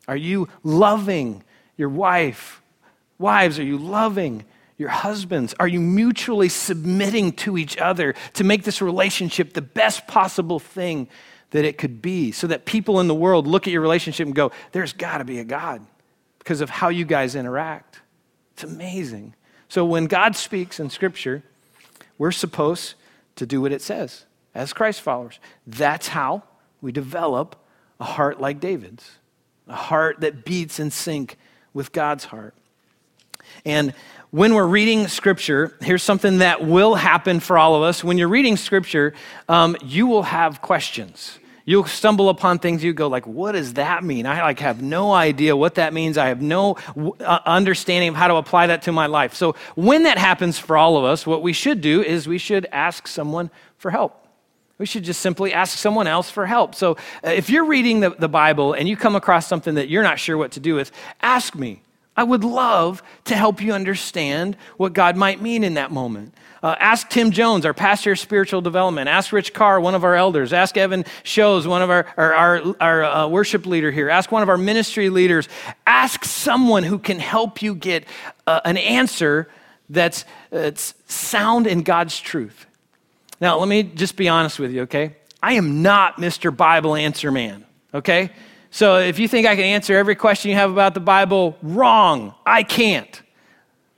Are 0.09 0.16
you 0.16 0.48
loving 0.64 1.44
your 1.76 1.90
wife? 1.90 2.62
Wives, 3.18 3.59
are 3.59 3.64
you 3.64 3.76
loving 3.76 4.44
your 4.78 4.88
husbands? 4.88 5.55
Are 5.61 5.68
you 5.68 5.81
mutually 5.81 6.48
submitting 6.48 7.33
to 7.33 7.59
each 7.59 7.76
other 7.76 8.14
to 8.33 8.44
make 8.44 8.64
this 8.64 8.81
relationship 8.81 9.52
the 9.52 9.62
best 9.62 10.09
possible 10.09 10.59
thing 10.59 11.09
that 11.53 11.65
it 11.65 11.79
could 11.79 12.03
be 12.03 12.33
so 12.33 12.47
that 12.49 12.65
people 12.65 13.01
in 13.01 13.07
the 13.09 13.15
world 13.15 13.47
look 13.47 13.67
at 13.67 13.73
your 13.73 13.81
relationship 13.81 14.27
and 14.27 14.35
go, 14.35 14.51
there's 14.73 14.93
got 14.93 15.19
to 15.19 15.25
be 15.25 15.38
a 15.38 15.45
God 15.45 15.87
because 16.38 16.61
of 16.61 16.69
how 16.69 16.88
you 16.88 17.05
guys 17.05 17.35
interact. 17.35 18.01
It's 18.55 18.65
amazing. 18.65 19.35
So 19.69 19.85
when 19.85 20.07
God 20.07 20.35
speaks 20.35 20.81
in 20.81 20.91
Scripture, 20.91 21.43
we're 22.19 22.33
supposed 22.33 22.95
to 23.37 23.47
do 23.47 23.61
what 23.61 23.73
it 23.73 23.81
says 23.81 24.27
as 24.55 24.73
Christ 24.73 25.01
followers. 25.01 25.38
That's 25.67 26.09
how 26.09 26.43
we 26.81 26.93
develop 26.93 27.57
a 28.01 28.05
heart 28.05 28.41
like 28.41 28.59
David's, 28.59 29.12
a 29.69 29.75
heart 29.75 30.21
that 30.21 30.45
beats 30.45 30.81
in 30.81 30.91
sync 30.91 31.37
with 31.73 31.93
God's 31.93 32.25
heart. 32.25 32.55
And 33.65 33.95
when 34.31 34.55
we're 34.55 34.67
reading 34.67 35.09
scripture, 35.09 35.77
here's 35.81 36.03
something 36.03 36.38
that 36.38 36.65
will 36.65 36.95
happen 36.95 37.41
for 37.41 37.59
all 37.59 37.75
of 37.75 37.83
us. 37.83 38.03
When 38.03 38.19
you're 38.19 38.29
reading 38.29 38.57
scripture, 38.57 39.15
um, 39.49 39.77
you 39.85 40.07
will 40.07 40.23
have 40.23 40.62
questions. 40.62 41.38
You'll 41.64 41.85
stumble 41.85 42.29
upon 42.29 42.59
things 42.59 42.83
you 42.83 42.92
go 42.92 43.07
like, 43.07 43.27
what 43.27 43.53
does 43.53 43.75
that 43.75 44.03
mean? 44.03 44.27
I 44.27 44.42
like 44.42 44.59
have 44.59 44.83
no 44.83 45.12
idea 45.12 45.57
what 45.57 45.77
that 45.77 45.92
means. 45.92 46.18
I 46.18 46.27
have 46.27 46.42
no 46.42 46.77
uh, 46.96 47.38
understanding 47.46 48.09
of 48.09 48.14
how 48.16 48.29
to 48.29 48.35
apply 48.35 48.66
that 48.66 48.83
to 48.83 48.92
my 48.92 49.07
life. 49.07 49.35
So 49.35 49.55
when 49.77 50.03
that 50.03 50.18
happens 50.18 50.59
for 50.59 50.77
all 50.77 50.96
of 50.96 51.05
us, 51.05 51.27
what 51.27 51.42
we 51.42 51.53
should 51.53 51.81
do 51.81 52.03
is 52.03 52.27
we 52.27 52.38
should 52.38 52.66
ask 52.72 53.07
someone 53.07 53.51
for 53.77 53.90
help. 53.92 54.27
We 54.79 54.87
should 54.87 55.05
just 55.05 55.20
simply 55.20 55.53
ask 55.53 55.79
someone 55.79 56.09
else 56.09 56.29
for 56.29 56.46
help. 56.46 56.75
So 56.75 56.96
uh, 57.25 57.31
if 57.31 57.48
you're 57.48 57.66
reading 57.66 58.01
the, 58.01 58.11
the 58.11 58.29
Bible 58.29 58.72
and 58.72 58.88
you 58.88 58.96
come 58.96 59.14
across 59.14 59.46
something 59.46 59.75
that 59.75 59.88
you're 59.88 60.03
not 60.03 60.18
sure 60.18 60.37
what 60.37 60.53
to 60.53 60.61
do 60.61 60.75
with, 60.75 60.90
ask 61.20 61.55
me. 61.55 61.83
I 62.16 62.25
would 62.25 62.44
love 62.44 63.03
to 63.25 63.37
help 63.37 63.62
you 63.62 63.72
understand 63.72 64.57
what 64.77 64.92
God 64.92 65.16
might 65.16 65.40
mean 65.40 65.64
in 65.64 65.75
that 65.75 65.90
moment. 65.90 66.35
Uh, 66.62 66.77
ask 66.79 67.09
Tim 67.09 67.33
Jones, 67.33 67.66
our 67.66 67.75
pastor 67.75 68.12
of 68.12 68.18
spiritual 68.18 68.61
development. 68.61 69.09
Ask 69.09 69.33
Rich 69.33 69.53
Carr, 69.53 69.81
one 69.81 69.94
of 69.94 70.05
our 70.05 70.14
elders. 70.14 70.53
Ask 70.53 70.77
Evan 70.77 71.05
Shows, 71.25 71.66
one 71.66 71.83
of 71.83 71.90
our, 71.90 72.07
our, 72.16 72.35
our, 72.35 72.77
our 72.81 73.05
uh, 73.05 73.29
worship 73.29 73.66
leader 73.66 73.90
here. 73.90 74.09
Ask 74.09 74.31
one 74.31 74.42
of 74.42 74.48
our 74.48 74.59
ministry 74.59 75.09
leaders. 75.09 75.48
Ask 75.87 76.25
someone 76.25 76.85
who 76.85 76.98
can 76.98 77.18
help 77.18 77.62
you 77.62 77.75
get 77.75 78.05
uh, 78.46 78.61
an 78.64 78.77
answer 78.77 79.48
that's, 79.88 80.25
that's 80.51 80.94
sound 81.07 81.66
in 81.66 81.83
God's 81.83 82.20
truth. 82.20 82.66
Now, 83.40 83.59
let 83.59 83.68
me 83.68 83.83
just 83.83 84.16
be 84.16 84.29
honest 84.29 84.61
with 84.61 84.70
you, 84.70 84.83
okay? 84.83 85.16
I 85.42 85.55
am 85.55 85.83
not 85.83 86.18
Mr. 86.18 86.57
Bible 86.57 86.94
Answer 86.94 87.33
Man, 87.33 87.64
okay? 87.92 88.31
So 88.72 88.96
if 88.96 89.18
you 89.18 89.28
think 89.28 89.46
I 89.46 89.54
can 89.54 89.66
answer 89.66 89.94
every 89.98 90.14
question 90.14 90.50
you 90.50 90.56
have 90.56 90.70
about 90.70 90.94
the 90.94 91.00
Bible, 91.00 91.58
wrong. 91.62 92.35
I 92.46 92.62
can't. 92.62 93.20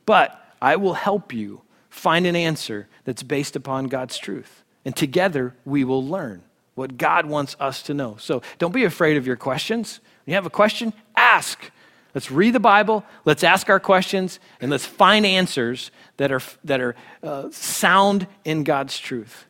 But 0.04 0.36
I 0.60 0.74
will 0.76 0.94
help 0.94 1.32
you 1.32 1.62
find 1.90 2.26
an 2.26 2.34
answer 2.34 2.88
that's 3.04 3.22
based 3.22 3.54
upon 3.54 3.86
God's 3.86 4.18
truth. 4.18 4.64
And 4.84 4.94
together 4.94 5.54
we 5.64 5.84
will 5.84 6.04
learn 6.04 6.42
what 6.74 6.98
God 6.98 7.26
wants 7.26 7.54
us 7.60 7.82
to 7.82 7.94
know. 7.94 8.16
So 8.18 8.42
don't 8.58 8.74
be 8.74 8.82
afraid 8.82 9.16
of 9.16 9.28
your 9.28 9.36
questions. 9.36 10.00
When 10.26 10.32
you 10.32 10.34
have 10.34 10.44
a 10.44 10.50
question, 10.50 10.92
ask. 11.14 11.70
Let's 12.12 12.32
read 12.32 12.52
the 12.52 12.60
Bible, 12.60 13.04
let's 13.24 13.44
ask 13.44 13.70
our 13.70 13.80
questions, 13.80 14.40
and 14.60 14.72
let's 14.72 14.86
find 14.86 15.24
answers 15.24 15.92
that 16.16 16.32
are, 16.32 16.42
that 16.64 16.80
are 16.80 16.96
uh, 17.22 17.48
sound 17.52 18.26
in 18.44 18.64
God's 18.64 18.98
truth. 18.98 19.44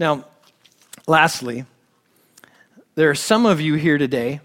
Now, 0.00 0.24
lastly, 1.06 1.64
there 2.96 3.08
are 3.08 3.14
some 3.14 3.46
of 3.46 3.60
you 3.60 3.74
here 3.74 3.98
today 3.98 4.40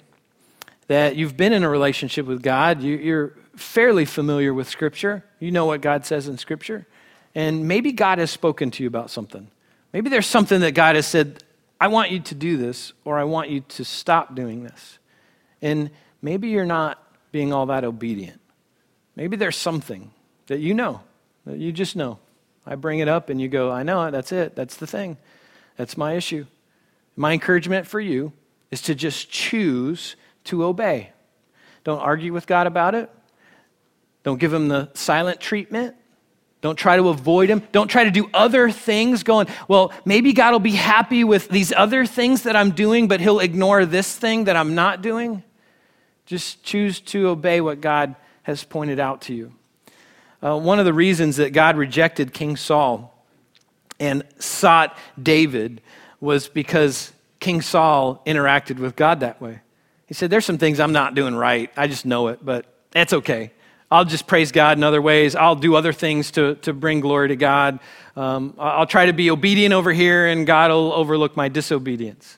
that 0.89 1.15
you've 1.15 1.37
been 1.37 1.53
in 1.53 1.63
a 1.63 1.69
relationship 1.69 2.25
with 2.25 2.41
God. 2.41 2.81
You, 2.81 3.15
are 3.15 3.37
fairly 3.55 4.05
familiar 4.05 4.55
with 4.55 4.67
Scripture. 4.67 5.23
You 5.39 5.51
know 5.51 5.67
what 5.67 5.81
God 5.81 6.03
says 6.03 6.27
in 6.27 6.39
Scripture. 6.39 6.87
And 7.35 7.67
maybe 7.67 7.91
God 7.91 8.17
has 8.17 8.31
spoken 8.31 8.71
to 8.71 8.83
you 8.83 8.87
about 8.87 9.11
something. 9.11 9.49
Maybe 9.93 10.09
there's 10.09 10.25
something 10.25 10.61
that 10.61 10.71
God 10.71 10.95
has 10.95 11.05
said, 11.05 11.43
I 11.79 11.89
want 11.89 12.09
you 12.09 12.19
to 12.21 12.35
do 12.35 12.57
this, 12.57 12.91
or 13.05 13.19
I 13.19 13.23
want 13.23 13.51
you 13.51 13.61
to 13.61 13.85
stop 13.85 14.33
doing 14.33 14.63
this. 14.63 14.97
And 15.61 15.91
maybe 16.23 16.49
you're 16.49 16.65
not 16.65 17.01
being 17.31 17.53
all 17.53 17.67
that 17.67 17.83
obedient. 17.83 18.41
Maybe 19.15 19.37
there's 19.37 19.57
something 19.57 20.09
that 20.47 20.59
you 20.59 20.73
know, 20.73 21.01
that 21.45 21.59
you 21.59 21.71
just 21.71 21.95
know. 21.95 22.17
I 22.65 22.73
bring 22.73 22.97
it 22.97 23.07
up 23.07 23.29
and 23.29 23.39
you 23.39 23.47
go, 23.47 23.71
I 23.71 23.83
know 23.83 24.05
it, 24.05 24.11
that's 24.11 24.31
it, 24.31 24.55
that's 24.55 24.77
the 24.77 24.87
thing, 24.87 25.17
that's 25.77 25.97
my 25.97 26.13
issue. 26.13 26.47
My 27.15 27.33
encouragement 27.33 27.85
for 27.85 27.99
you 27.99 28.33
is 28.71 28.81
to 28.83 28.95
just 28.95 29.29
choose 29.29 30.15
to 30.49 30.63
obey. 30.65 31.11
Don't 31.83 31.99
argue 31.99 32.33
with 32.33 32.45
God 32.45 32.67
about 32.67 32.95
it. 32.95 33.09
Don't 34.23 34.39
give 34.39 34.53
him 34.53 34.67
the 34.67 34.89
silent 34.93 35.39
treatment. 35.39 35.95
Don't 36.61 36.75
try 36.75 36.97
to 36.97 37.07
avoid 37.07 37.49
him. 37.49 37.63
Don't 37.71 37.87
try 37.87 38.03
to 38.03 38.11
do 38.11 38.29
other 38.33 38.69
things 38.69 39.23
going, 39.23 39.47
well, 39.67 39.93
maybe 40.03 40.33
God 40.33 40.51
will 40.51 40.59
be 40.59 40.71
happy 40.71 41.23
with 41.23 41.47
these 41.47 41.71
other 41.71 42.05
things 42.05 42.43
that 42.43 42.55
I'm 42.55 42.71
doing, 42.71 43.07
but 43.07 43.21
he'll 43.21 43.39
ignore 43.39 43.85
this 43.85 44.15
thing 44.15 44.43
that 44.43 44.57
I'm 44.57 44.75
not 44.75 45.01
doing. 45.01 45.41
Just 46.25 46.63
choose 46.63 46.99
to 47.01 47.29
obey 47.29 47.61
what 47.61 47.79
God 47.79 48.15
has 48.43 48.63
pointed 48.63 48.99
out 48.99 49.21
to 49.21 49.33
you. 49.33 49.53
Uh, 50.43 50.59
one 50.59 50.79
of 50.79 50.85
the 50.85 50.93
reasons 50.93 51.37
that 51.37 51.53
God 51.53 51.77
rejected 51.77 52.33
King 52.33 52.57
Saul 52.57 53.15
and 53.99 54.23
sought 54.37 54.97
David 55.21 55.81
was 56.19 56.49
because 56.49 57.13
King 57.39 57.61
Saul 57.61 58.21
interacted 58.25 58.79
with 58.79 58.95
God 58.95 59.21
that 59.21 59.41
way. 59.41 59.61
He 60.09 60.15
said, 60.15 60.29
There's 60.29 60.43
some 60.43 60.57
things 60.57 60.79
I'm 60.79 60.91
not 60.91 61.15
doing 61.15 61.35
right. 61.35 61.71
I 61.77 61.87
just 61.87 62.05
know 62.05 62.27
it, 62.27 62.43
but 62.43 62.65
that's 62.91 63.13
okay. 63.13 63.51
I'll 63.91 64.05
just 64.05 64.27
praise 64.27 64.51
God 64.51 64.77
in 64.77 64.83
other 64.83 65.01
ways. 65.01 65.35
I'll 65.35 65.55
do 65.55 65.75
other 65.75 65.93
things 65.93 66.31
to, 66.31 66.55
to 66.55 66.73
bring 66.73 66.99
glory 66.99 67.29
to 67.29 67.35
God. 67.35 67.79
Um, 68.15 68.53
I'll 68.59 68.85
try 68.85 69.05
to 69.05 69.13
be 69.13 69.31
obedient 69.31 69.73
over 69.73 69.93
here, 69.93 70.27
and 70.27 70.45
God 70.45 70.71
will 70.71 70.93
overlook 70.93 71.37
my 71.37 71.47
disobedience. 71.47 72.37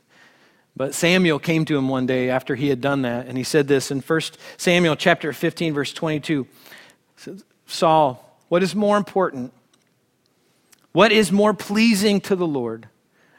But 0.76 0.93
Samuel 0.93 1.39
came 1.39 1.65
to 1.65 1.78
him 1.78 1.89
one 1.89 2.05
day 2.05 2.30
after 2.30 2.55
he 2.55 2.69
had 2.69 2.82
done 2.82 3.01
that, 3.01 3.28
and 3.28 3.38
he 3.38 3.43
said 3.43 3.67
this 3.67 3.89
in 3.89 3.99
1 4.01 4.22
Samuel 4.57 4.95
chapter 4.95 5.34
15, 5.34 5.74
verse 5.74 5.93
22. 5.93 6.47
Saul, 7.65 8.38
what 8.49 8.63
is 8.63 8.76
more 8.76 8.97
important? 8.97 9.53
What 10.91 11.11
is 11.11 11.32
more 11.32 11.53
pleasing 11.53 12.19
to 12.22 12.36
the 12.36 12.47
Lord? 12.47 12.89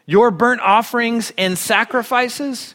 Your 0.06 0.30
burnt 0.30 0.60
offerings 0.62 1.32
and 1.38 1.56
sacrifices, 1.58 2.74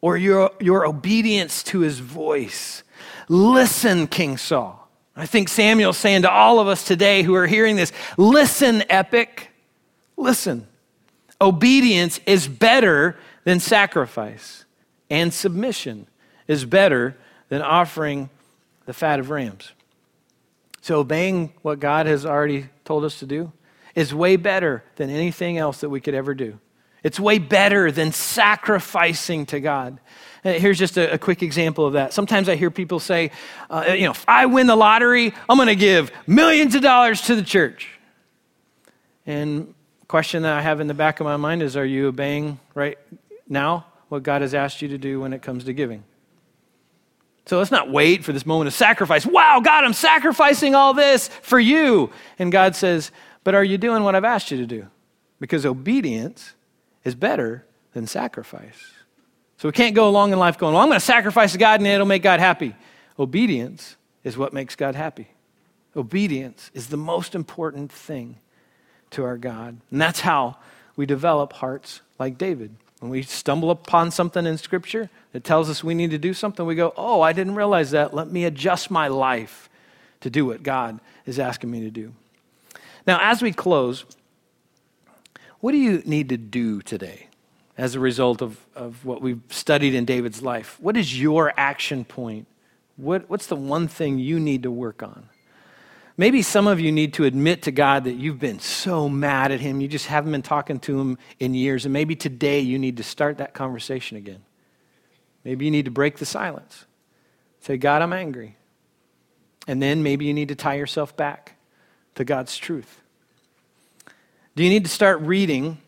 or 0.00 0.16
your, 0.16 0.50
your 0.60 0.86
obedience 0.86 1.62
to 1.64 1.80
his 1.80 1.98
voice? 1.98 2.82
Listen, 3.28 4.06
King 4.06 4.36
Saul. 4.36 4.88
I 5.16 5.26
think 5.26 5.48
Samuel's 5.48 5.98
saying 5.98 6.22
to 6.22 6.30
all 6.30 6.60
of 6.60 6.68
us 6.68 6.84
today 6.84 7.22
who 7.22 7.34
are 7.34 7.46
hearing 7.46 7.76
this 7.76 7.92
listen, 8.16 8.82
epic, 8.88 9.50
listen. 10.16 10.66
Obedience 11.40 12.20
is 12.26 12.48
better 12.48 13.16
than 13.44 13.60
sacrifice, 13.60 14.64
and 15.08 15.32
submission 15.32 16.06
is 16.46 16.64
better 16.64 17.16
than 17.48 17.62
offering 17.62 18.28
the 18.86 18.92
fat 18.92 19.20
of 19.20 19.30
rams. 19.30 19.72
So, 20.82 21.00
obeying 21.00 21.52
what 21.62 21.80
God 21.80 22.06
has 22.06 22.24
already 22.24 22.68
told 22.84 23.04
us 23.04 23.18
to 23.18 23.26
do 23.26 23.52
is 23.94 24.14
way 24.14 24.36
better 24.36 24.82
than 24.96 25.10
anything 25.10 25.58
else 25.58 25.80
that 25.80 25.90
we 25.90 26.00
could 26.00 26.14
ever 26.14 26.34
do. 26.34 26.58
It's 27.02 27.18
way 27.18 27.38
better 27.38 27.90
than 27.90 28.12
sacrificing 28.12 29.46
to 29.46 29.60
God. 29.60 30.00
Uh, 30.44 30.52
here's 30.52 30.78
just 30.78 30.96
a, 30.96 31.14
a, 31.14 31.18
quick 31.18 31.42
example 31.42 31.86
of 31.86 31.94
that. 31.94 32.12
Sometimes 32.12 32.48
I 32.48 32.56
hear 32.56 32.70
people 32.70 32.98
say, 32.98 33.30
uh, 33.68 33.92
you 33.94 34.04
know, 34.04 34.12
if 34.12 34.24
I 34.26 34.46
win 34.46 34.66
the 34.66 34.76
lottery, 34.76 35.34
I'm 35.48 35.56
going 35.56 35.68
to 35.68 35.76
give 35.76 36.10
millions 36.26 36.74
of 36.74 36.82
dollars 36.82 37.22
to 37.22 37.34
the 37.34 37.42
church. 37.42 37.88
And 39.26 39.74
question 40.08 40.42
that 40.42 40.54
I 40.54 40.62
have 40.62 40.80
in 40.80 40.86
the 40.86 40.94
back 40.94 41.20
of 41.20 41.24
my 41.24 41.36
mind 41.36 41.62
is, 41.62 41.76
are 41.76 41.84
you 41.84 42.08
obeying 42.08 42.58
right 42.74 42.98
now 43.48 43.86
what 44.08 44.22
God 44.22 44.42
has 44.42 44.54
asked 44.54 44.82
you 44.82 44.88
to 44.88 44.98
do 44.98 45.20
when 45.20 45.32
it 45.32 45.42
comes 45.42 45.64
to 45.64 45.72
giving? 45.72 46.04
So 47.46 47.58
let's 47.58 47.70
not 47.70 47.90
wait 47.90 48.24
for 48.24 48.32
this 48.32 48.46
moment 48.46 48.68
of 48.68 48.74
sacrifice. 48.74 49.26
Wow, 49.26 49.60
God, 49.60 49.84
I'm 49.84 49.92
sacrificing 49.92 50.74
all 50.74 50.94
this 50.94 51.28
for 51.42 51.58
you. 51.58 52.10
And 52.38 52.50
God 52.50 52.76
says, 52.76 53.10
but 53.44 53.54
are 53.54 53.64
you 53.64 53.78
doing 53.78 54.04
what 54.04 54.14
I've 54.14 54.24
asked 54.24 54.50
you 54.50 54.58
to 54.58 54.66
do? 54.66 54.86
Because 55.38 55.66
obedience 55.66 56.54
is 57.04 57.14
better 57.14 57.64
than 57.92 58.06
sacrifice. 58.06 58.92
So 59.58 59.68
we 59.68 59.72
can't 59.72 59.94
go 59.94 60.08
along 60.08 60.32
in 60.32 60.38
life 60.38 60.58
going, 60.58 60.74
well, 60.74 60.82
I'm 60.82 60.88
going 60.88 61.00
to 61.00 61.04
sacrifice 61.04 61.52
to 61.52 61.58
God 61.58 61.80
and 61.80 61.86
it'll 61.86 62.06
make 62.06 62.22
God 62.22 62.40
happy. 62.40 62.74
Obedience 63.18 63.96
is 64.24 64.38
what 64.38 64.52
makes 64.52 64.74
God 64.74 64.94
happy. 64.94 65.28
Obedience 65.94 66.70
is 66.72 66.88
the 66.88 66.96
most 66.96 67.34
important 67.34 67.92
thing 67.92 68.36
to 69.10 69.24
our 69.24 69.36
God. 69.36 69.78
And 69.90 70.00
that's 70.00 70.20
how 70.20 70.56
we 70.96 71.04
develop 71.04 71.52
hearts 71.54 72.00
like 72.18 72.38
David. 72.38 72.74
When 73.00 73.10
we 73.10 73.22
stumble 73.22 73.70
upon 73.70 74.10
something 74.10 74.46
in 74.46 74.58
Scripture 74.58 75.10
that 75.32 75.42
tells 75.42 75.68
us 75.68 75.82
we 75.82 75.94
need 75.94 76.10
to 76.10 76.18
do 76.18 76.34
something, 76.34 76.64
we 76.64 76.74
go, 76.74 76.92
oh, 76.96 77.22
I 77.22 77.32
didn't 77.32 77.54
realize 77.54 77.90
that. 77.92 78.14
Let 78.14 78.30
me 78.30 78.44
adjust 78.44 78.90
my 78.90 79.08
life 79.08 79.68
to 80.20 80.30
do 80.30 80.46
what 80.46 80.62
God 80.62 81.00
is 81.26 81.38
asking 81.38 81.70
me 81.70 81.80
to 81.80 81.90
do. 81.90 82.12
Now, 83.06 83.18
as 83.22 83.42
we 83.42 83.52
close, 83.52 84.04
what 85.60 85.72
do 85.72 85.78
you 85.78 86.02
need 86.04 86.28
to 86.30 86.36
do 86.36 86.82
today? 86.82 87.28
as 87.80 87.94
a 87.94 88.00
result 88.00 88.42
of, 88.42 88.58
of 88.74 89.06
what 89.06 89.22
we've 89.22 89.40
studied 89.48 89.94
in 89.94 90.04
David's 90.04 90.42
life? 90.42 90.76
What 90.80 90.98
is 90.98 91.18
your 91.18 91.54
action 91.56 92.04
point? 92.04 92.46
What, 92.98 93.30
what's 93.30 93.46
the 93.46 93.56
one 93.56 93.88
thing 93.88 94.18
you 94.18 94.38
need 94.38 94.64
to 94.64 94.70
work 94.70 95.02
on? 95.02 95.30
Maybe 96.18 96.42
some 96.42 96.66
of 96.66 96.78
you 96.78 96.92
need 96.92 97.14
to 97.14 97.24
admit 97.24 97.62
to 97.62 97.70
God 97.70 98.04
that 98.04 98.16
you've 98.16 98.38
been 98.38 98.60
so 98.60 99.08
mad 99.08 99.50
at 99.50 99.60
Him, 99.60 99.80
you 99.80 99.88
just 99.88 100.04
haven't 100.04 100.30
been 100.32 100.42
talking 100.42 100.78
to 100.80 101.00
Him 101.00 101.16
in 101.38 101.54
years, 101.54 101.86
and 101.86 101.94
maybe 101.94 102.14
today 102.14 102.60
you 102.60 102.78
need 102.78 102.98
to 102.98 103.02
start 103.02 103.38
that 103.38 103.54
conversation 103.54 104.18
again. 104.18 104.42
Maybe 105.42 105.64
you 105.64 105.70
need 105.70 105.86
to 105.86 105.90
break 105.90 106.18
the 106.18 106.26
silence. 106.26 106.84
Say, 107.60 107.78
God, 107.78 108.02
I'm 108.02 108.12
angry. 108.12 108.56
And 109.66 109.80
then 109.80 110.02
maybe 110.02 110.26
you 110.26 110.34
need 110.34 110.48
to 110.48 110.54
tie 110.54 110.74
yourself 110.74 111.16
back 111.16 111.54
to 112.16 112.26
God's 112.26 112.58
truth. 112.58 112.99
Do 114.56 114.64
you 114.64 114.68
need 114.68 114.84
to 114.84 114.90
start 114.90 115.20
reading 115.20 115.78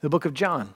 the 0.00 0.08
book 0.08 0.24
of 0.24 0.34
John? 0.34 0.72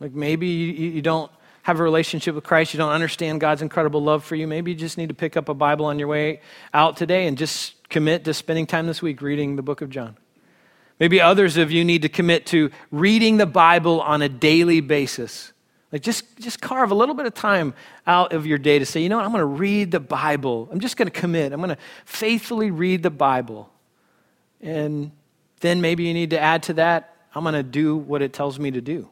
Like 0.00 0.12
maybe 0.12 0.46
you, 0.46 0.90
you 0.90 1.02
don't 1.02 1.30
have 1.62 1.80
a 1.80 1.82
relationship 1.82 2.34
with 2.34 2.44
Christ, 2.44 2.74
you 2.74 2.78
don't 2.78 2.92
understand 2.92 3.40
God's 3.40 3.62
incredible 3.62 4.02
love 4.02 4.22
for 4.24 4.36
you. 4.36 4.46
Maybe 4.46 4.72
you 4.72 4.76
just 4.76 4.98
need 4.98 5.08
to 5.08 5.14
pick 5.14 5.36
up 5.36 5.48
a 5.48 5.54
Bible 5.54 5.86
on 5.86 5.98
your 5.98 6.08
way 6.08 6.40
out 6.74 6.96
today 6.96 7.26
and 7.26 7.38
just 7.38 7.88
commit 7.88 8.24
to 8.24 8.34
spending 8.34 8.66
time 8.66 8.86
this 8.86 9.00
week 9.00 9.22
reading 9.22 9.56
the 9.56 9.62
book 9.62 9.80
of 9.80 9.88
John. 9.88 10.16
Maybe 11.00 11.20
others 11.20 11.56
of 11.56 11.70
you 11.70 11.84
need 11.84 12.02
to 12.02 12.08
commit 12.08 12.46
to 12.46 12.70
reading 12.90 13.38
the 13.38 13.46
Bible 13.46 14.00
on 14.00 14.22
a 14.22 14.28
daily 14.28 14.80
basis. 14.80 15.52
Like 15.90 16.02
just, 16.02 16.38
just 16.38 16.60
carve 16.60 16.90
a 16.90 16.94
little 16.94 17.14
bit 17.14 17.26
of 17.26 17.34
time 17.34 17.72
out 18.06 18.32
of 18.32 18.46
your 18.46 18.58
day 18.58 18.78
to 18.78 18.86
say, 18.86 19.00
you 19.00 19.08
know 19.08 19.16
what, 19.16 19.24
I'm 19.24 19.30
going 19.30 19.40
to 19.40 19.46
read 19.46 19.90
the 19.90 20.00
Bible. 20.00 20.68
I'm 20.72 20.80
just 20.80 20.96
going 20.96 21.06
to 21.06 21.18
commit. 21.20 21.52
I'm 21.52 21.60
going 21.60 21.70
to 21.70 21.78
faithfully 22.04 22.70
read 22.70 23.02
the 23.02 23.10
Bible. 23.10 23.70
And 24.60 25.12
then 25.64 25.80
maybe 25.80 26.04
you 26.04 26.14
need 26.14 26.30
to 26.30 26.40
add 26.40 26.62
to 26.64 26.74
that, 26.74 27.16
I'm 27.34 27.42
going 27.42 27.54
to 27.54 27.62
do 27.62 27.96
what 27.96 28.22
it 28.22 28.32
tells 28.32 28.58
me 28.58 28.70
to 28.70 28.80
do 28.80 29.08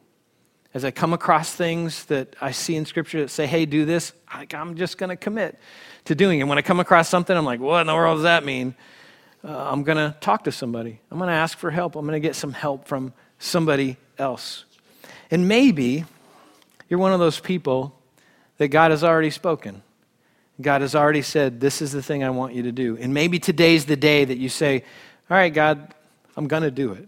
as 0.73 0.83
I 0.83 0.91
come 0.91 1.13
across 1.13 1.53
things 1.53 2.05
that 2.05 2.35
I 2.41 2.51
see 2.51 2.75
in 2.75 2.85
Scripture 2.85 3.21
that 3.21 3.29
say, 3.29 3.45
hey, 3.45 3.65
do 3.65 3.85
this, 3.85 4.13
I'm 4.27 4.75
just 4.75 4.97
going 4.97 5.09
to 5.09 5.15
commit 5.15 5.59
to 6.05 6.15
doing 6.15 6.39
it. 6.39 6.45
When 6.45 6.57
I 6.57 6.61
come 6.61 6.79
across 6.79 7.09
something, 7.09 7.35
I'm 7.35 7.45
like, 7.45 7.59
what 7.59 7.81
in 7.81 7.87
the 7.87 7.93
world 7.93 8.17
does 8.17 8.23
that 8.23 8.43
mean? 8.43 8.75
Uh, 9.43 9.69
I'm 9.71 9.83
going 9.83 9.97
to 9.97 10.17
talk 10.19 10.45
to 10.45 10.51
somebody. 10.51 10.99
I'm 11.11 11.17
going 11.17 11.27
to 11.27 11.35
ask 11.35 11.57
for 11.57 11.69
help. 11.69 11.95
I'm 11.95 12.05
going 12.05 12.19
to 12.19 12.27
get 12.27 12.35
some 12.35 12.53
help 12.53 12.87
from 12.87 13.13
somebody 13.37 13.97
else. 14.17 14.65
And 15.29 15.47
maybe 15.47 16.05
you're 16.89 16.99
one 16.99 17.13
of 17.13 17.19
those 17.19 17.39
people 17.39 17.99
that 18.57 18.69
God 18.69 18.91
has 18.91 19.03
already 19.03 19.29
spoken. 19.29 19.83
God 20.61 20.81
has 20.81 20.95
already 20.95 21.21
said, 21.23 21.59
This 21.59 21.81
is 21.81 21.91
the 21.91 22.01
thing 22.01 22.23
I 22.23 22.29
want 22.29 22.53
you 22.53 22.63
to 22.63 22.71
do. 22.71 22.97
And 22.97 23.13
maybe 23.13 23.39
today's 23.39 23.85
the 23.85 23.95
day 23.95 24.23
that 24.23 24.37
you 24.37 24.49
say, 24.49 24.83
All 25.29 25.37
right, 25.37 25.53
God, 25.53 25.93
I'm 26.35 26.47
going 26.47 26.63
to 26.63 26.71
do 26.71 26.93
it. 26.93 27.07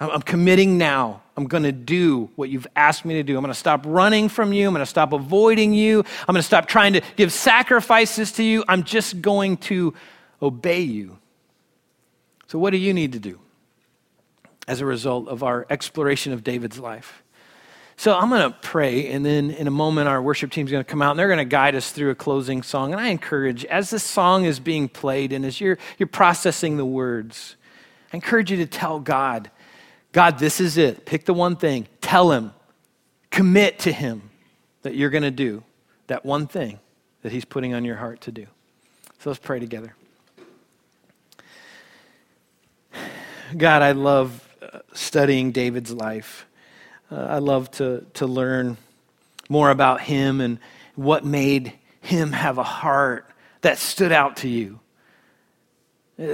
I'm 0.00 0.22
committing 0.22 0.76
now. 0.76 1.22
I'm 1.36 1.46
going 1.46 1.62
to 1.62 1.72
do 1.72 2.30
what 2.36 2.48
you've 2.48 2.66
asked 2.74 3.04
me 3.04 3.14
to 3.14 3.22
do. 3.22 3.36
I'm 3.36 3.42
going 3.42 3.52
to 3.52 3.58
stop 3.58 3.84
running 3.86 4.28
from 4.28 4.52
you. 4.52 4.66
I'm 4.66 4.74
going 4.74 4.84
to 4.84 4.90
stop 4.90 5.12
avoiding 5.12 5.72
you. 5.72 6.00
I'm 6.00 6.32
going 6.32 6.36
to 6.36 6.42
stop 6.42 6.66
trying 6.66 6.94
to 6.94 7.00
give 7.16 7.32
sacrifices 7.32 8.32
to 8.32 8.42
you. 8.42 8.64
I'm 8.66 8.82
just 8.82 9.22
going 9.22 9.56
to 9.58 9.94
obey 10.42 10.80
you. 10.80 11.18
So, 12.48 12.58
what 12.58 12.70
do 12.70 12.76
you 12.76 12.92
need 12.92 13.12
to 13.12 13.18
do 13.18 13.40
as 14.66 14.80
a 14.80 14.86
result 14.86 15.28
of 15.28 15.42
our 15.42 15.66
exploration 15.70 16.32
of 16.32 16.44
David's 16.44 16.78
life? 16.78 17.22
So, 17.96 18.16
I'm 18.16 18.28
going 18.28 18.50
to 18.50 18.56
pray, 18.62 19.10
and 19.12 19.24
then 19.24 19.50
in 19.52 19.68
a 19.68 19.72
moment, 19.72 20.08
our 20.08 20.20
worship 20.20 20.50
team 20.50 20.66
is 20.66 20.72
going 20.72 20.84
to 20.84 20.90
come 20.90 21.02
out 21.02 21.12
and 21.12 21.18
they're 21.18 21.28
going 21.28 21.38
to 21.38 21.44
guide 21.44 21.76
us 21.76 21.92
through 21.92 22.10
a 22.10 22.14
closing 22.16 22.62
song. 22.62 22.92
And 22.92 23.00
I 23.00 23.08
encourage, 23.08 23.64
as 23.66 23.90
this 23.90 24.02
song 24.02 24.44
is 24.44 24.58
being 24.58 24.88
played 24.88 25.32
and 25.32 25.44
as 25.44 25.60
you're, 25.60 25.78
you're 25.98 26.08
processing 26.08 26.76
the 26.76 26.84
words, 26.84 27.56
I 28.14 28.16
encourage 28.16 28.48
you 28.52 28.58
to 28.58 28.66
tell 28.66 29.00
God, 29.00 29.50
God, 30.12 30.38
this 30.38 30.60
is 30.60 30.78
it. 30.78 31.04
Pick 31.04 31.24
the 31.24 31.34
one 31.34 31.56
thing. 31.56 31.88
Tell 32.00 32.30
him. 32.30 32.52
Commit 33.32 33.80
to 33.80 33.92
him 33.92 34.30
that 34.82 34.94
you're 34.94 35.10
going 35.10 35.24
to 35.24 35.32
do. 35.32 35.64
that 36.06 36.24
one 36.24 36.46
thing 36.46 36.78
that 37.22 37.32
He's 37.32 37.44
putting 37.44 37.74
on 37.74 37.84
your 37.84 37.96
heart 37.96 38.20
to 38.20 38.30
do. 38.30 38.46
So 39.18 39.30
let's 39.30 39.40
pray 39.40 39.58
together. 39.58 39.96
God, 43.56 43.82
I 43.82 43.90
love 43.90 44.48
uh, 44.62 44.78
studying 44.92 45.50
David's 45.50 45.92
life. 45.92 46.46
Uh, 47.10 47.16
I 47.16 47.38
love 47.38 47.68
to, 47.72 48.06
to 48.14 48.28
learn 48.28 48.76
more 49.48 49.70
about 49.70 50.02
him 50.02 50.40
and 50.40 50.60
what 50.94 51.24
made 51.24 51.72
him 52.00 52.30
have 52.30 52.58
a 52.58 52.62
heart 52.62 53.28
that 53.62 53.78
stood 53.78 54.12
out 54.12 54.36
to 54.36 54.48
you. 54.48 54.78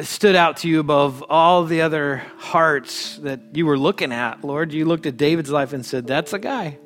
Stood 0.02 0.36
out 0.36 0.58
to 0.58 0.68
you 0.68 0.78
above 0.78 1.24
all 1.30 1.64
the 1.64 1.80
other 1.80 2.18
hearts 2.36 3.16
that 3.18 3.40
you 3.54 3.64
were 3.64 3.78
looking 3.78 4.12
at, 4.12 4.44
Lord. 4.44 4.74
You 4.74 4.84
looked 4.84 5.06
at 5.06 5.16
David's 5.16 5.50
life 5.50 5.72
and 5.72 5.86
said, 5.86 6.06
That's 6.06 6.34
a 6.34 6.38
guy. 6.38 6.76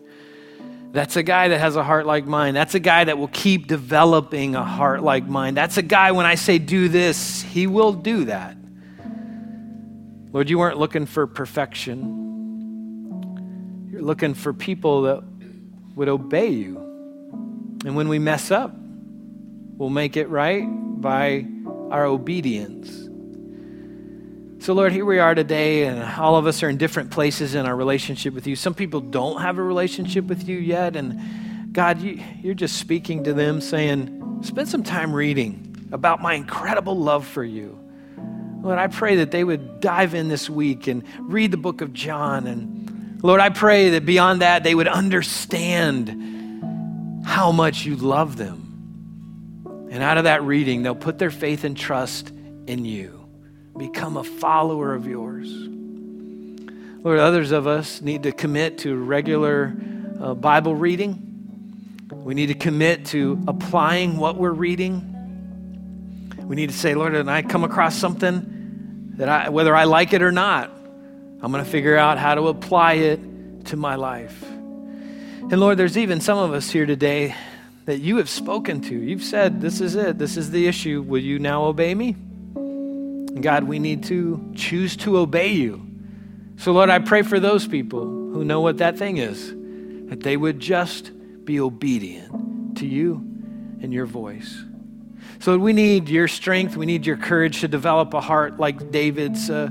That's 0.92 1.16
a 1.16 1.24
guy 1.24 1.48
that 1.48 1.58
has 1.58 1.74
a 1.74 1.82
heart 1.82 2.06
like 2.06 2.24
mine. 2.24 2.54
That's 2.54 2.76
a 2.76 2.80
guy 2.80 3.02
that 3.02 3.18
will 3.18 3.26
keep 3.26 3.66
developing 3.66 4.54
a 4.54 4.62
heart 4.62 5.02
like 5.02 5.26
mine. 5.26 5.54
That's 5.54 5.76
a 5.76 5.82
guy, 5.82 6.12
when 6.12 6.24
I 6.24 6.36
say 6.36 6.58
do 6.58 6.88
this, 6.88 7.42
he 7.42 7.66
will 7.66 7.92
do 7.92 8.26
that. 8.26 8.56
Lord, 10.32 10.48
you 10.48 10.56
weren't 10.56 10.78
looking 10.78 11.06
for 11.06 11.26
perfection. 11.26 12.20
You're 13.90 14.02
looking 14.02 14.34
for 14.34 14.52
people 14.52 15.02
that 15.02 15.24
would 15.96 16.08
obey 16.08 16.50
you. 16.50 16.76
And 17.84 17.96
when 17.96 18.08
we 18.08 18.20
mess 18.20 18.52
up, 18.52 18.72
we'll 18.72 19.90
make 19.90 20.16
it 20.16 20.28
right 20.28 20.64
by 20.64 21.44
our 21.94 22.06
obedience. 22.06 22.90
So, 24.64 24.72
Lord, 24.72 24.90
here 24.90 25.04
we 25.04 25.20
are 25.20 25.32
today, 25.32 25.84
and 25.84 26.02
all 26.18 26.34
of 26.34 26.44
us 26.44 26.60
are 26.64 26.68
in 26.68 26.76
different 26.76 27.12
places 27.12 27.54
in 27.54 27.66
our 27.66 27.76
relationship 27.76 28.34
with 28.34 28.48
you. 28.48 28.56
Some 28.56 28.74
people 28.74 29.00
don't 29.00 29.40
have 29.40 29.58
a 29.58 29.62
relationship 29.62 30.24
with 30.24 30.48
you 30.48 30.58
yet, 30.58 30.96
and 30.96 31.72
God, 31.72 32.00
you, 32.00 32.20
you're 32.42 32.54
just 32.54 32.78
speaking 32.78 33.22
to 33.24 33.32
them, 33.32 33.60
saying, 33.60 34.40
Spend 34.42 34.68
some 34.68 34.82
time 34.82 35.12
reading 35.12 35.88
about 35.92 36.20
my 36.20 36.34
incredible 36.34 36.96
love 36.98 37.24
for 37.28 37.44
you. 37.44 37.78
Lord, 38.60 38.80
I 38.80 38.88
pray 38.88 39.14
that 39.16 39.30
they 39.30 39.44
would 39.44 39.78
dive 39.78 40.14
in 40.14 40.26
this 40.26 40.50
week 40.50 40.88
and 40.88 41.04
read 41.20 41.52
the 41.52 41.56
book 41.56 41.80
of 41.80 41.92
John. 41.92 42.48
And 42.48 43.22
Lord, 43.22 43.40
I 43.40 43.50
pray 43.50 43.90
that 43.90 44.04
beyond 44.04 44.42
that, 44.42 44.64
they 44.64 44.74
would 44.74 44.88
understand 44.88 46.10
how 47.24 47.52
much 47.52 47.86
you 47.86 47.94
love 47.94 48.36
them. 48.36 48.63
And 49.94 50.02
out 50.02 50.18
of 50.18 50.24
that 50.24 50.42
reading, 50.42 50.82
they'll 50.82 50.96
put 50.96 51.20
their 51.20 51.30
faith 51.30 51.62
and 51.62 51.76
trust 51.76 52.32
in 52.66 52.84
you 52.84 53.28
become 53.78 54.16
a 54.16 54.24
follower 54.24 54.92
of 54.92 55.06
yours. 55.06 55.48
Lord, 57.04 57.20
others 57.20 57.52
of 57.52 57.68
us 57.68 58.00
need 58.00 58.24
to 58.24 58.32
commit 58.32 58.78
to 58.78 58.96
regular 58.96 59.72
uh, 60.20 60.34
Bible 60.34 60.74
reading. 60.74 62.08
We 62.10 62.34
need 62.34 62.48
to 62.48 62.54
commit 62.54 63.06
to 63.06 63.40
applying 63.46 64.16
what 64.16 64.36
we're 64.36 64.50
reading. 64.50 66.32
We 66.38 66.56
need 66.56 66.70
to 66.70 66.76
say, 66.76 66.96
Lord, 66.96 67.12
when 67.12 67.28
I 67.28 67.42
come 67.42 67.62
across 67.62 67.94
something 67.96 69.12
that 69.18 69.28
I, 69.28 69.48
whether 69.50 69.76
I 69.76 69.84
like 69.84 70.12
it 70.12 70.22
or 70.22 70.32
not, 70.32 70.70
I'm 70.70 71.52
going 71.52 71.64
to 71.64 71.70
figure 71.70 71.96
out 71.96 72.18
how 72.18 72.34
to 72.34 72.48
apply 72.48 72.94
it 72.94 73.66
to 73.66 73.76
my 73.76 73.94
life. 73.94 74.42
And 74.42 75.60
Lord, 75.60 75.78
there's 75.78 75.96
even 75.96 76.20
some 76.20 76.38
of 76.38 76.52
us 76.52 76.68
here 76.68 76.84
today 76.84 77.36
that 77.84 78.00
you 78.00 78.16
have 78.16 78.28
spoken 78.28 78.80
to. 78.82 78.94
You've 78.94 79.22
said, 79.22 79.60
This 79.60 79.80
is 79.80 79.94
it. 79.94 80.18
This 80.18 80.36
is 80.36 80.50
the 80.50 80.66
issue. 80.66 81.02
Will 81.02 81.22
you 81.22 81.38
now 81.38 81.64
obey 81.64 81.94
me? 81.94 82.16
God, 83.40 83.64
we 83.64 83.78
need 83.78 84.04
to 84.04 84.52
choose 84.54 84.96
to 84.98 85.18
obey 85.18 85.48
you. 85.48 85.86
So, 86.56 86.72
Lord, 86.72 86.88
I 86.88 87.00
pray 87.00 87.22
for 87.22 87.40
those 87.40 87.66
people 87.66 88.04
who 88.04 88.44
know 88.44 88.60
what 88.60 88.78
that 88.78 88.96
thing 88.96 89.16
is, 89.18 89.48
that 90.08 90.22
they 90.22 90.36
would 90.36 90.60
just 90.60 91.10
be 91.44 91.60
obedient 91.60 92.78
to 92.78 92.86
you 92.86 93.14
and 93.82 93.92
your 93.92 94.06
voice. 94.06 94.62
So, 95.40 95.58
we 95.58 95.72
need 95.72 96.08
your 96.08 96.28
strength. 96.28 96.76
We 96.76 96.86
need 96.86 97.04
your 97.06 97.16
courage 97.16 97.60
to 97.60 97.68
develop 97.68 98.14
a 98.14 98.20
heart 98.20 98.58
like 98.58 98.90
David's. 98.90 99.50
Uh, 99.50 99.68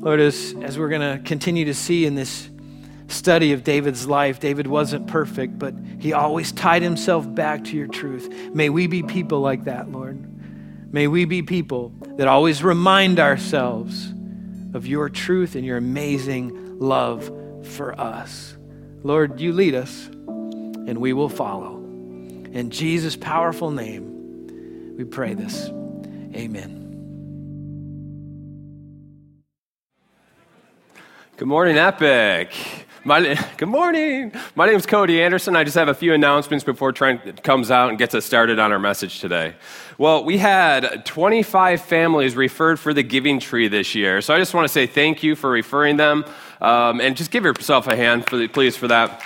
Lord, 0.00 0.20
as, 0.20 0.54
as 0.62 0.78
we're 0.78 0.90
going 0.90 1.18
to 1.18 1.20
continue 1.24 1.64
to 1.64 1.74
see 1.74 2.06
in 2.06 2.14
this 2.14 2.48
study 3.08 3.52
of 3.52 3.64
David's 3.64 4.06
life, 4.06 4.38
David 4.38 4.66
wasn't 4.66 5.06
perfect, 5.06 5.58
but 5.58 5.74
he 5.98 6.12
always 6.12 6.52
tied 6.52 6.82
himself 6.82 7.32
back 7.34 7.64
to 7.64 7.76
your 7.76 7.86
truth. 7.86 8.28
May 8.54 8.68
we 8.68 8.86
be 8.86 9.02
people 9.02 9.40
like 9.40 9.64
that, 9.64 9.90
Lord. 9.90 10.24
May 10.92 11.06
we 11.06 11.24
be 11.24 11.42
people 11.42 11.92
that 12.16 12.28
always 12.28 12.62
remind 12.62 13.18
ourselves 13.18 14.12
of 14.74 14.86
your 14.86 15.08
truth 15.08 15.54
and 15.54 15.64
your 15.64 15.76
amazing 15.76 16.78
love 16.78 17.30
for 17.62 17.98
us. 18.00 18.56
Lord, 19.02 19.40
you 19.40 19.52
lead 19.52 19.74
us, 19.74 20.06
and 20.06 20.98
we 20.98 21.12
will 21.12 21.28
follow. 21.28 21.76
In 21.76 22.70
Jesus' 22.70 23.16
powerful 23.16 23.70
name, 23.70 24.96
we 24.96 25.04
pray 25.04 25.34
this. 25.34 25.68
Amen. 26.34 26.84
Good 31.36 31.48
morning, 31.48 31.78
Epic. 31.78 32.52
My, 33.04 33.38
good 33.56 33.68
morning. 33.68 34.32
My 34.56 34.66
name 34.66 34.76
is 34.76 34.84
Cody 34.84 35.22
Anderson. 35.22 35.54
I 35.54 35.62
just 35.62 35.76
have 35.76 35.88
a 35.88 35.94
few 35.94 36.14
announcements 36.14 36.64
before 36.64 36.92
Trent 36.92 37.42
comes 37.42 37.70
out 37.70 37.90
and 37.90 37.98
gets 37.98 38.14
us 38.14 38.24
started 38.24 38.58
on 38.58 38.72
our 38.72 38.78
message 38.78 39.20
today. 39.20 39.54
Well, 39.98 40.24
we 40.24 40.38
had 40.38 41.06
25 41.06 41.80
families 41.80 42.34
referred 42.34 42.80
for 42.80 42.92
the 42.92 43.02
Giving 43.02 43.38
Tree 43.38 43.68
this 43.68 43.94
year. 43.94 44.20
So 44.20 44.34
I 44.34 44.38
just 44.38 44.52
want 44.52 44.64
to 44.64 44.72
say 44.72 44.86
thank 44.86 45.22
you 45.22 45.36
for 45.36 45.48
referring 45.50 45.96
them. 45.96 46.24
Um, 46.60 47.00
and 47.00 47.16
just 47.16 47.30
give 47.30 47.44
yourself 47.44 47.86
a 47.86 47.94
hand, 47.94 48.26
for 48.26 48.36
the, 48.36 48.48
please, 48.48 48.76
for 48.76 48.88
that. 48.88 49.22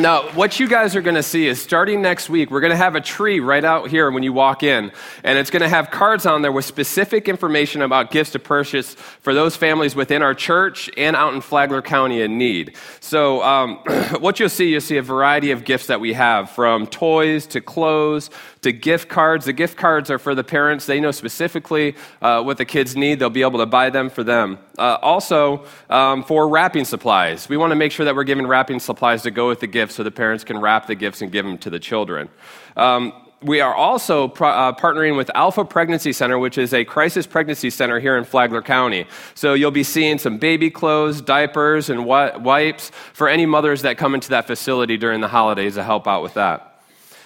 Now, 0.00 0.30
what 0.34 0.60
you 0.60 0.68
guys 0.68 0.94
are 0.94 1.02
going 1.02 1.16
to 1.16 1.24
see 1.24 1.48
is 1.48 1.60
starting 1.60 2.00
next 2.00 2.30
week, 2.30 2.52
we're 2.52 2.60
going 2.60 2.70
to 2.70 2.76
have 2.76 2.94
a 2.94 3.00
tree 3.00 3.40
right 3.40 3.64
out 3.64 3.90
here 3.90 4.08
when 4.12 4.22
you 4.22 4.32
walk 4.32 4.62
in, 4.62 4.92
and 5.24 5.38
it's 5.38 5.50
going 5.50 5.62
to 5.62 5.68
have 5.68 5.90
cards 5.90 6.24
on 6.24 6.40
there 6.40 6.52
with 6.52 6.66
specific 6.66 7.28
information 7.28 7.82
about 7.82 8.12
gifts 8.12 8.30
to 8.30 8.38
purchase 8.38 8.94
for 8.94 9.34
those 9.34 9.56
families 9.56 9.96
within 9.96 10.22
our 10.22 10.34
church 10.34 10.88
and 10.96 11.16
out 11.16 11.34
in 11.34 11.40
Flagler 11.40 11.82
County 11.82 12.22
in 12.22 12.38
need. 12.38 12.76
So, 13.00 13.42
um, 13.42 13.78
what 14.20 14.38
you'll 14.38 14.50
see, 14.50 14.68
you'll 14.68 14.82
see 14.82 14.98
a 14.98 15.02
variety 15.02 15.50
of 15.50 15.64
gifts 15.64 15.88
that 15.88 15.98
we 15.98 16.12
have 16.12 16.48
from 16.48 16.86
toys 16.86 17.48
to 17.48 17.60
clothes 17.60 18.30
to 18.62 18.72
gift 18.72 19.08
cards. 19.08 19.44
The 19.44 19.52
gift 19.52 19.76
cards 19.76 20.10
are 20.10 20.18
for 20.18 20.34
the 20.34 20.44
parents. 20.44 20.86
They 20.86 21.00
know 21.00 21.10
specifically 21.10 21.96
uh, 22.22 22.42
what 22.42 22.58
the 22.58 22.64
kids 22.64 22.96
need. 22.96 23.18
They'll 23.18 23.30
be 23.30 23.42
able 23.42 23.58
to 23.58 23.66
buy 23.66 23.90
them 23.90 24.10
for 24.10 24.24
them. 24.24 24.58
Uh, 24.78 24.98
also, 25.02 25.64
um, 25.90 26.22
for 26.22 26.48
wrapping 26.48 26.84
supplies. 26.84 27.48
We 27.48 27.56
want 27.56 27.72
to 27.72 27.76
make 27.76 27.92
sure 27.92 28.04
that 28.04 28.14
we're 28.14 28.24
giving 28.24 28.46
wrapping 28.46 28.80
supplies 28.80 29.22
to 29.22 29.30
go 29.30 29.48
with 29.48 29.60
the 29.60 29.66
gifts 29.88 29.96
so 29.96 30.02
the 30.02 30.10
parents 30.10 30.44
can 30.44 30.58
wrap 30.60 30.86
the 30.86 30.94
gifts 30.94 31.22
and 31.22 31.32
give 31.32 31.44
them 31.44 31.58
to 31.58 31.70
the 31.70 31.78
children. 31.78 32.28
Um, 32.76 33.12
we 33.40 33.60
are 33.60 33.74
also 33.74 34.24
uh, 34.24 34.72
partnering 34.72 35.16
with 35.16 35.30
Alpha 35.34 35.64
Pregnancy 35.64 36.12
Center, 36.12 36.38
which 36.38 36.58
is 36.58 36.74
a 36.74 36.84
crisis 36.84 37.26
pregnancy 37.26 37.70
center 37.70 38.00
here 38.00 38.18
in 38.18 38.24
Flagler 38.24 38.62
County. 38.62 39.06
So 39.34 39.54
you'll 39.54 39.70
be 39.70 39.84
seeing 39.84 40.18
some 40.18 40.38
baby 40.38 40.70
clothes, 40.70 41.20
diapers, 41.20 41.88
and 41.88 42.04
wipes 42.04 42.90
for 43.12 43.28
any 43.28 43.46
mothers 43.46 43.82
that 43.82 43.96
come 43.96 44.14
into 44.14 44.30
that 44.30 44.46
facility 44.46 44.96
during 44.96 45.20
the 45.20 45.28
holidays 45.28 45.74
to 45.74 45.84
help 45.84 46.08
out 46.08 46.22
with 46.22 46.34
that. 46.34 46.77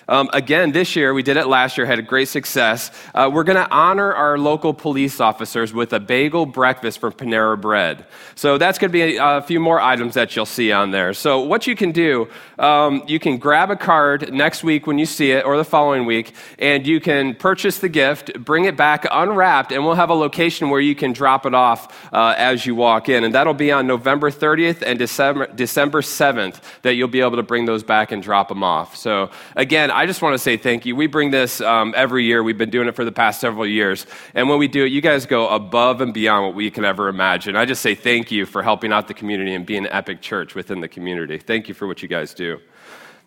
Um, 0.08 0.28
again, 0.32 0.72
this 0.72 0.96
year, 0.96 1.14
we 1.14 1.22
did 1.22 1.36
it 1.36 1.46
last 1.46 1.76
year, 1.76 1.86
had 1.86 1.98
a 1.98 2.02
great 2.02 2.28
success. 2.28 2.90
Uh, 3.14 3.30
we're 3.32 3.44
going 3.44 3.56
to 3.56 3.70
honor 3.70 4.12
our 4.12 4.38
local 4.38 4.74
police 4.74 5.20
officers 5.20 5.72
with 5.72 5.92
a 5.92 6.00
bagel 6.00 6.46
breakfast 6.46 6.98
from 6.98 7.12
Panera 7.12 7.60
Bread. 7.60 8.06
So 8.34 8.58
that's 8.58 8.78
going 8.78 8.90
to 8.90 8.92
be 8.92 9.16
a, 9.16 9.38
a, 9.38 9.42
few 9.42 9.60
more 9.60 9.80
items 9.80 10.14
that 10.14 10.34
you'll 10.34 10.46
see 10.46 10.72
on 10.72 10.90
there. 10.90 11.12
So, 11.14 11.40
what 11.40 11.66
you 11.66 11.76
can 11.76 11.92
do, 11.92 12.28
um, 12.58 13.02
you 13.06 13.18
can 13.18 13.36
grab 13.38 13.70
a 13.70 13.76
card 13.76 14.32
next 14.32 14.64
week 14.64 14.86
when 14.86 14.98
you 14.98 15.06
see 15.06 15.32
it 15.32 15.44
or 15.44 15.56
the 15.56 15.64
following 15.64 16.06
week, 16.06 16.34
and 16.58 16.86
you 16.86 17.00
can 17.00 17.34
purchase 17.34 17.78
the 17.78 17.88
gift, 17.88 18.32
bring 18.44 18.64
it 18.64 18.76
back 18.76 19.06
unwrapped, 19.10 19.72
and 19.72 19.84
we'll 19.84 19.94
have 19.94 20.10
a 20.10 20.14
location 20.14 20.70
where 20.70 20.80
you 20.80 20.94
can 20.94 21.12
drop 21.12 21.46
it 21.46 21.54
off 21.54 22.12
uh, 22.12 22.34
as 22.36 22.66
you 22.66 22.74
walk 22.74 23.08
in. 23.08 23.24
And 23.24 23.34
that'll 23.34 23.54
be 23.54 23.70
on 23.70 23.86
November 23.86 24.30
30th 24.30 24.82
and 24.82 24.98
December, 24.98 25.46
December 25.46 26.00
7th 26.00 26.60
that 26.82 26.94
you'll 26.94 27.08
be 27.08 27.20
able 27.20 27.36
to 27.36 27.42
bring 27.42 27.66
those 27.66 27.82
back 27.82 28.12
and 28.12 28.22
drop 28.22 28.48
them 28.48 28.62
off. 28.62 28.96
So, 28.96 29.30
again, 29.56 29.90
I 29.92 30.06
just 30.06 30.22
want 30.22 30.34
to 30.34 30.38
say 30.38 30.56
thank 30.56 30.86
you. 30.86 30.96
We 30.96 31.06
bring 31.06 31.30
this 31.30 31.60
um, 31.60 31.94
every 31.96 32.24
year. 32.24 32.42
We've 32.42 32.58
been 32.58 32.70
doing 32.70 32.88
it 32.88 32.96
for 32.96 33.04
the 33.04 33.12
past 33.12 33.40
several 33.40 33.66
years. 33.66 34.06
And 34.34 34.48
when 34.48 34.58
we 34.58 34.68
do 34.68 34.84
it, 34.84 34.92
you 34.92 35.00
guys 35.00 35.26
go 35.26 35.48
above 35.48 36.00
and 36.00 36.12
beyond 36.12 36.46
what 36.46 36.54
we 36.54 36.70
can 36.70 36.84
ever 36.84 37.08
imagine. 37.08 37.56
I 37.56 37.64
just 37.64 37.82
say 37.82 37.94
thank 37.94 38.32
you 38.32 38.46
for 38.46 38.62
helping 38.62 38.92
out 38.92 39.08
the 39.08 39.14
community 39.14 39.54
and 39.54 39.64
being 39.64 39.86
an 39.86 39.92
epic 39.92 40.20
church 40.20 40.54
within 40.54 40.80
the 40.80 40.88
community. 40.88 41.38
Thank 41.38 41.68
you 41.68 41.74
for 41.74 41.86
what 41.86 42.02
you 42.02 42.08
guys 42.08 42.34
do. 42.34 42.60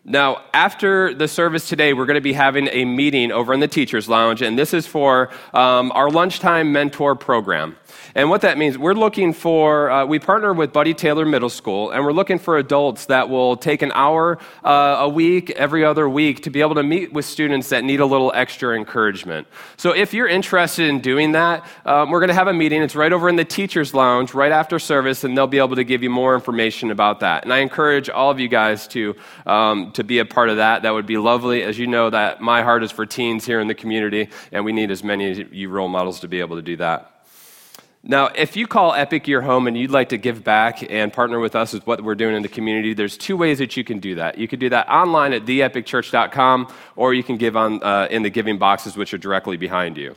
Now, 0.08 0.44
after 0.54 1.16
the 1.16 1.28
service 1.28 1.68
today, 1.68 1.94
we're 1.94 2.06
going 2.06 2.14
to 2.14 2.22
be 2.22 2.34
having 2.34 2.70
a 2.72 2.86
meeting 2.86 3.32
over 3.32 3.56
in 3.56 3.60
the 3.60 3.68
Teacher's 3.68 4.08
Lounge, 4.08 4.44
and 4.44 4.56
this 4.56 4.72
is 4.72 4.86
for 4.86 5.32
um, 5.52 5.92
our 5.96 6.12
lunchtime 6.12 6.72
mentor 6.72 7.16
program. 7.16 7.76
And 8.14 8.30
what 8.30 8.42
that 8.42 8.60
means, 8.60 8.78
we're 8.78 8.94
looking 8.94 9.34
for, 9.34 9.90
uh, 9.90 10.06
we 10.06 10.20
partner 10.20 10.54
with 10.54 10.72
Buddy 10.72 10.94
Taylor 10.94 11.26
Middle 11.26 11.50
School, 11.50 11.90
and 11.90 12.06
we're 12.06 12.14
looking 12.14 12.38
for 12.38 12.58
adults 12.58 13.08
that 13.08 13.30
will 13.30 13.58
take 13.58 13.82
an 13.82 13.92
hour 13.96 14.38
uh, 14.64 14.98
a 15.00 15.10
week, 15.10 15.50
every 15.52 15.84
other 15.84 16.08
week, 16.08 16.44
to 16.44 16.52
be 16.52 16.62
able 16.62 16.76
to 16.76 16.84
meet 16.84 17.12
with 17.12 17.26
students 17.26 17.70
that 17.70 17.84
need 17.84 18.00
a 18.00 18.06
little 18.06 18.32
extra 18.36 18.76
encouragement. 18.76 19.48
So 19.76 19.92
if 19.92 20.14
you're 20.14 20.28
interested 20.28 20.88
in 20.88 21.00
doing 21.00 21.32
that, 21.32 21.66
um, 21.84 22.12
we're 22.12 22.20
going 22.20 22.30
to 22.30 22.36
have 22.36 22.48
a 22.48 22.54
meeting. 22.54 22.84
It's 22.84 22.96
right 22.96 23.12
over 23.12 23.28
in 23.28 23.38
the 23.38 23.46
Teacher's 23.46 23.94
Lounge, 23.94 24.36
right 24.36 24.52
after 24.52 24.78
service, 24.78 25.24
and 25.24 25.36
they'll 25.36 25.48
be 25.48 25.58
able 25.58 25.78
to 25.78 25.84
give 25.84 26.04
you 26.04 26.12
more 26.12 26.36
information 26.36 26.92
about 26.92 27.22
that. 27.22 27.44
And 27.44 27.52
I 27.52 27.60
encourage 27.60 28.08
all 28.08 28.30
of 28.30 28.40
you 28.40 28.48
guys 28.48 28.88
to, 28.90 29.16
um, 29.48 29.92
to 29.96 30.04
be 30.04 30.20
a 30.20 30.26
part 30.26 30.50
of 30.50 30.58
that, 30.58 30.84
that 30.84 30.94
would 30.94 31.06
be 31.06 31.18
lovely. 31.18 31.64
As 31.64 31.78
you 31.78 31.88
know, 31.88 32.10
that 32.10 32.42
my 32.42 32.64
heart 32.64 32.84
is 32.84 32.92
for 32.92 33.06
teens 33.06 33.46
here 33.46 33.60
in 33.60 33.68
the 33.68 33.76
community, 33.76 34.30
and 34.52 34.64
we 34.64 34.72
need 34.72 34.92
as 34.92 35.04
many 35.04 35.42
of 35.42 35.54
you 35.54 35.70
role 35.70 35.88
models 35.88 36.20
to 36.22 36.28
be 36.28 36.40
able 36.40 36.56
to 36.56 36.62
do 36.62 36.78
that. 36.78 37.12
Now, 38.08 38.28
if 38.28 38.56
you 38.56 38.68
call 38.68 38.94
Epic 38.94 39.28
your 39.28 39.42
home 39.42 39.66
and 39.66 39.76
you'd 39.76 39.90
like 39.90 40.10
to 40.10 40.18
give 40.20 40.44
back 40.44 40.88
and 40.92 41.12
partner 41.12 41.40
with 41.40 41.56
us 41.56 41.74
with 41.74 41.88
what 41.88 42.04
we're 42.04 42.14
doing 42.14 42.36
in 42.36 42.44
the 42.44 42.48
community, 42.48 42.94
there's 42.94 43.18
two 43.18 43.36
ways 43.36 43.58
that 43.58 43.76
you 43.76 43.84
can 43.84 43.98
do 43.98 44.16
that. 44.16 44.38
You 44.38 44.48
can 44.48 44.60
do 44.60 44.70
that 44.70 44.88
online 44.90 45.34
at 45.34 45.46
theepicchurch.com, 45.46 46.68
or 46.96 47.16
you 47.16 47.24
can 47.24 47.38
give 47.38 47.58
on, 47.58 47.82
uh, 47.82 48.08
in 48.12 48.22
the 48.22 48.30
giving 48.30 48.60
boxes, 48.60 48.96
which 48.96 49.12
are 49.16 49.18
directly 49.18 49.58
behind 49.58 49.98
you. 49.98 50.16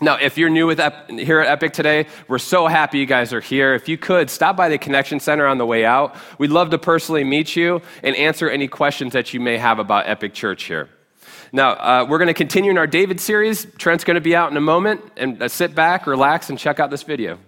Now, 0.00 0.16
if 0.16 0.38
you're 0.38 0.48
new 0.48 0.66
with 0.66 0.78
Ep- 0.78 1.10
here 1.10 1.40
at 1.40 1.48
Epic 1.48 1.72
today, 1.72 2.06
we're 2.28 2.38
so 2.38 2.68
happy 2.68 2.98
you 2.98 3.06
guys 3.06 3.32
are 3.32 3.40
here. 3.40 3.74
If 3.74 3.88
you 3.88 3.98
could, 3.98 4.30
stop 4.30 4.56
by 4.56 4.68
the 4.68 4.78
Connection 4.78 5.18
Center 5.18 5.46
on 5.46 5.58
the 5.58 5.66
way 5.66 5.84
out. 5.84 6.14
We'd 6.38 6.50
love 6.50 6.70
to 6.70 6.78
personally 6.78 7.24
meet 7.24 7.56
you 7.56 7.82
and 8.04 8.14
answer 8.14 8.48
any 8.48 8.68
questions 8.68 9.12
that 9.14 9.34
you 9.34 9.40
may 9.40 9.58
have 9.58 9.80
about 9.80 10.08
Epic 10.08 10.34
Church 10.34 10.64
here. 10.64 10.88
Now, 11.50 11.70
uh, 11.70 12.06
we're 12.08 12.18
going 12.18 12.28
to 12.28 12.34
continue 12.34 12.70
in 12.70 12.78
our 12.78 12.86
David 12.86 13.18
series. 13.20 13.66
Trent's 13.76 14.04
going 14.04 14.14
to 14.14 14.20
be 14.20 14.36
out 14.36 14.50
in 14.50 14.56
a 14.56 14.60
moment, 14.60 15.00
and 15.16 15.42
uh, 15.42 15.48
sit 15.48 15.74
back, 15.74 16.06
relax, 16.06 16.48
and 16.48 16.58
check 16.58 16.78
out 16.78 16.90
this 16.90 17.02
video. 17.02 17.38